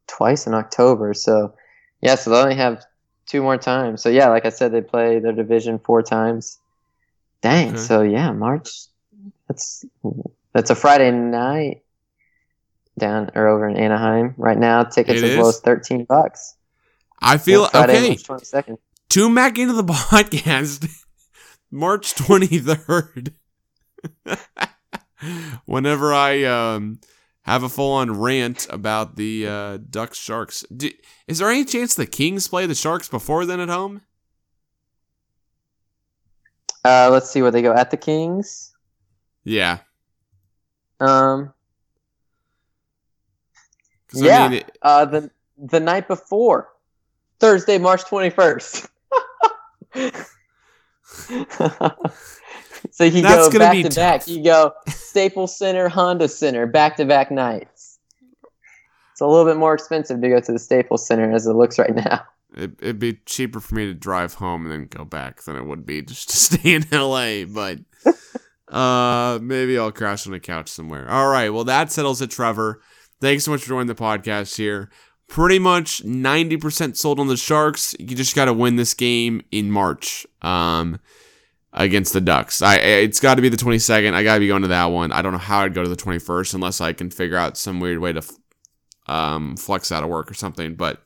twice 0.06 0.46
in 0.46 0.54
October. 0.54 1.14
So, 1.14 1.54
yeah, 2.00 2.14
so 2.14 2.30
they 2.30 2.36
only 2.36 2.54
have 2.56 2.84
two 3.26 3.42
more 3.42 3.56
times. 3.56 4.02
So, 4.02 4.08
yeah, 4.08 4.28
like 4.28 4.44
I 4.46 4.50
said, 4.50 4.72
they 4.72 4.80
play 4.80 5.18
their 5.18 5.32
division 5.32 5.78
four 5.78 6.02
times. 6.02 6.58
Dang. 7.40 7.70
Okay. 7.70 7.76
So, 7.78 8.02
yeah, 8.02 8.32
March. 8.32 8.70
That's 9.48 9.84
that's 10.52 10.70
a 10.70 10.74
Friday 10.74 11.10
night 11.10 11.82
down 12.98 13.30
or 13.34 13.48
over 13.48 13.68
in 13.68 13.76
Anaheim 13.76 14.34
right 14.36 14.58
now. 14.58 14.82
Tickets 14.82 15.22
It 15.22 15.30
as 15.30 15.38
low 15.38 15.48
as 15.48 15.60
thirteen 15.60 16.04
bucks. 16.04 16.56
I 17.20 17.38
feel 17.38 17.62
Yeah, 17.62 17.68
Friday, 17.68 17.98
okay. 17.98 18.08
March 18.08 18.42
22nd. 18.42 18.78
Tune 19.08 19.34
back 19.34 19.58
into 19.58 19.72
the 19.74 19.82
podcast 19.92 20.88
March 21.70 22.14
23rd. 22.14 23.32
Whenever 25.64 26.12
I 26.14 26.44
um, 26.44 27.00
have 27.42 27.62
a 27.62 27.68
full 27.68 27.92
on 27.92 28.18
rant 28.18 28.66
about 28.70 29.16
the 29.16 29.46
uh, 29.46 29.78
Ducks 29.90 30.18
Sharks. 30.18 30.64
Do, 30.74 30.90
is 31.26 31.38
there 31.38 31.50
any 31.50 31.64
chance 31.64 31.94
the 31.94 32.06
Kings 32.06 32.46
play 32.48 32.66
the 32.66 32.74
Sharks 32.74 33.08
before 33.08 33.44
then 33.46 33.60
at 33.60 33.68
home? 33.68 34.02
Uh, 36.84 37.08
let's 37.10 37.28
see 37.30 37.42
where 37.42 37.50
they 37.50 37.62
go 37.62 37.72
at 37.72 37.90
the 37.90 37.96
Kings. 37.96 38.72
Yeah. 39.44 39.78
Um, 41.00 41.52
Yeah. 44.12 44.44
I 44.44 44.48
mean, 44.48 44.58
it- 44.60 44.78
uh, 44.82 45.04
the 45.04 45.30
the 45.58 45.80
night 45.80 46.06
before, 46.06 46.68
Thursday, 47.40 47.78
March 47.78 48.04
twenty 48.04 48.30
first. 48.30 48.86
so 52.90 53.04
you 53.04 53.22
That's 53.22 53.48
go 53.48 53.58
back 53.58 53.82
to 53.82 53.94
back. 53.94 54.28
You 54.28 54.42
go 54.42 54.72
Staples 54.88 55.56
Center, 55.56 55.88
Honda 55.88 56.28
Center, 56.28 56.66
back 56.66 56.96
to 56.96 57.04
back 57.04 57.30
nights. 57.30 57.98
It's 59.12 59.20
a 59.20 59.26
little 59.26 59.44
bit 59.44 59.56
more 59.56 59.74
expensive 59.74 60.20
to 60.20 60.28
go 60.28 60.40
to 60.40 60.52
the 60.52 60.58
Staples 60.58 61.06
Center 61.06 61.32
as 61.32 61.46
it 61.46 61.54
looks 61.54 61.78
right 61.78 61.94
now. 61.94 62.22
it, 62.54 62.72
it'd 62.80 62.98
be 62.98 63.18
cheaper 63.26 63.60
for 63.60 63.74
me 63.74 63.86
to 63.86 63.94
drive 63.94 64.34
home 64.34 64.64
and 64.64 64.72
then 64.72 64.86
go 64.86 65.04
back 65.04 65.42
than 65.42 65.56
it 65.56 65.66
would 65.66 65.84
be 65.84 66.02
just 66.02 66.30
to 66.30 66.36
stay 66.58 66.74
in 66.74 66.84
LA, 66.92 67.44
but 67.44 67.78
uh 68.72 69.38
maybe 69.40 69.78
I'll 69.78 69.90
crash 69.90 70.26
on 70.26 70.34
a 70.34 70.40
couch 70.40 70.68
somewhere. 70.68 71.08
All 71.10 71.28
right, 71.28 71.48
well 71.48 71.64
that 71.64 71.90
settles 71.90 72.20
it, 72.20 72.30
Trevor. 72.30 72.80
Thanks 73.20 73.44
so 73.44 73.50
much 73.50 73.62
for 73.62 73.68
joining 73.68 73.88
the 73.88 73.94
podcast 73.94 74.56
here. 74.56 74.90
Pretty 75.28 75.58
much 75.58 76.02
90% 76.04 76.96
sold 76.96 77.20
on 77.20 77.28
the 77.28 77.36
Sharks. 77.36 77.94
You 77.98 78.16
just 78.16 78.34
got 78.34 78.46
to 78.46 78.52
win 78.52 78.76
this 78.76 78.94
game 78.94 79.42
in 79.52 79.70
March 79.70 80.26
um 80.42 80.98
against 81.72 82.12
the 82.14 82.20
Ducks. 82.20 82.62
I 82.62 82.76
it's 82.76 83.20
got 83.20 83.34
to 83.34 83.42
be 83.42 83.50
the 83.50 83.56
22nd. 83.56 84.14
I 84.14 84.24
got 84.24 84.34
to 84.34 84.40
be 84.40 84.48
going 84.48 84.62
to 84.62 84.68
that 84.68 84.86
one. 84.86 85.12
I 85.12 85.22
don't 85.22 85.32
know 85.32 85.38
how 85.38 85.60
I'd 85.60 85.74
go 85.74 85.82
to 85.82 85.88
the 85.88 85.96
21st 85.96 86.54
unless 86.54 86.80
I 86.80 86.92
can 86.92 87.10
figure 87.10 87.36
out 87.36 87.56
some 87.56 87.78
weird 87.78 87.98
way 87.98 88.12
to 88.12 88.22
um 89.06 89.56
flex 89.56 89.92
out 89.92 90.02
of 90.02 90.08
work 90.08 90.30
or 90.30 90.34
something, 90.34 90.74
but 90.74 91.02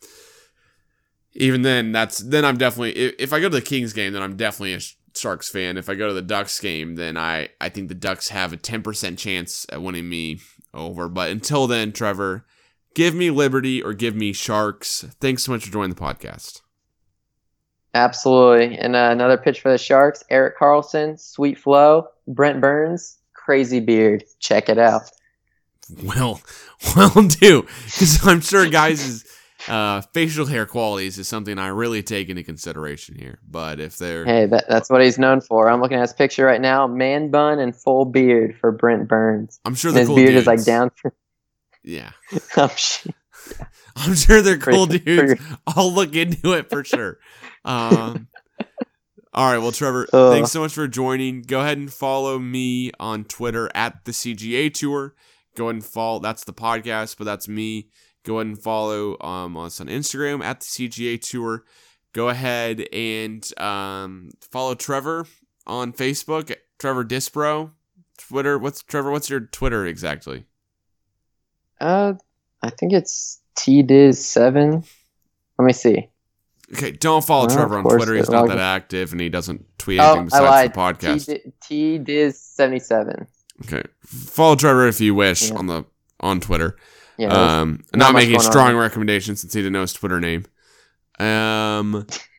even 1.34 1.62
then, 1.62 1.92
that's 1.92 2.18
then 2.18 2.44
I'm 2.44 2.58
definitely 2.58 2.92
if, 2.92 3.14
if 3.18 3.32
I 3.32 3.40
go 3.40 3.48
to 3.48 3.56
the 3.56 3.62
Kings 3.62 3.92
game, 3.92 4.12
then 4.12 4.22
I'm 4.22 4.36
definitely 4.36 4.74
a 4.74 4.80
Sharks 5.14 5.48
fan. 5.48 5.76
If 5.76 5.88
I 5.88 5.94
go 5.94 6.08
to 6.08 6.14
the 6.14 6.22
Ducks 6.22 6.58
game, 6.60 6.96
then 6.96 7.16
I 7.16 7.48
I 7.60 7.68
think 7.68 7.88
the 7.88 7.94
Ducks 7.94 8.28
have 8.28 8.52
a 8.52 8.56
10% 8.56 9.18
chance 9.18 9.66
at 9.70 9.82
winning 9.82 10.08
me 10.08 10.40
over. 10.74 11.08
But 11.08 11.30
until 11.30 11.66
then, 11.66 11.92
Trevor, 11.92 12.44
give 12.94 13.14
me 13.14 13.30
Liberty 13.30 13.82
or 13.82 13.92
give 13.92 14.14
me 14.14 14.32
Sharks. 14.32 15.04
Thanks 15.20 15.44
so 15.44 15.52
much 15.52 15.64
for 15.64 15.72
joining 15.72 15.94
the 15.94 16.00
podcast. 16.00 16.62
Absolutely. 17.94 18.78
And 18.78 18.96
uh, 18.96 19.10
another 19.12 19.36
pitch 19.36 19.60
for 19.60 19.70
the 19.70 19.78
Sharks: 19.78 20.24
Erik 20.30 20.58
Karlsson, 20.58 21.20
Sweet 21.20 21.58
Flow, 21.58 22.08
Brent 22.26 22.60
Burns, 22.60 23.18
Crazy 23.34 23.80
Beard. 23.80 24.24
Check 24.40 24.68
it 24.68 24.78
out. 24.78 25.02
Well, 26.02 26.40
well, 26.96 27.10
do 27.10 27.62
because 27.84 28.26
I'm 28.26 28.40
sure 28.40 28.66
guys' 28.70 29.26
uh, 29.68 30.00
facial 30.14 30.46
hair 30.46 30.64
qualities 30.64 31.18
is 31.18 31.28
something 31.28 31.58
I 31.58 31.66
really 31.68 32.02
take 32.02 32.30
into 32.30 32.42
consideration 32.42 33.14
here. 33.16 33.40
But 33.46 33.78
if 33.78 33.98
they're 33.98 34.24
Hey, 34.24 34.46
that, 34.46 34.64
that's 34.70 34.88
what 34.88 35.02
he's 35.02 35.18
known 35.18 35.42
for. 35.42 35.68
I'm 35.68 35.82
looking 35.82 35.98
at 35.98 36.02
his 36.02 36.14
picture 36.14 36.46
right 36.46 36.60
now. 36.62 36.86
Man 36.86 37.30
bun 37.30 37.58
and 37.58 37.76
full 37.76 38.06
beard 38.06 38.56
for 38.58 38.72
Brent 38.72 39.06
Burns. 39.06 39.60
I'm 39.66 39.74
sure 39.74 39.90
And 39.90 39.96
the 39.96 40.00
his 40.00 40.08
cool 40.08 40.16
beard 40.16 40.34
is 40.34 40.46
like 40.46 40.58
dudes. 40.60 40.66
down. 40.66 40.90
Yeah. 41.84 42.10
I'm 42.56 42.70
sure. 42.76 43.12
I'm 43.96 44.14
sure 44.14 44.40
they're 44.40 44.58
cool 44.58 44.86
dudes. 44.86 45.40
I'll 45.66 45.92
look 45.92 46.14
into 46.14 46.52
it 46.52 46.70
for 46.70 46.84
sure. 46.84 47.18
Um, 47.64 48.28
all 49.34 49.52
right, 49.52 49.58
well, 49.58 49.72
Trevor, 49.72 50.06
Ugh. 50.12 50.32
thanks 50.32 50.50
so 50.52 50.60
much 50.60 50.72
for 50.72 50.88
joining. 50.88 51.42
Go 51.42 51.60
ahead 51.60 51.78
and 51.78 51.92
follow 51.92 52.38
me 52.38 52.90
on 52.98 53.24
Twitter 53.24 53.70
at 53.74 54.04
the 54.04 54.12
CGA 54.12 54.72
Tour. 54.72 55.14
Go 55.56 55.64
ahead 55.64 55.74
and 55.76 55.84
follow. 55.84 56.20
That's 56.20 56.44
the 56.44 56.54
podcast, 56.54 57.18
but 57.18 57.24
that's 57.24 57.48
me. 57.48 57.88
Go 58.24 58.36
ahead 58.36 58.46
and 58.46 58.62
follow 58.62 59.20
um, 59.20 59.56
us 59.56 59.80
on 59.80 59.88
Instagram 59.88 60.42
at 60.42 60.60
the 60.60 60.66
CGA 60.66 61.20
Tour. 61.20 61.64
Go 62.12 62.28
ahead 62.28 62.86
and 62.92 63.46
um, 63.58 64.30
follow 64.50 64.74
Trevor 64.74 65.26
on 65.66 65.92
Facebook, 65.92 66.54
Trevor 66.78 67.04
Disbrow. 67.04 67.72
Twitter. 68.18 68.58
What's 68.58 68.82
Trevor? 68.82 69.10
What's 69.10 69.28
your 69.28 69.40
Twitter 69.40 69.86
exactly? 69.86 70.44
Uh, 71.82 72.14
I 72.62 72.70
think 72.70 72.92
it's 72.92 73.40
TDiz7. 73.56 74.86
Let 75.58 75.64
me 75.64 75.72
see. 75.72 76.08
Okay, 76.72 76.92
don't 76.92 77.24
follow 77.24 77.46
Well, 77.48 77.56
Trevor 77.56 77.78
on 77.78 77.84
Twitter. 77.84 78.14
He's 78.14 78.30
not 78.30 78.48
that 78.48 78.58
active, 78.58 79.12
and 79.12 79.20
he 79.20 79.28
doesn't 79.28 79.66
tweet 79.78 80.00
Oh, 80.00 80.16
anything 80.20 80.28
I 80.32 80.68
besides 80.70 80.72
the 80.72 80.78
podcast. 80.80 81.52
TDiz77. 81.60 83.26
Okay, 83.64 83.82
follow 84.04 84.56
Trevor 84.56 84.86
if 84.88 85.00
you 85.00 85.14
wish 85.14 85.50
Yeah. 85.50 85.56
on 85.56 85.66
the 85.66 85.84
on 86.20 86.40
Twitter. 86.40 86.76
Yeah. 87.18 87.28
um, 87.60 87.84
not 87.94 88.06
not 88.06 88.14
making 88.14 88.32
going 88.36 88.46
on. 88.46 88.50
strong 88.52 88.76
recommendation 88.76 89.36
since 89.36 89.52
he 89.52 89.60
didn't 89.60 89.74
know 89.74 89.82
his 89.82 89.92
Twitter 89.92 90.18
name. 90.20 90.46
Um, 91.20 92.06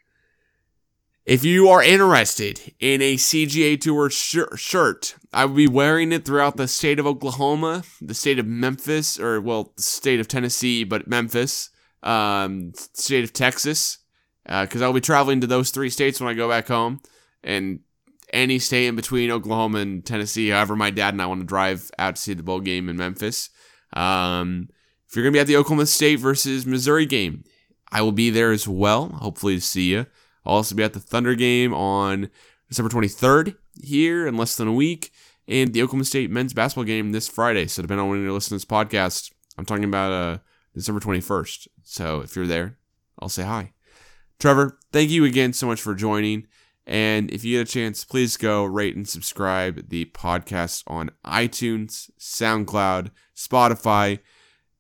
if 1.26 1.46
you 1.46 1.70
are 1.70 1.82
interested 1.82 2.74
in 2.80 3.02
a 3.02 3.16
CGA 3.16 3.80
Tour 3.80 4.10
shir- 4.10 4.56
shirt, 4.58 5.16
I 5.32 5.46
will 5.46 5.56
be 5.56 5.68
wearing 5.68 6.12
it 6.12 6.26
throughout 6.26 6.58
the 6.58 6.68
state 6.68 7.00
of 7.00 7.08
Oklahoma, 7.08 7.84
the 8.02 8.14
state 8.14 8.40
of 8.40 8.46
Memphis, 8.46 9.20
or 9.20 9.40
well, 9.40 9.72
the 9.76 9.84
state 9.84 10.20
of 10.20 10.28
Tennessee, 10.28 10.84
but 10.84 11.08
Memphis, 11.08 11.70
um, 12.04 12.74
state 12.76 13.24
of 13.24 13.32
Texas, 13.32 14.00
because 14.46 14.82
I'll 14.82 14.92
be 14.92 15.02
traveling 15.02 15.40
to 15.42 15.48
those 15.48 15.72
three 15.72 15.90
states 15.90 16.20
when 16.20 16.30
I 16.30 16.34
go 16.34 16.50
back 16.50 16.68
home, 16.68 17.00
and 17.44 17.80
any 18.34 18.60
state 18.60 18.88
in 18.88 18.96
between 18.96 19.32
Oklahoma 19.32 19.80
and 19.80 20.06
Tennessee. 20.06 20.50
However, 20.50 20.76
my 20.76 20.90
dad 20.90 21.14
and 21.14 21.22
I 21.22 21.28
want 21.28 21.42
to 21.42 21.48
drive 21.48 21.90
out 22.00 22.16
to 22.16 22.22
see 22.22 22.34
the 22.34 22.44
bowl 22.44 22.60
game 22.60 22.90
in 22.90 22.98
Memphis. 22.98 23.50
Um, 23.94 24.70
if 25.08 25.16
you're 25.16 25.24
gonna 25.24 25.34
be 25.34 25.40
at 25.40 25.48
the 25.48 25.56
Oklahoma 25.56 25.86
State 25.86 26.20
versus 26.20 26.66
Missouri 26.66 27.06
game, 27.06 27.44
I 27.92 28.02
will 28.02 28.12
be 28.12 28.30
there 28.32 28.52
as 28.52 28.68
well. 28.68 29.10
Hopefully 29.10 29.56
to 29.56 29.62
see 29.62 29.92
you. 29.92 30.08
I'll 30.46 30.56
also 30.56 30.76
be 30.76 30.84
at 30.84 30.94
the 30.94 31.00
Thunder 31.00 31.36
game 31.36 31.74
on 31.74 32.30
December 32.70 32.90
23rd 32.90 33.56
here 33.82 34.28
in 34.28 34.38
less 34.38 34.56
than 34.56 34.68
a 34.68 34.74
week, 34.74 35.12
and 35.48 35.74
the 35.74 35.82
Oklahoma 35.82 36.06
State 36.06 36.32
men's 36.32 36.54
basketball 36.54 36.86
game 36.86 37.12
this 37.12 37.28
Friday. 37.28 37.68
So 37.68 37.82
depending 37.82 38.04
on 38.04 38.10
when 38.10 38.22
you're 38.22 38.32
listening 38.32 38.60
to 38.60 38.66
this 38.66 38.72
podcast, 38.72 39.32
I'm 39.58 39.66
talking 39.66 39.84
about 39.84 40.12
uh 40.12 40.38
December 40.74 41.00
21st. 41.00 41.68
So 41.84 42.22
if 42.22 42.36
you're 42.36 42.48
there, 42.48 42.78
I'll 43.20 43.30
say 43.30 43.44
hi. 43.44 43.74
Trevor, 44.40 44.80
thank 44.92 45.10
you 45.10 45.24
again 45.26 45.54
so 45.54 45.68
much 45.68 45.82
for 45.82 45.94
joining. 45.94 46.48
And 46.86 47.32
if 47.32 47.46
you 47.46 47.58
get 47.58 47.70
a 47.70 47.72
chance, 47.72 48.04
please 48.04 48.36
go 48.36 48.66
rate 48.66 48.96
and 48.96 49.08
subscribe 49.08 49.90
the 49.90 50.06
podcast 50.06 50.84
on 50.88 51.12
iTunes, 51.26 52.10
SoundCloud, 52.20 53.12
Spotify, 53.36 54.20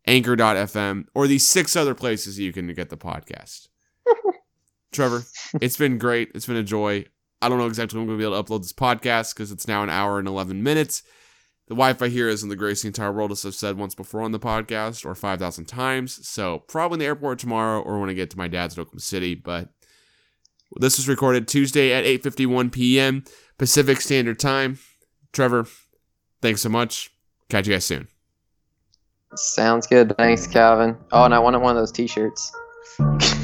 Anchor.fm, 0.06 1.06
or 1.16 1.28
the 1.28 1.40
six 1.40 1.76
other 1.76 1.96
places 1.96 2.40
you 2.40 2.52
can 2.52 2.74
get 2.74 2.90
the 2.90 2.98
podcast. 2.98 3.70
Trevor, 4.94 5.24
it's 5.62 5.78
been 5.78 5.98
great. 5.98 6.32
It's 6.36 6.46
been 6.46 6.58
a 6.58 6.64
joy. 6.64 7.06
I 7.42 7.50
don't 7.50 7.58
know 7.58 7.68
exactly 7.68 7.98
when 7.98 8.04
I'm 8.04 8.08
going 8.08 8.20
to 8.20 8.22
be 8.22 8.34
able 8.34 8.42
to 8.42 8.50
upload 8.50 8.62
this 8.62 8.74
podcast 8.74 9.34
because 9.36 9.52
it's 9.52 9.68
now 9.68 9.84
an 9.84 9.90
hour 9.90 10.20
and 10.20 10.28
11 10.28 10.64
minutes. 10.64 11.04
The 11.68 11.76
Wi 11.76 11.94
Fi 11.94 12.10
here 12.10 12.28
isn't 12.28 12.50
the 12.50 12.56
greatest 12.56 12.84
in 12.84 12.92
the 12.92 13.02
entire 13.02 13.12
world, 13.12 13.32
as 13.32 13.46
I've 13.46 13.56
said 13.56 13.78
once 13.78 13.96
before 13.96 14.22
on 14.22 14.32
the 14.32 14.40
podcast 14.40 15.06
or 15.06 15.16
5,000 15.16 15.66
times. 15.66 16.28
So, 16.28 16.60
probably 16.68 16.96
in 16.96 17.00
the 17.00 17.06
airport 17.06 17.40
tomorrow 17.40 17.82
or 17.82 18.00
when 18.00 18.10
I 18.10 18.14
get 18.14 18.30
to 18.32 18.38
my 18.38 18.48
dad's 18.48 18.76
in 18.76 18.82
Oklahoma 18.82 19.00
City. 19.00 19.34
But 19.34 19.70
this 20.76 20.98
was 20.98 21.08
recorded 21.08 21.48
Tuesday 21.48 21.94
at 21.94 22.04
8:51 22.04 22.72
p.m. 22.72 23.24
Pacific 23.58 24.02
Standard 24.02 24.40
Time. 24.40 24.80
Trevor, 25.32 25.66
thanks 26.42 26.62
so 26.62 26.70
much. 26.70 27.12
Catch 27.50 27.68
you 27.68 27.74
guys 27.74 27.86
soon. 27.86 28.08
Sounds 29.36 29.88
good. 29.88 30.16
Thanks, 30.18 30.48
Calvin. 30.48 30.98
Oh, 31.12 31.24
and 31.24 31.34
I 31.34 31.40
wanted 31.40 31.60
one 31.60 31.76
of 31.76 31.82
those 31.82 31.92
T-shirts. 31.92 32.52